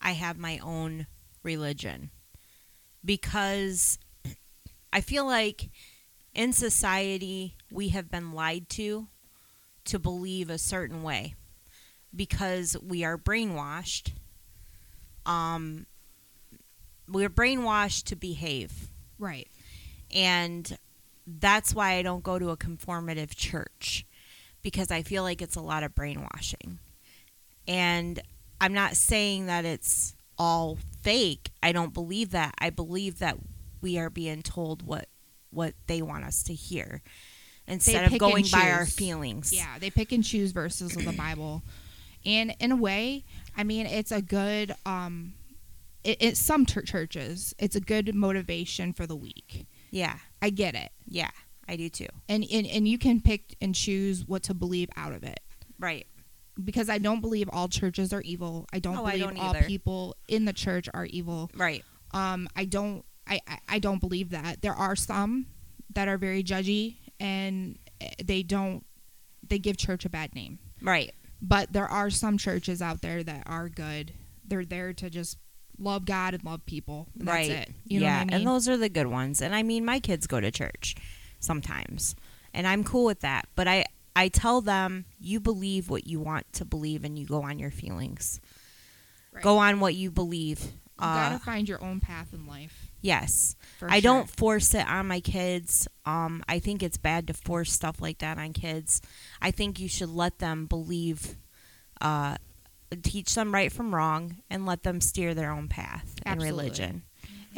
I 0.01 0.11
have 0.11 0.37
my 0.37 0.59
own 0.59 1.07
religion. 1.43 2.11
Because 3.03 3.97
I 4.95 5.01
feel 5.01 5.25
like 5.25 5.71
in 6.33 6.53
society 6.53 7.57
we 7.69 7.89
have 7.89 8.09
been 8.09 8.31
lied 8.31 8.69
to 8.69 9.07
to 9.83 9.99
believe 9.99 10.49
a 10.49 10.57
certain 10.57 11.03
way 11.03 11.35
because 12.15 12.77
we 12.81 13.03
are 13.03 13.17
brainwashed. 13.17 14.13
Um 15.25 15.85
we're 17.09 17.29
brainwashed 17.29 18.05
to 18.05 18.15
behave. 18.15 18.87
Right. 19.19 19.49
And 20.13 20.77
that's 21.27 21.75
why 21.75 21.95
I 21.95 22.01
don't 22.01 22.23
go 22.23 22.39
to 22.39 22.51
a 22.51 22.57
conformative 22.57 23.35
church 23.35 24.05
because 24.61 24.91
I 24.91 25.01
feel 25.01 25.23
like 25.23 25.41
it's 25.41 25.57
a 25.57 25.61
lot 25.61 25.83
of 25.83 25.93
brainwashing. 25.93 26.79
And 27.67 28.21
I'm 28.61 28.73
not 28.73 28.95
saying 28.95 29.47
that 29.47 29.65
it's 29.65 30.15
all 30.37 30.77
fake. 31.01 31.51
I 31.61 31.73
don't 31.73 31.93
believe 31.93 32.31
that. 32.31 32.55
I 32.59 32.69
believe 32.69 33.19
that 33.19 33.37
we 33.85 33.99
are 33.99 34.09
being 34.09 34.41
told 34.41 34.81
what 34.81 35.07
what 35.51 35.73
they 35.85 36.01
want 36.01 36.23
us 36.25 36.41
to 36.43 36.53
hear 36.53 37.01
instead 37.67 38.11
of 38.11 38.17
going 38.17 38.45
by 38.51 38.71
our 38.71 38.85
feelings. 38.85 39.53
Yeah, 39.53 39.77
they 39.79 39.91
pick 39.91 40.11
and 40.11 40.23
choose 40.23 40.51
verses 40.51 40.95
of 40.97 41.05
the 41.05 41.13
Bible, 41.25 41.61
and 42.25 42.55
in 42.59 42.71
a 42.71 42.75
way, 42.75 43.23
I 43.55 43.63
mean, 43.63 43.85
it's 43.85 44.11
a 44.11 44.21
good. 44.21 44.73
Um, 44.87 45.33
it, 46.03 46.17
it's 46.19 46.39
some 46.39 46.65
chur- 46.65 46.81
churches. 46.81 47.53
It's 47.59 47.75
a 47.75 47.79
good 47.79 48.13
motivation 48.15 48.91
for 48.93 49.05
the 49.07 49.15
week. 49.15 49.67
Yeah. 49.91 50.17
I 50.41 50.49
get 50.49 50.75
it, 50.75 50.89
Yeah. 51.07 51.29
I 51.67 51.75
do 51.77 51.89
too. 51.89 52.07
and 52.29 52.43
and 52.51 52.65
and 52.67 52.87
you 52.87 52.97
can 52.97 53.21
pick 53.21 53.55
and 53.61 53.73
choose 53.75 54.27
what 54.27 54.43
to 54.43 54.53
believe 54.53 54.89
out 54.95 55.13
of 55.13 55.23
it. 55.23 55.39
Right. 55.79 56.05
Because 56.63 56.89
I 56.89 56.97
don't 56.99 57.21
believe 57.21 57.49
all 57.51 57.67
churches 57.67 58.13
are 58.13 58.21
evil. 58.21 58.65
I 58.73 58.79
don't 58.79 58.97
Oh, 58.97 59.05
I 59.05 59.11
believe 59.17 59.35
don't 59.35 59.39
all 59.39 59.53
people 59.55 60.15
in 60.27 60.45
the 60.45 60.53
church 60.53 60.87
are 60.93 61.05
evil. 61.05 61.49
Right. 61.55 61.83
Um, 62.11 62.47
I 62.55 62.65
don't. 62.65 63.03
I, 63.27 63.39
I 63.47 63.57
I 63.69 63.79
don't 63.79 63.99
believe 63.99 64.29
that. 64.31 64.61
There 64.61 64.73
are 64.73 64.95
some 64.95 65.47
that 65.93 66.07
are 66.07 66.17
very 66.17 66.43
judgy 66.43 66.97
and 67.19 67.77
eh, 68.01 68.09
they 68.23 68.43
don't. 68.43 68.85
They 69.47 69.59
give 69.59 69.77
church 69.77 70.05
a 70.05 70.09
bad 70.09 70.33
name. 70.35 70.59
Right. 70.81 71.13
but 71.41 71.71
there 71.73 71.87
are 71.87 72.09
some 72.09 72.37
churches 72.37 72.81
out 72.81 73.01
there 73.01 73.23
that 73.23 73.43
are 73.47 73.69
good. 73.69 74.13
They're 74.47 74.65
there 74.65 74.93
to 74.93 75.09
just 75.09 75.37
love 75.79 76.05
God 76.05 76.33
and 76.33 76.43
love 76.43 76.65
people. 76.65 77.07
And 77.19 77.27
right. 77.27 77.49
That's 77.49 77.69
it. 77.69 77.75
You 77.85 77.99
know 78.01 78.05
yeah, 78.05 78.13
what 78.19 78.21
I 78.21 78.25
mean? 78.25 78.33
and 78.35 78.47
those 78.47 78.67
are 78.69 78.77
the 78.77 78.89
good 78.89 79.07
ones. 79.07 79.41
And 79.41 79.53
I 79.55 79.63
mean, 79.63 79.83
my 79.85 79.99
kids 79.99 80.27
go 80.27 80.39
to 80.39 80.51
church 80.51 80.95
sometimes, 81.39 82.15
and 82.53 82.67
I'm 82.67 82.83
cool 82.83 83.05
with 83.05 83.21
that. 83.21 83.47
But 83.55 83.67
I 83.67 83.85
I 84.15 84.29
tell 84.29 84.61
them, 84.61 85.05
you 85.19 85.39
believe 85.39 85.89
what 85.89 86.07
you 86.07 86.19
want 86.19 86.51
to 86.53 86.65
believe, 86.65 87.03
and 87.03 87.17
you 87.19 87.25
go 87.25 87.43
on 87.43 87.59
your 87.59 87.71
feelings. 87.71 88.39
Right. 89.31 89.43
Go 89.43 89.57
on 89.57 89.79
what 89.79 89.93
you 89.95 90.09
believe. 90.11 90.63
you 90.63 90.71
Uh, 90.99 91.29
gotta 91.29 91.39
find 91.39 91.67
your 91.67 91.83
own 91.83 91.99
path 91.99 92.33
in 92.33 92.47
life. 92.47 92.87
Yes, 93.05 93.55
For 93.79 93.89
I 93.89 93.95
sure. 93.95 94.01
don't 94.01 94.29
force 94.29 94.73
it 94.73 94.87
on 94.87 95.07
my 95.07 95.19
kids. 95.19 95.87
Um, 96.05 96.43
I 96.49 96.59
think 96.59 96.81
it's 96.83 96.97
bad 96.97 97.27
to 97.27 97.33
force 97.33 97.71
stuff 97.71 98.01
like 98.01 98.17
that 98.19 98.37
on 98.37 98.53
kids. 98.53 99.01
I 99.41 99.51
think 99.51 99.79
you 99.79 99.87
should 99.87 100.09
let 100.09 100.39
them 100.39 100.65
believe, 100.65 101.35
uh, 102.01 102.35
teach 103.03 103.33
them 103.35 103.53
right 103.53 103.71
from 103.71 103.93
wrong, 103.93 104.37
and 104.49 104.65
let 104.65 104.83
them 104.83 104.99
steer 105.01 105.33
their 105.33 105.51
own 105.51 105.67
path 105.67 106.15
in 106.25 106.31
Absolutely. 106.31 106.63
religion. 106.63 107.03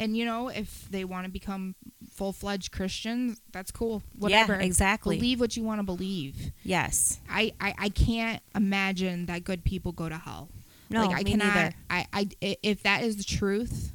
And 0.00 0.16
you 0.16 0.24
know, 0.24 0.46
if 0.48 0.86
they 0.90 1.04
want 1.04 1.24
to 1.26 1.30
become 1.30 1.74
full 2.12 2.32
fledged 2.32 2.70
Christians, 2.70 3.40
that's 3.52 3.72
cool. 3.72 4.02
Whatever. 4.16 4.54
Yeah, 4.54 4.60
exactly. 4.60 5.16
Believe 5.16 5.40
what 5.40 5.56
you 5.56 5.64
want 5.64 5.80
to 5.80 5.82
believe. 5.82 6.52
yes. 6.62 7.18
I, 7.28 7.52
I, 7.60 7.74
I 7.76 7.88
can't 7.88 8.40
imagine 8.54 9.26
that 9.26 9.42
good 9.42 9.64
people 9.64 9.90
go 9.90 10.08
to 10.08 10.16
hell. 10.16 10.50
No, 10.88 11.04
like 11.04 11.16
I 11.18 11.22
me 11.24 11.30
cannot. 11.32 11.54
neither. 11.54 11.74
I 11.90 12.06
i- 12.40 12.56
if 12.62 12.84
that 12.84 13.02
is 13.02 13.16
the 13.16 13.24
truth, 13.24 13.92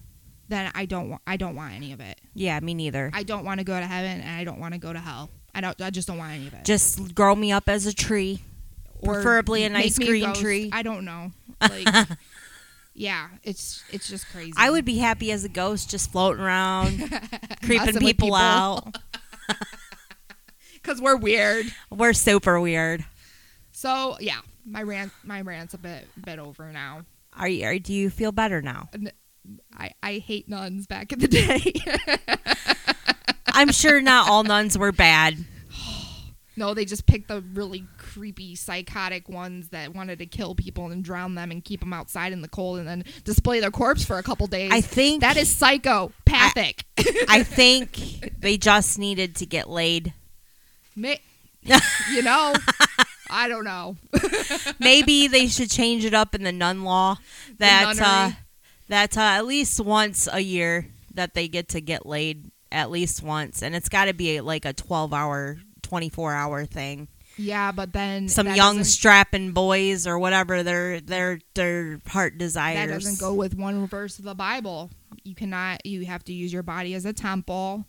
then 0.53 0.71
I 0.75 0.85
don't 0.85 1.09
want. 1.09 1.21
I 1.25 1.37
don't 1.37 1.55
want 1.55 1.73
any 1.73 1.91
of 1.91 1.99
it. 1.99 2.19
Yeah, 2.33 2.59
me 2.59 2.73
neither. 2.73 3.09
I 3.13 3.23
don't 3.23 3.43
want 3.43 3.59
to 3.59 3.63
go 3.63 3.79
to 3.79 3.85
heaven, 3.85 4.21
and 4.21 4.29
I 4.29 4.43
don't 4.43 4.59
want 4.59 4.73
to 4.73 4.79
go 4.79 4.93
to 4.93 4.99
hell. 4.99 5.29
I 5.53 5.61
don't. 5.61 5.79
I 5.81 5.89
just 5.89 6.07
don't 6.07 6.17
want 6.17 6.33
any 6.33 6.47
of 6.47 6.53
it. 6.53 6.65
Just 6.65 7.15
grow 7.15 7.35
me 7.35 7.51
up 7.51 7.67
as 7.67 7.85
a 7.85 7.93
tree. 7.93 8.41
Or 9.01 9.15
preferably 9.15 9.65
a 9.65 9.69
nice 9.69 9.97
green 9.99 10.23
ghost. 10.23 10.39
tree. 10.39 10.69
I 10.71 10.83
don't 10.83 11.05
know. 11.05 11.31
Like, 11.61 12.07
yeah, 12.93 13.29
it's 13.43 13.83
it's 13.89 14.07
just 14.09 14.27
crazy. 14.29 14.53
I 14.57 14.69
would 14.69 14.83
be 14.83 14.97
happy 14.97 15.31
as 15.31 15.45
a 15.45 15.49
ghost, 15.49 15.89
just 15.89 16.11
floating 16.11 16.43
around, 16.43 16.99
creeping 17.63 17.97
people, 17.99 18.27
people. 18.27 18.35
out. 18.35 18.97
because 20.73 21.01
we're 21.01 21.15
weird. 21.15 21.65
We're 21.89 22.13
super 22.13 22.59
weird. 22.59 23.05
So 23.71 24.17
yeah, 24.19 24.39
my 24.65 24.83
rant 24.83 25.11
my 25.23 25.41
rant's 25.41 25.73
a 25.73 25.77
bit 25.77 26.07
bit 26.23 26.37
over 26.37 26.71
now. 26.71 27.05
Are 27.35 27.47
you? 27.47 27.65
Are, 27.65 27.79
do 27.79 27.93
you 27.93 28.09
feel 28.09 28.31
better 28.31 28.61
now? 28.61 28.89
I 29.75 29.91
I 30.01 30.13
hate 30.17 30.47
nuns 30.47 30.87
back 30.87 31.11
in 31.11 31.19
the 31.19 31.27
day. 31.27 31.73
I'm 33.47 33.71
sure 33.71 34.01
not 34.01 34.29
all 34.29 34.43
nuns 34.43 34.77
were 34.77 34.91
bad. 34.91 35.37
no, 36.57 36.73
they 36.73 36.85
just 36.85 37.05
picked 37.05 37.27
the 37.27 37.41
really 37.53 37.85
creepy, 37.97 38.55
psychotic 38.55 39.29
ones 39.29 39.69
that 39.69 39.93
wanted 39.93 40.19
to 40.19 40.25
kill 40.25 40.55
people 40.55 40.91
and 40.91 41.03
drown 41.03 41.35
them 41.35 41.51
and 41.51 41.63
keep 41.63 41.79
them 41.81 41.93
outside 41.93 42.31
in 42.31 42.41
the 42.41 42.47
cold 42.47 42.79
and 42.79 42.87
then 42.87 43.03
display 43.23 43.59
their 43.59 43.71
corpse 43.71 44.03
for 44.03 44.17
a 44.17 44.23
couple 44.23 44.47
days. 44.47 44.71
I 44.71 44.81
think 44.81 45.21
that 45.21 45.37
is 45.37 45.49
psychopathic. 45.49 46.85
I 47.27 47.43
think 47.43 48.33
they 48.39 48.57
just 48.57 48.97
needed 48.97 49.35
to 49.37 49.45
get 49.45 49.69
laid. 49.69 50.13
Ma- 50.95 51.15
you 52.11 52.21
know, 52.21 52.53
I 53.29 53.47
don't 53.47 53.63
know. 53.63 53.97
Maybe 54.79 55.27
they 55.27 55.47
should 55.47 55.69
change 55.69 56.05
it 56.05 56.13
up 56.13 56.35
in 56.35 56.43
the 56.43 56.51
nun 56.51 56.83
law 56.83 57.17
that 57.57 57.99
uh. 57.99 58.31
That 58.87 59.17
uh, 59.17 59.21
at 59.21 59.45
least 59.45 59.79
once 59.79 60.27
a 60.31 60.39
year 60.39 60.87
that 61.13 61.33
they 61.33 61.47
get 61.47 61.69
to 61.69 61.81
get 61.81 62.05
laid 62.05 62.51
at 62.71 62.89
least 62.89 63.21
once, 63.21 63.61
and 63.61 63.75
it's 63.75 63.89
got 63.89 64.05
to 64.05 64.13
be 64.13 64.41
like 64.41 64.65
a 64.65 64.73
12 64.73 65.13
hour, 65.13 65.57
24 65.83 66.33
hour 66.33 66.65
thing. 66.65 67.07
Yeah, 67.37 67.71
but 67.71 67.93
then 67.93 68.29
Some 68.29 68.47
young 68.47 68.77
doesn't- 68.77 68.83
strapping 68.85 69.51
boys 69.53 70.05
or 70.05 70.19
whatever 70.19 70.61
their 70.61 71.01
their 71.01 71.39
their 71.55 71.99
heart 72.07 72.37
desires. 72.37 72.75
that 72.75 72.93
doesn't 72.93 73.19
go 73.19 73.33
with 73.33 73.55
one 73.55 73.87
verse 73.87 74.19
of 74.19 74.25
the 74.25 74.35
Bible. 74.35 74.91
You 75.23 75.33
cannot. 75.35 75.85
You 75.85 76.05
have 76.05 76.23
to 76.25 76.33
use 76.33 76.53
your 76.53 76.63
body 76.63 76.93
as 76.93 77.05
a 77.05 77.13
temple. 77.13 77.85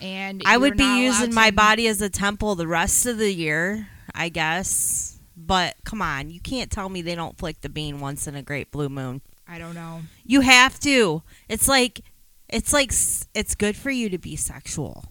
And 0.00 0.42
I 0.46 0.56
would 0.56 0.76
be 0.76 1.02
using 1.02 1.34
my 1.34 1.50
body 1.50 1.88
as 1.88 2.00
a 2.00 2.08
temple 2.08 2.54
the 2.54 2.68
rest 2.68 3.04
of 3.06 3.18
the 3.18 3.32
year, 3.32 3.88
I 4.14 4.28
guess. 4.28 5.18
But 5.36 5.74
come 5.84 6.00
on, 6.00 6.30
you 6.30 6.38
can't 6.40 6.70
tell 6.70 6.88
me 6.88 7.02
they 7.02 7.16
don't 7.16 7.36
flick 7.36 7.60
the 7.62 7.68
bean 7.68 7.98
once 7.98 8.28
in 8.28 8.36
a 8.36 8.42
great 8.42 8.70
blue 8.70 8.88
moon. 8.88 9.22
I 9.48 9.58
don't 9.58 9.74
know. 9.74 10.02
You 10.24 10.42
have 10.42 10.78
to. 10.80 11.22
It's 11.48 11.68
like 11.68 12.00
it's 12.48 12.72
like 12.72 12.92
it's 13.34 13.54
good 13.54 13.76
for 13.76 13.90
you 13.90 14.08
to 14.10 14.18
be 14.18 14.36
sexual. 14.36 15.06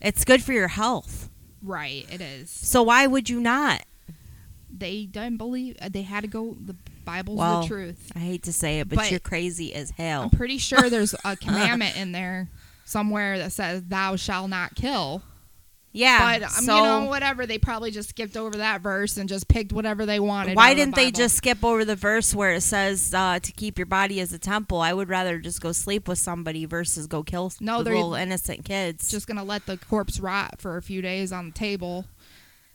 It's 0.00 0.24
good 0.24 0.42
for 0.42 0.52
your 0.52 0.68
health. 0.68 1.28
Right, 1.62 2.06
it 2.10 2.20
is. 2.20 2.50
So 2.50 2.82
why 2.82 3.06
would 3.06 3.28
you 3.28 3.40
not? 3.40 3.82
They 4.72 5.04
didn't 5.06 5.36
believe. 5.36 5.76
uh, 5.82 5.88
They 5.90 6.02
had 6.02 6.22
to 6.22 6.28
go. 6.28 6.56
The 6.64 6.74
Bible's 7.04 7.38
Well, 7.38 7.62
the 7.62 7.66
truth. 7.68 8.12
I 8.14 8.20
hate 8.20 8.42
to 8.44 8.52
say 8.52 8.80
it, 8.80 8.88
but, 8.88 8.96
But- 8.96 9.10
you're 9.10 9.20
crazy 9.20 9.74
as 9.74 9.90
hell. 9.90 10.22
I'm 10.22 10.30
pretty 10.30 10.58
sure 10.58 10.88
there's 10.88 11.14
a 11.24 11.36
commandment 11.40 11.96
in 11.96 12.12
there 12.12 12.48
somewhere 12.84 13.38
that 13.38 13.52
says 13.52 13.82
"Thou 13.88 14.16
shall 14.16 14.48
not 14.48 14.74
kill." 14.74 15.22
Yeah. 15.92 16.38
but 16.38 16.42
um, 16.44 16.50
so 16.50 16.76
you 16.76 16.82
know, 16.82 17.04
whatever. 17.06 17.46
They 17.46 17.58
probably 17.58 17.90
just 17.90 18.10
skipped 18.10 18.36
over 18.36 18.58
that 18.58 18.80
verse 18.80 19.16
and 19.16 19.28
just 19.28 19.48
picked 19.48 19.72
whatever 19.72 20.06
they 20.06 20.20
wanted. 20.20 20.56
why 20.56 20.70
of 20.70 20.76
the 20.76 20.82
didn't 20.84 20.94
they 20.96 21.10
just 21.10 21.36
skip 21.36 21.64
over 21.64 21.84
the 21.84 21.96
verse 21.96 22.34
where 22.34 22.52
it 22.54 22.60
says 22.62 23.12
uh, 23.14 23.38
to 23.40 23.52
keep 23.52 23.78
your 23.78 23.86
body 23.86 24.20
as 24.20 24.32
a 24.32 24.38
temple? 24.38 24.80
I 24.80 24.92
would 24.92 25.08
rather 25.08 25.38
just 25.38 25.60
go 25.60 25.72
sleep 25.72 26.08
with 26.08 26.18
somebody 26.18 26.64
versus 26.64 27.06
go 27.06 27.22
kill 27.22 27.52
No, 27.60 27.78
the 27.78 27.84
they're 27.84 27.94
little 27.94 28.14
innocent 28.14 28.64
kids. 28.64 29.10
just 29.10 29.26
gonna 29.26 29.44
let 29.44 29.66
the 29.66 29.76
corpse 29.76 30.20
rot 30.20 30.60
for 30.60 30.76
a 30.76 30.82
few 30.82 31.02
days 31.02 31.32
on 31.32 31.46
the 31.46 31.52
table? 31.52 32.04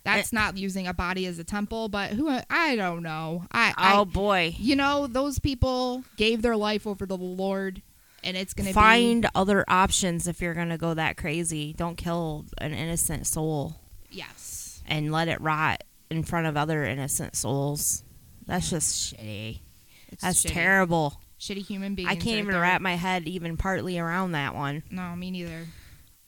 That's 0.04 0.32
Eh. 0.32 0.36
not 0.36 0.56
using 0.56 0.86
a 0.86 0.94
body 0.94 1.26
as 1.26 1.38
a 1.40 1.44
temple, 1.44 1.88
but 1.88 2.10
who 2.12 2.28
I 2.48 2.76
don't 2.76 3.02
know. 3.02 3.44
I, 3.50 3.70
oh 3.76 4.02
I 4.02 4.04
boy. 4.04 4.54
you 4.56 4.76
know 4.76 5.08
those 5.08 5.40
people 5.40 6.04
gave 6.16 6.42
their 6.42 6.56
life 6.56 6.86
over 6.86 7.06
to 7.06 7.08
the 7.08 7.16
Lord, 7.16 7.82
and 8.24 8.36
it's 8.36 8.54
gonna 8.54 8.72
Find 8.72 9.26
other 9.34 9.64
options 9.68 10.26
if 10.26 10.40
you're 10.40 10.54
gonna 10.54 10.78
go 10.78 10.94
that 10.94 11.16
crazy. 11.16 11.72
Don't 11.72 11.96
kill 11.96 12.46
an 12.58 12.72
innocent 12.72 13.26
soul 13.26 13.76
yes. 14.10 14.82
and 14.86 15.12
let 15.12 15.28
it 15.28 15.40
rot 15.40 15.82
in 16.10 16.22
front 16.22 16.46
of 16.46 16.56
other 16.56 16.84
innocent 16.84 17.36
souls. 17.36 18.02
That's 18.46 18.70
just 18.70 19.14
shitty. 19.14 19.60
It's 20.08 20.22
That's 20.22 20.44
shitty. 20.44 20.52
terrible. 20.52 21.20
Shitty 21.40 21.66
human 21.66 21.94
beings. 21.94 22.08
I 22.08 22.14
can't 22.14 22.26
right 22.26 22.38
even 22.38 22.52
there. 22.52 22.60
wrap 22.60 22.80
my 22.80 22.94
head 22.94 23.26
even 23.26 23.56
partly 23.56 23.98
around 23.98 24.32
that 24.32 24.54
one. 24.54 24.82
No, 24.90 25.14
me 25.14 25.30
neither. 25.30 25.66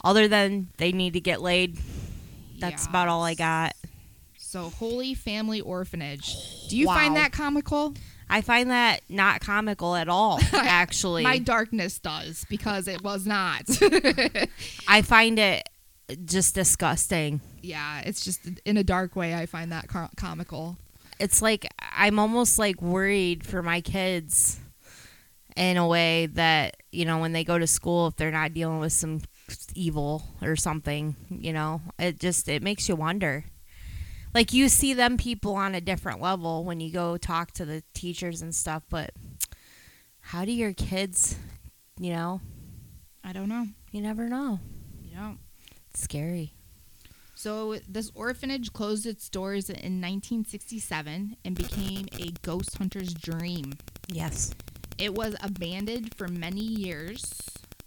Other 0.05 0.29
than 0.29 0.69
they 0.77 0.93
need 0.93 1.15
to 1.15 1.21
get 1.21 1.41
laid. 1.41 1.79
That's 2.59 2.87
about 2.87 3.09
all 3.09 3.23
I 3.23 3.35
got. 3.35 3.75
So, 4.37 4.71
Holy 4.71 5.15
Family 5.15 5.61
Orphanage. 5.61 6.69
Do 6.69 6.77
you 6.77 6.87
find 6.87 7.17
that 7.17 7.33
comical? 7.33 7.95
I 8.31 8.41
find 8.43 8.71
that 8.71 9.01
not 9.09 9.41
comical 9.41 9.95
at 9.97 10.09
all, 10.09 10.39
actually. 10.53 11.23
My 11.23 11.39
darkness 11.39 11.99
does 11.99 12.45
because 12.49 12.87
it 12.89 13.03
was 13.03 13.27
not. 13.27 13.63
I 14.89 15.03
find 15.03 15.39
it 15.39 15.69
just 16.25 16.55
disgusting. 16.55 17.41
yeah, 17.63 18.01
it's 18.01 18.25
just 18.25 18.41
in 18.65 18.77
a 18.77 18.85
dark 18.85 19.15
way. 19.17 19.35
I 19.35 19.47
find 19.47 19.73
that 19.73 19.89
co- 19.89 20.09
comical. 20.17 20.77
It's 21.19 21.43
like 21.43 21.67
I'm 21.81 22.19
almost 22.19 22.59
like 22.59 22.81
worried 22.81 23.45
for 23.47 23.63
my 23.63 23.81
kids 23.81 24.59
in 25.57 25.77
a 25.77 25.87
way 25.87 26.27
that, 26.27 26.77
you 26.93 27.05
know, 27.05 27.19
when 27.19 27.33
they 27.33 27.43
go 27.45 27.59
to 27.59 27.67
school 27.67 28.07
if 28.07 28.17
they're 28.17 28.31
not 28.31 28.55
dealing 28.55 28.79
with 28.79 28.93
some 28.93 29.21
evil 29.75 30.23
or 30.41 30.55
something, 30.55 31.17
you 31.31 31.53
know. 31.53 31.81
It 31.99 32.21
just 32.21 32.49
it 32.49 32.63
makes 32.63 32.89
you 32.89 32.95
wonder. 32.97 33.45
Like 34.35 34.53
you 34.53 34.69
see 34.69 34.95
them 34.95 35.17
people 35.17 35.55
on 35.55 35.75
a 35.75 35.81
different 35.81 36.21
level 36.21 36.65
when 36.65 36.81
you 36.81 36.93
go 36.93 37.17
talk 37.17 37.53
to 37.53 37.65
the 37.65 37.83
teachers 37.95 38.43
and 38.43 38.55
stuff, 38.55 38.85
but 38.89 39.11
how 40.21 40.45
do 40.45 40.53
your 40.53 40.73
kids, 40.73 41.37
you 41.99 42.13
know, 42.13 42.41
I 43.25 43.33
don't 43.33 43.49
know. 43.49 43.67
you 43.93 44.01
never 44.01 44.29
know. 44.29 44.61
Yeah. 45.03 45.35
It's 45.91 46.03
scary. 46.03 46.53
So 47.35 47.77
this 47.89 48.11
orphanage 48.15 48.73
closed 48.73 49.07
its 49.07 49.29
doors 49.29 49.71
in 49.71 50.01
1967 50.01 51.37
and 51.45 51.55
became 51.55 52.07
a 52.19 52.33
ghost 52.43 52.77
hunter's 52.79 53.15
dream. 53.15 53.75
Yes. 54.09 54.53
It 54.99 55.15
was 55.15 55.37
abandoned 55.41 56.15
for 56.17 56.27
many 56.27 56.63
years, 56.63 57.41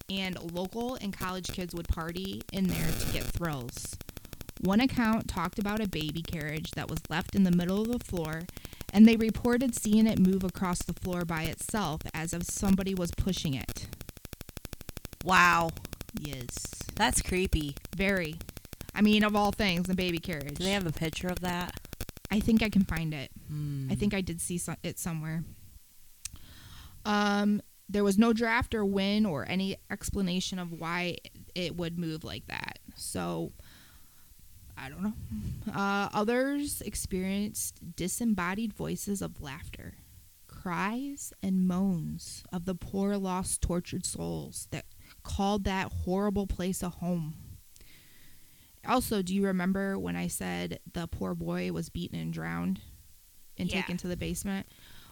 and 0.09 0.41
local 0.53 0.95
and 0.95 1.11
college 1.11 1.47
kids 1.51 1.75
would 1.75 1.87
party 1.89 2.41
in 2.53 2.67
there 2.67 2.87
to 2.87 3.11
get 3.11 3.23
thrills. 3.23 3.97
One 4.61 4.79
account 4.79 5.27
talked 5.27 5.57
about 5.57 5.81
a 5.81 5.87
baby 5.87 6.21
carriage 6.21 6.71
that 6.71 6.89
was 6.89 6.99
left 7.09 7.35
in 7.35 7.43
the 7.43 7.51
middle 7.51 7.81
of 7.81 7.91
the 7.91 8.05
floor, 8.05 8.43
and 8.93 9.07
they 9.07 9.15
reported 9.15 9.75
seeing 9.75 10.05
it 10.05 10.19
move 10.19 10.43
across 10.43 10.83
the 10.83 10.93
floor 10.93 11.25
by 11.25 11.43
itself 11.43 12.01
as 12.13 12.31
if 12.31 12.43
somebody 12.43 12.93
was 12.93 13.09
pushing 13.11 13.55
it. 13.55 13.87
Wow. 15.23 15.71
Yes. 16.19 16.49
That's 16.95 17.21
creepy. 17.21 17.75
Very. 17.95 18.35
I 18.93 19.01
mean, 19.01 19.23
of 19.23 19.35
all 19.35 19.51
things, 19.51 19.87
the 19.87 19.95
baby 19.95 20.19
carriage. 20.19 20.55
Do 20.55 20.63
they 20.63 20.71
have 20.71 20.85
a 20.85 20.91
picture 20.91 21.27
of 21.27 21.39
that? 21.39 21.73
I 22.29 22.39
think 22.39 22.61
I 22.61 22.69
can 22.69 22.83
find 22.83 23.13
it. 23.13 23.31
Hmm. 23.47 23.87
I 23.91 23.95
think 23.95 24.13
I 24.13 24.21
did 24.21 24.41
see 24.41 24.57
so- 24.57 24.75
it 24.83 24.99
somewhere. 24.99 25.43
Um, 27.03 27.61
there 27.89 28.03
was 28.03 28.17
no 28.17 28.31
draft 28.31 28.75
or 28.75 28.85
win 28.85 29.25
or 29.25 29.45
any 29.47 29.77
explanation 29.89 30.59
of 30.59 30.71
why 30.79 31.17
it 31.55 31.75
would 31.75 31.97
move 31.97 32.23
like 32.23 32.45
that. 32.47 32.79
So, 32.95 33.51
I 34.81 34.89
don't 34.89 35.03
know. 35.03 35.13
Uh, 35.73 36.09
others 36.13 36.81
experienced 36.81 37.95
disembodied 37.95 38.73
voices 38.73 39.21
of 39.21 39.39
laughter, 39.41 39.93
cries 40.47 41.31
and 41.43 41.67
moans 41.67 42.43
of 42.51 42.65
the 42.65 42.75
poor, 42.75 43.15
lost, 43.17 43.61
tortured 43.61 44.05
souls 44.05 44.67
that 44.71 44.85
called 45.23 45.63
that 45.65 45.91
horrible 46.05 46.47
place 46.47 46.81
a 46.81 46.89
home. 46.89 47.35
Also, 48.87 49.21
do 49.21 49.35
you 49.35 49.45
remember 49.45 49.99
when 49.99 50.15
I 50.15 50.27
said 50.27 50.79
the 50.91 51.07
poor 51.07 51.35
boy 51.35 51.71
was 51.71 51.89
beaten 51.89 52.19
and 52.19 52.33
drowned 52.33 52.81
and 53.57 53.69
Yeah. 53.69 53.81
taken 53.81 53.97
to 53.97 54.07
the 54.07 54.17
basement? 54.17 54.65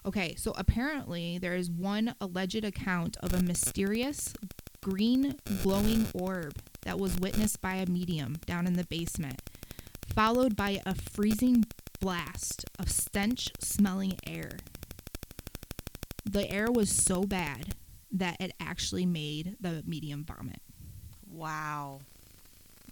Okay, 0.06 0.34
so 0.36 0.54
apparently 0.58 1.38
there 1.38 1.56
is 1.56 1.70
one 1.70 2.16
alleged 2.20 2.64
account 2.64 3.18
of 3.18 3.34
a 3.34 3.44
mysterious 3.44 4.34
green 4.82 5.36
glowing 5.62 6.08
orb 6.14 6.54
that 6.82 6.98
was 6.98 7.18
witnessed 7.18 7.62
by 7.62 7.76
a 7.76 7.86
medium 7.86 8.38
down 8.46 8.66
in 8.66 8.74
the 8.74 8.86
basement, 8.86 9.42
followed 10.20 10.54
by 10.54 10.82
a 10.86 10.94
freezing 10.94 11.64
blast 12.02 12.66
of 12.78 12.92
stench 12.92 13.50
smelling 13.62 14.18
air. 14.28 14.52
The 16.26 16.52
air 16.52 16.70
was 16.70 16.90
so 16.90 17.24
bad 17.24 17.74
that 18.12 18.36
it 18.42 18.52
actually 18.60 19.06
made 19.06 19.56
the 19.62 19.82
medium 19.88 20.26
vomit. 20.26 20.60
Wow. 21.32 22.02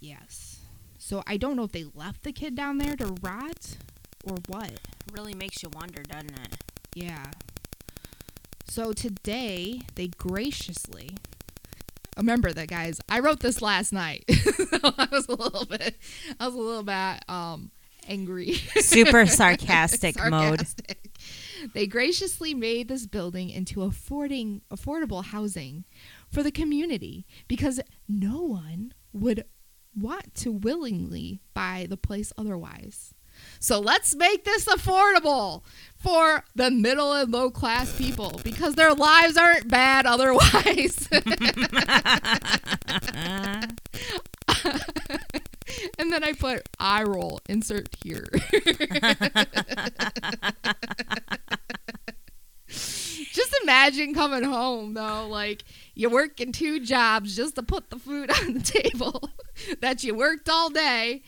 Yes. 0.00 0.60
So 0.96 1.22
I 1.26 1.36
don't 1.36 1.54
know 1.54 1.64
if 1.64 1.72
they 1.72 1.84
left 1.94 2.22
the 2.22 2.32
kid 2.32 2.54
down 2.54 2.78
there 2.78 2.96
to 2.96 3.14
rot 3.20 3.76
or 4.24 4.36
what. 4.46 4.80
Really 5.12 5.34
makes 5.34 5.62
you 5.62 5.68
wonder, 5.74 6.02
doesn't 6.04 6.32
it? 6.32 6.56
Yeah. 6.94 7.26
So 8.64 8.94
today 8.94 9.82
they 9.96 10.06
graciously 10.06 11.10
remember 12.18 12.52
that 12.52 12.68
guys. 12.68 13.00
I 13.08 13.20
wrote 13.20 13.40
this 13.40 13.62
last 13.62 13.92
night. 13.92 14.24
I 14.28 15.08
was 15.10 15.26
a 15.28 15.34
little 15.34 15.64
bit 15.64 15.96
I 16.38 16.46
was 16.46 16.54
a 16.54 16.58
little 16.58 16.82
bit 16.82 17.28
um 17.28 17.70
angry. 18.08 18.54
Super 18.54 19.26
sarcastic, 19.26 20.16
mode. 20.18 20.58
Sarcastic. 20.58 21.10
They 21.74 21.86
graciously 21.86 22.54
made 22.54 22.88
this 22.88 23.06
building 23.06 23.50
into 23.50 23.82
affording 23.82 24.62
affordable 24.70 25.24
housing 25.24 25.84
for 26.30 26.42
the 26.42 26.52
community 26.52 27.26
because 27.46 27.80
no 28.08 28.42
one 28.42 28.94
would 29.12 29.44
want 29.96 30.34
to 30.36 30.52
willingly 30.52 31.40
buy 31.54 31.86
the 31.88 31.96
place 31.96 32.32
otherwise. 32.36 33.14
So 33.60 33.80
let's 33.80 34.14
make 34.14 34.44
this 34.44 34.66
affordable 34.66 35.62
for 35.96 36.44
the 36.54 36.70
middle 36.70 37.12
and 37.12 37.32
low 37.32 37.50
class 37.50 37.96
people 37.96 38.40
because 38.44 38.74
their 38.76 38.94
lives 38.94 39.36
aren't 39.36 39.68
bad 39.68 40.06
otherwise. 40.06 41.08
and 45.98 46.12
then 46.12 46.22
I 46.24 46.32
put 46.38 46.68
eye 46.78 47.02
roll, 47.02 47.40
insert 47.48 47.88
here. 48.02 48.26
just 52.68 53.56
imagine 53.62 54.14
coming 54.14 54.44
home 54.44 54.94
though, 54.94 55.26
like 55.28 55.64
you're 55.94 56.10
working 56.10 56.52
two 56.52 56.80
jobs 56.80 57.34
just 57.34 57.56
to 57.56 57.62
put 57.62 57.90
the 57.90 57.98
food 57.98 58.30
on 58.40 58.54
the 58.54 58.60
table 58.60 59.30
that 59.80 60.04
you 60.04 60.14
worked 60.14 60.48
all 60.48 60.70
day 60.70 61.22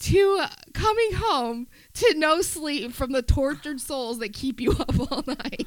to 0.00 0.38
uh, 0.40 0.48
coming 0.72 1.12
home 1.14 1.66
to 1.94 2.14
no 2.16 2.40
sleep 2.42 2.92
from 2.92 3.12
the 3.12 3.22
tortured 3.22 3.80
souls 3.80 4.18
that 4.18 4.32
keep 4.32 4.60
you 4.60 4.72
up 4.78 5.12
all 5.12 5.24
night. 5.26 5.66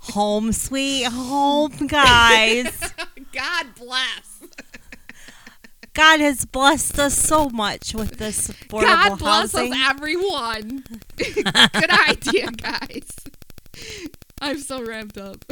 Home 0.00 0.52
sweet 0.52 1.04
home, 1.04 1.86
guys. 1.86 2.92
God 3.32 3.66
bless. 3.76 4.42
God 5.94 6.20
has 6.20 6.44
blessed 6.44 6.98
us 6.98 7.16
so 7.16 7.48
much 7.48 7.94
with 7.94 8.18
this 8.18 8.48
affordable 8.48 8.80
God 8.82 9.18
bless 9.18 9.52
housing. 9.52 9.72
us, 9.72 9.90
everyone. 9.90 10.84
Good 11.16 11.90
idea, 12.08 12.50
guys. 12.50 13.08
I'm 14.40 14.58
so 14.58 14.82
ramped 14.84 15.16
up. 15.16 15.44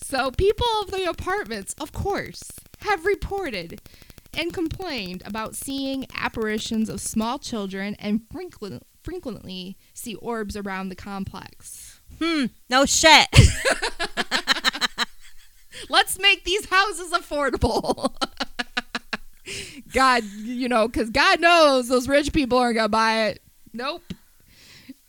so, 0.00 0.30
people 0.30 0.66
of 0.82 0.90
the 0.92 1.06
apartments, 1.08 1.74
of 1.80 1.92
course, 1.92 2.42
have 2.86 3.04
reported 3.04 3.80
and 4.36 4.52
complained 4.52 5.22
about 5.24 5.54
seeing 5.54 6.06
apparitions 6.14 6.88
of 6.88 7.00
small 7.00 7.38
children 7.38 7.96
and 7.98 8.22
frequent, 8.30 8.82
frequently 9.02 9.76
see 9.94 10.14
orbs 10.16 10.56
around 10.56 10.88
the 10.88 10.96
complex. 10.96 12.00
hmm, 12.18 12.46
no 12.68 12.84
shit. 12.86 13.28
Let's 15.88 16.18
make 16.18 16.44
these 16.44 16.66
houses 16.66 17.12
affordable. 17.12 18.14
God, 19.92 20.24
you 20.24 20.68
know, 20.68 20.88
because 20.88 21.10
God 21.10 21.40
knows 21.40 21.88
those 21.88 22.08
rich 22.08 22.32
people 22.32 22.58
aren't 22.58 22.76
going 22.76 22.86
to 22.86 22.88
buy 22.88 23.26
it. 23.28 23.42
Nope. 23.72 24.02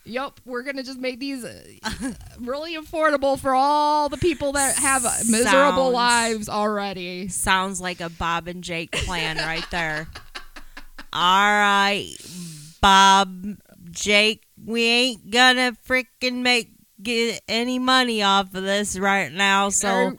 Yup, 0.08 0.40
we're 0.46 0.64
going 0.64 0.78
to 0.78 0.84
just 0.84 1.00
make 1.00 1.20
these 1.20 1.44
uh, 1.44 1.62
really 2.40 2.76
affordable 2.76 3.38
for 3.38 3.54
all 3.54 4.08
the 4.08 4.18
people 4.18 4.54
that 4.54 4.78
have 4.78 5.04
miserable 5.30 5.92
Sounds- 5.92 5.94
lives 5.94 6.50
already. 6.50 7.28
Sounds 7.28 7.82
like 7.82 8.00
a 8.00 8.10
Bob 8.10 8.48
and 8.48 8.64
Jake 8.64 8.92
plan 8.92 9.38
right 9.38 9.66
there. 9.70 10.08
All 11.14 11.22
right, 11.52 12.16
Bob, 12.82 13.58
Jake, 13.92 14.44
we 14.64 14.84
ain't 14.84 15.32
gonna 15.32 15.76
freaking 15.88 16.42
make 16.42 16.72
get 17.02 17.42
any 17.48 17.80
money 17.80 18.22
off 18.22 18.54
of 18.54 18.64
this 18.64 19.00
right 19.00 19.32
now, 19.32 19.70
so 19.70 20.18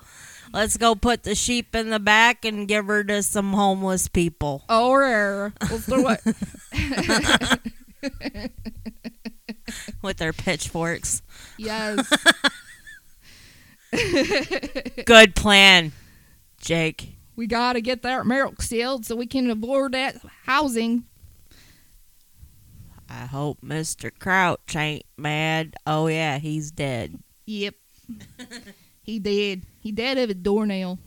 let's 0.52 0.76
go 0.76 0.94
put 0.94 1.22
the 1.22 1.34
sheep 1.34 1.74
in 1.76 1.90
the 1.90 2.00
back 2.00 2.44
and 2.44 2.66
give 2.66 2.86
her 2.86 3.04
to 3.04 3.22
some 3.22 3.52
homeless 3.52 4.08
people. 4.08 4.64
Or 4.68 5.52
we'll 5.68 5.78
throw 5.78 6.16
it. 6.16 7.60
with 10.02 10.16
their 10.18 10.32
pitchforks. 10.32 11.22
yes. 11.56 12.10
Good 15.04 15.34
plan, 15.34 15.92
Jake. 16.60 17.16
We 17.36 17.46
got 17.46 17.74
to 17.74 17.80
get 17.80 18.02
that 18.02 18.26
milk 18.26 18.60
sealed 18.62 19.06
so 19.06 19.16
we 19.16 19.26
can 19.26 19.50
afford 19.50 19.92
that 19.92 20.16
housing. 20.44 21.04
I 23.08 23.24
hope 23.26 23.60
Mr. 23.62 24.10
Crouch 24.18 24.76
ain't 24.76 25.04
mad. 25.16 25.74
Oh 25.86 26.08
yeah, 26.08 26.38
he's 26.38 26.70
dead. 26.70 27.18
Yep. 27.46 27.74
he 29.02 29.18
did. 29.18 29.64
He 29.80 29.92
dead 29.92 30.18
have 30.18 30.30
a 30.30 30.34
doornail. 30.34 30.98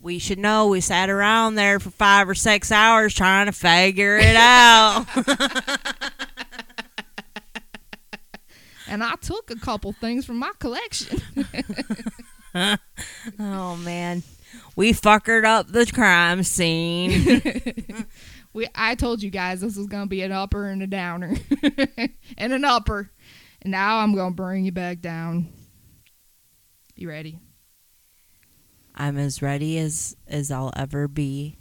We 0.00 0.18
should 0.18 0.38
know 0.38 0.68
we 0.68 0.80
sat 0.80 1.10
around 1.10 1.56
there 1.56 1.80
for 1.80 1.90
five 1.90 2.28
or 2.28 2.34
six 2.34 2.70
hours 2.72 3.14
trying 3.14 3.46
to 3.46 3.52
figure 3.52 4.16
it 4.16 4.36
out. 4.36 5.06
And 8.88 9.04
I 9.04 9.14
took 9.16 9.50
a 9.50 9.56
couple 9.56 9.92
things 9.92 10.24
from 10.24 10.38
my 10.38 10.52
collection. 10.58 11.20
oh 13.38 13.76
man. 13.76 14.22
We 14.76 14.92
fuckered 14.92 15.44
up 15.44 15.68
the 15.68 15.86
crime 15.86 16.42
scene. 16.42 18.06
we 18.52 18.66
I 18.74 18.94
told 18.94 19.22
you 19.22 19.30
guys 19.30 19.60
this 19.60 19.76
was 19.76 19.86
gonna 19.86 20.06
be 20.06 20.22
an 20.22 20.32
upper 20.32 20.66
and 20.68 20.82
a 20.82 20.86
downer. 20.86 21.34
and 22.38 22.52
an 22.52 22.64
upper. 22.64 23.10
And 23.62 23.72
now 23.72 23.98
I'm 23.98 24.14
gonna 24.14 24.34
bring 24.34 24.64
you 24.64 24.72
back 24.72 25.00
down. 25.00 25.48
You 26.94 27.08
ready? 27.08 27.38
I'm 28.94 29.18
as 29.18 29.42
ready 29.42 29.78
as 29.78 30.16
as 30.26 30.50
I'll 30.50 30.72
ever 30.76 31.08
be. 31.08 31.58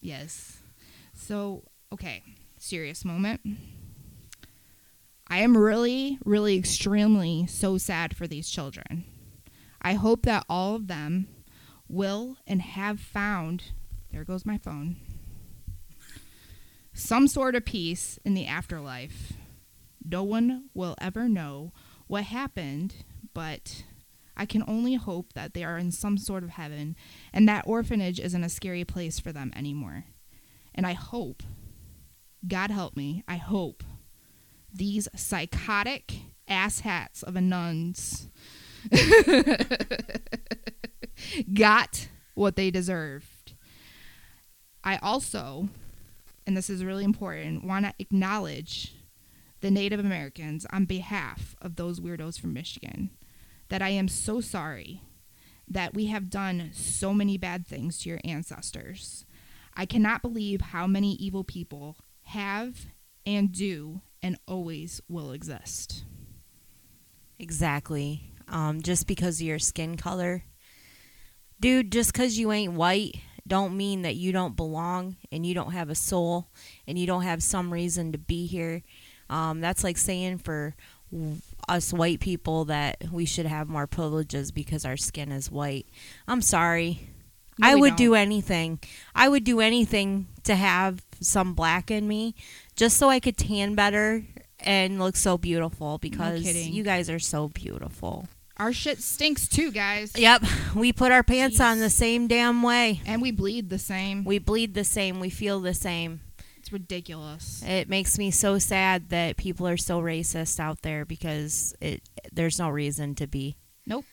Yes. 0.00 0.58
So, 1.14 1.64
okay, 1.92 2.22
serious 2.56 3.04
moment. 3.04 3.40
I 5.32 5.38
am 5.38 5.56
really, 5.56 6.18
really 6.24 6.58
extremely 6.58 7.46
so 7.46 7.78
sad 7.78 8.16
for 8.16 8.26
these 8.26 8.50
children. 8.50 9.04
I 9.80 9.94
hope 9.94 10.22
that 10.22 10.44
all 10.48 10.74
of 10.74 10.88
them 10.88 11.28
will 11.88 12.38
and 12.48 12.60
have 12.60 12.98
found, 12.98 13.66
there 14.12 14.24
goes 14.24 14.44
my 14.44 14.58
phone, 14.58 14.96
some 16.92 17.28
sort 17.28 17.54
of 17.54 17.64
peace 17.64 18.18
in 18.24 18.34
the 18.34 18.44
afterlife. 18.44 19.32
No 20.04 20.24
one 20.24 20.64
will 20.74 20.96
ever 21.00 21.28
know 21.28 21.72
what 22.08 22.24
happened, 22.24 23.04
but 23.32 23.84
I 24.36 24.46
can 24.46 24.64
only 24.66 24.94
hope 24.94 25.34
that 25.34 25.54
they 25.54 25.62
are 25.62 25.78
in 25.78 25.92
some 25.92 26.18
sort 26.18 26.42
of 26.42 26.50
heaven 26.50 26.96
and 27.32 27.48
that 27.48 27.68
orphanage 27.68 28.18
isn't 28.18 28.44
a 28.44 28.48
scary 28.48 28.84
place 28.84 29.20
for 29.20 29.30
them 29.30 29.52
anymore. 29.54 30.06
And 30.74 30.88
I 30.88 30.94
hope, 30.94 31.44
God 32.48 32.72
help 32.72 32.96
me, 32.96 33.22
I 33.28 33.36
hope 33.36 33.84
these 34.72 35.08
psychotic 35.14 36.14
asshats 36.48 37.22
of 37.22 37.36
a 37.36 37.40
nuns 37.40 38.28
got 41.54 42.08
what 42.34 42.56
they 42.56 42.70
deserved. 42.70 43.54
I 44.82 44.96
also, 45.02 45.68
and 46.46 46.56
this 46.56 46.70
is 46.70 46.84
really 46.84 47.04
important, 47.04 47.64
want 47.64 47.84
to 47.84 47.94
acknowledge 47.98 48.94
the 49.60 49.70
Native 49.70 50.00
Americans 50.00 50.66
on 50.72 50.86
behalf 50.86 51.54
of 51.60 51.76
those 51.76 52.00
weirdos 52.00 52.40
from 52.40 52.54
Michigan 52.54 53.10
that 53.68 53.82
I 53.82 53.90
am 53.90 54.08
so 54.08 54.40
sorry 54.40 55.02
that 55.68 55.94
we 55.94 56.06
have 56.06 56.30
done 56.30 56.70
so 56.72 57.14
many 57.14 57.38
bad 57.38 57.66
things 57.66 58.00
to 58.00 58.08
your 58.08 58.20
ancestors. 58.24 59.24
I 59.74 59.86
cannot 59.86 60.22
believe 60.22 60.60
how 60.60 60.86
many 60.86 61.12
evil 61.14 61.44
people 61.44 61.96
have 62.22 62.86
and 63.24 63.52
do 63.52 64.00
and 64.22 64.38
always 64.46 65.00
will 65.08 65.32
exist. 65.32 66.04
Exactly. 67.38 68.32
Um, 68.48 68.82
just 68.82 69.06
because 69.06 69.40
of 69.40 69.46
your 69.46 69.58
skin 69.58 69.96
color. 69.96 70.44
Dude, 71.60 71.92
just 71.92 72.12
because 72.12 72.38
you 72.38 72.52
ain't 72.52 72.72
white 72.72 73.16
don't 73.46 73.76
mean 73.76 74.02
that 74.02 74.16
you 74.16 74.32
don't 74.32 74.56
belong 74.56 75.16
and 75.32 75.44
you 75.44 75.54
don't 75.54 75.72
have 75.72 75.90
a 75.90 75.94
soul 75.94 76.48
and 76.86 76.98
you 76.98 77.06
don't 77.06 77.22
have 77.22 77.42
some 77.42 77.72
reason 77.72 78.12
to 78.12 78.18
be 78.18 78.46
here. 78.46 78.82
Um, 79.28 79.60
that's 79.60 79.84
like 79.84 79.98
saying 79.98 80.38
for 80.38 80.74
us 81.68 81.92
white 81.92 82.20
people 82.20 82.66
that 82.66 83.04
we 83.10 83.24
should 83.24 83.46
have 83.46 83.68
more 83.68 83.86
privileges 83.86 84.50
because 84.52 84.84
our 84.84 84.96
skin 84.96 85.32
is 85.32 85.50
white. 85.50 85.86
I'm 86.28 86.42
sorry. 86.42 87.08
No, 87.60 87.68
I 87.68 87.74
would 87.74 87.90
don't. 87.90 87.98
do 87.98 88.14
anything. 88.14 88.80
I 89.14 89.28
would 89.28 89.44
do 89.44 89.60
anything 89.60 90.26
to 90.44 90.54
have 90.54 91.02
some 91.20 91.54
black 91.54 91.90
in 91.90 92.08
me 92.08 92.34
just 92.76 92.96
so 92.96 93.08
I 93.10 93.20
could 93.20 93.36
tan 93.36 93.74
better 93.74 94.24
and 94.58 94.98
look 94.98 95.16
so 95.16 95.38
beautiful 95.38 95.98
because 95.98 96.42
kidding. 96.42 96.72
you 96.72 96.82
guys 96.82 97.08
are 97.10 97.18
so 97.18 97.48
beautiful. 97.48 98.28
Our 98.56 98.72
shit 98.74 99.00
stinks 99.00 99.48
too, 99.48 99.70
guys. 99.72 100.12
Yep, 100.16 100.42
we 100.74 100.92
put 100.92 101.12
our 101.12 101.22
pants 101.22 101.60
on 101.60 101.78
the 101.78 101.88
same 101.88 102.26
damn 102.26 102.62
way. 102.62 103.00
And 103.06 103.22
we 103.22 103.30
bleed 103.30 103.70
the 103.70 103.78
same. 103.78 104.24
We 104.24 104.38
bleed 104.38 104.74
the 104.74 104.84
same, 104.84 105.18
we 105.18 105.30
feel 105.30 105.60
the 105.60 105.72
same. 105.72 106.20
It's 106.58 106.70
ridiculous. 106.70 107.62
It 107.66 107.88
makes 107.88 108.18
me 108.18 108.30
so 108.30 108.58
sad 108.58 109.08
that 109.08 109.38
people 109.38 109.66
are 109.66 109.78
so 109.78 110.00
racist 110.02 110.60
out 110.60 110.82
there 110.82 111.06
because 111.06 111.74
it 111.80 112.02
there's 112.32 112.58
no 112.58 112.68
reason 112.68 113.14
to 113.14 113.26
be. 113.26 113.56
Nope. 113.86 114.04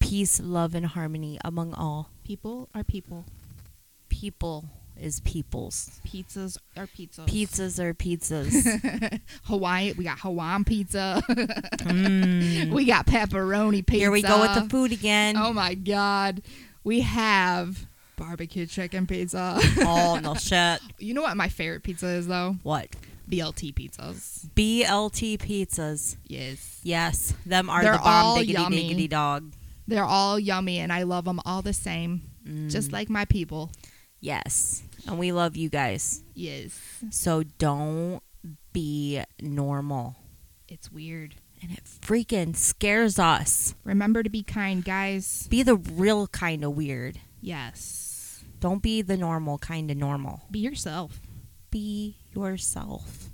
Peace, 0.00 0.40
love 0.40 0.74
and 0.74 0.86
harmony 0.86 1.38
among 1.44 1.74
all. 1.74 2.10
People 2.24 2.68
are 2.74 2.84
people. 2.84 3.24
People 4.08 4.66
is 5.00 5.20
peoples. 5.20 6.00
Pizzas 6.06 6.58
are 6.76 6.86
pizzas. 6.86 7.26
Pizzas 7.26 7.78
are 7.78 7.94
pizzas. 7.94 9.20
Hawaii, 9.44 9.92
we 9.92 10.04
got 10.04 10.18
Hawaiian 10.20 10.64
pizza. 10.64 11.22
Mm. 11.28 12.70
we 12.72 12.84
got 12.84 13.06
pepperoni 13.06 13.84
pizza. 13.84 13.98
Here 14.00 14.10
we 14.10 14.22
go 14.22 14.40
with 14.40 14.54
the 14.54 14.68
food 14.68 14.92
again. 14.92 15.36
Oh 15.36 15.52
my 15.52 15.74
god. 15.74 16.42
We 16.84 17.00
have 17.00 17.86
barbecue 18.16 18.66
chicken 18.66 19.06
pizza. 19.06 19.58
oh 19.80 20.18
no 20.22 20.34
shit. 20.34 20.80
you 20.98 21.14
know 21.14 21.22
what 21.22 21.36
my 21.36 21.48
favorite 21.48 21.82
pizza 21.82 22.06
is 22.06 22.26
though? 22.26 22.56
What? 22.62 22.88
BLT 23.28 23.74
pizzas. 23.74 24.46
BLT 24.54 25.38
pizzas. 25.38 26.16
Yes. 26.26 26.80
Yes, 26.84 27.34
them 27.44 27.68
are 27.68 27.82
They're 27.82 27.92
the 27.92 27.98
bomb 27.98 28.24
all 28.24 28.36
diggity 28.36 28.52
yummy. 28.52 28.82
diggity 28.82 29.08
dog. 29.08 29.52
They're 29.86 30.04
all 30.04 30.38
yummy 30.38 30.78
and 30.78 30.92
I 30.92 31.04
love 31.04 31.24
them 31.24 31.40
all 31.44 31.62
the 31.62 31.72
same. 31.72 32.22
Mm. 32.46 32.70
Just 32.70 32.92
like 32.92 33.08
my 33.08 33.24
people. 33.24 33.70
Yes. 34.20 34.82
And 35.06 35.18
we 35.18 35.32
love 35.32 35.56
you 35.56 35.68
guys. 35.68 36.22
Yes. 36.34 36.78
So 37.10 37.44
don't 37.58 38.22
be 38.72 39.22
normal. 39.40 40.16
It's 40.68 40.90
weird. 40.90 41.36
And 41.62 41.70
it 41.72 41.84
freaking 41.84 42.54
scares 42.56 43.18
us. 43.18 43.74
Remember 43.84 44.22
to 44.22 44.28
be 44.28 44.42
kind, 44.42 44.84
guys. 44.84 45.46
Be 45.48 45.62
the 45.62 45.76
real 45.76 46.26
kind 46.26 46.64
of 46.64 46.76
weird. 46.76 47.18
Yes. 47.40 48.44
Don't 48.60 48.82
be 48.82 49.02
the 49.02 49.16
normal 49.16 49.58
kind 49.58 49.90
of 49.90 49.96
normal. 49.96 50.42
Be 50.50 50.58
yourself. 50.58 51.20
Be 51.70 52.16
yourself. 52.34 53.30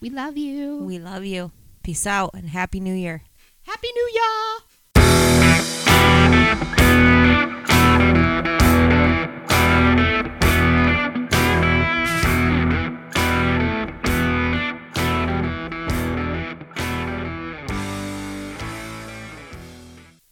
We 0.00 0.10
love 0.10 0.36
you. 0.36 0.78
We 0.78 0.98
love 0.98 1.24
you. 1.24 1.52
Peace 1.82 2.06
out 2.06 2.30
and 2.34 2.48
Happy 2.48 2.80
New 2.80 2.94
Year. 2.94 3.22
Happy 3.62 3.88
New 3.94 4.10
Year. 4.12 4.73
Música 6.44 7.13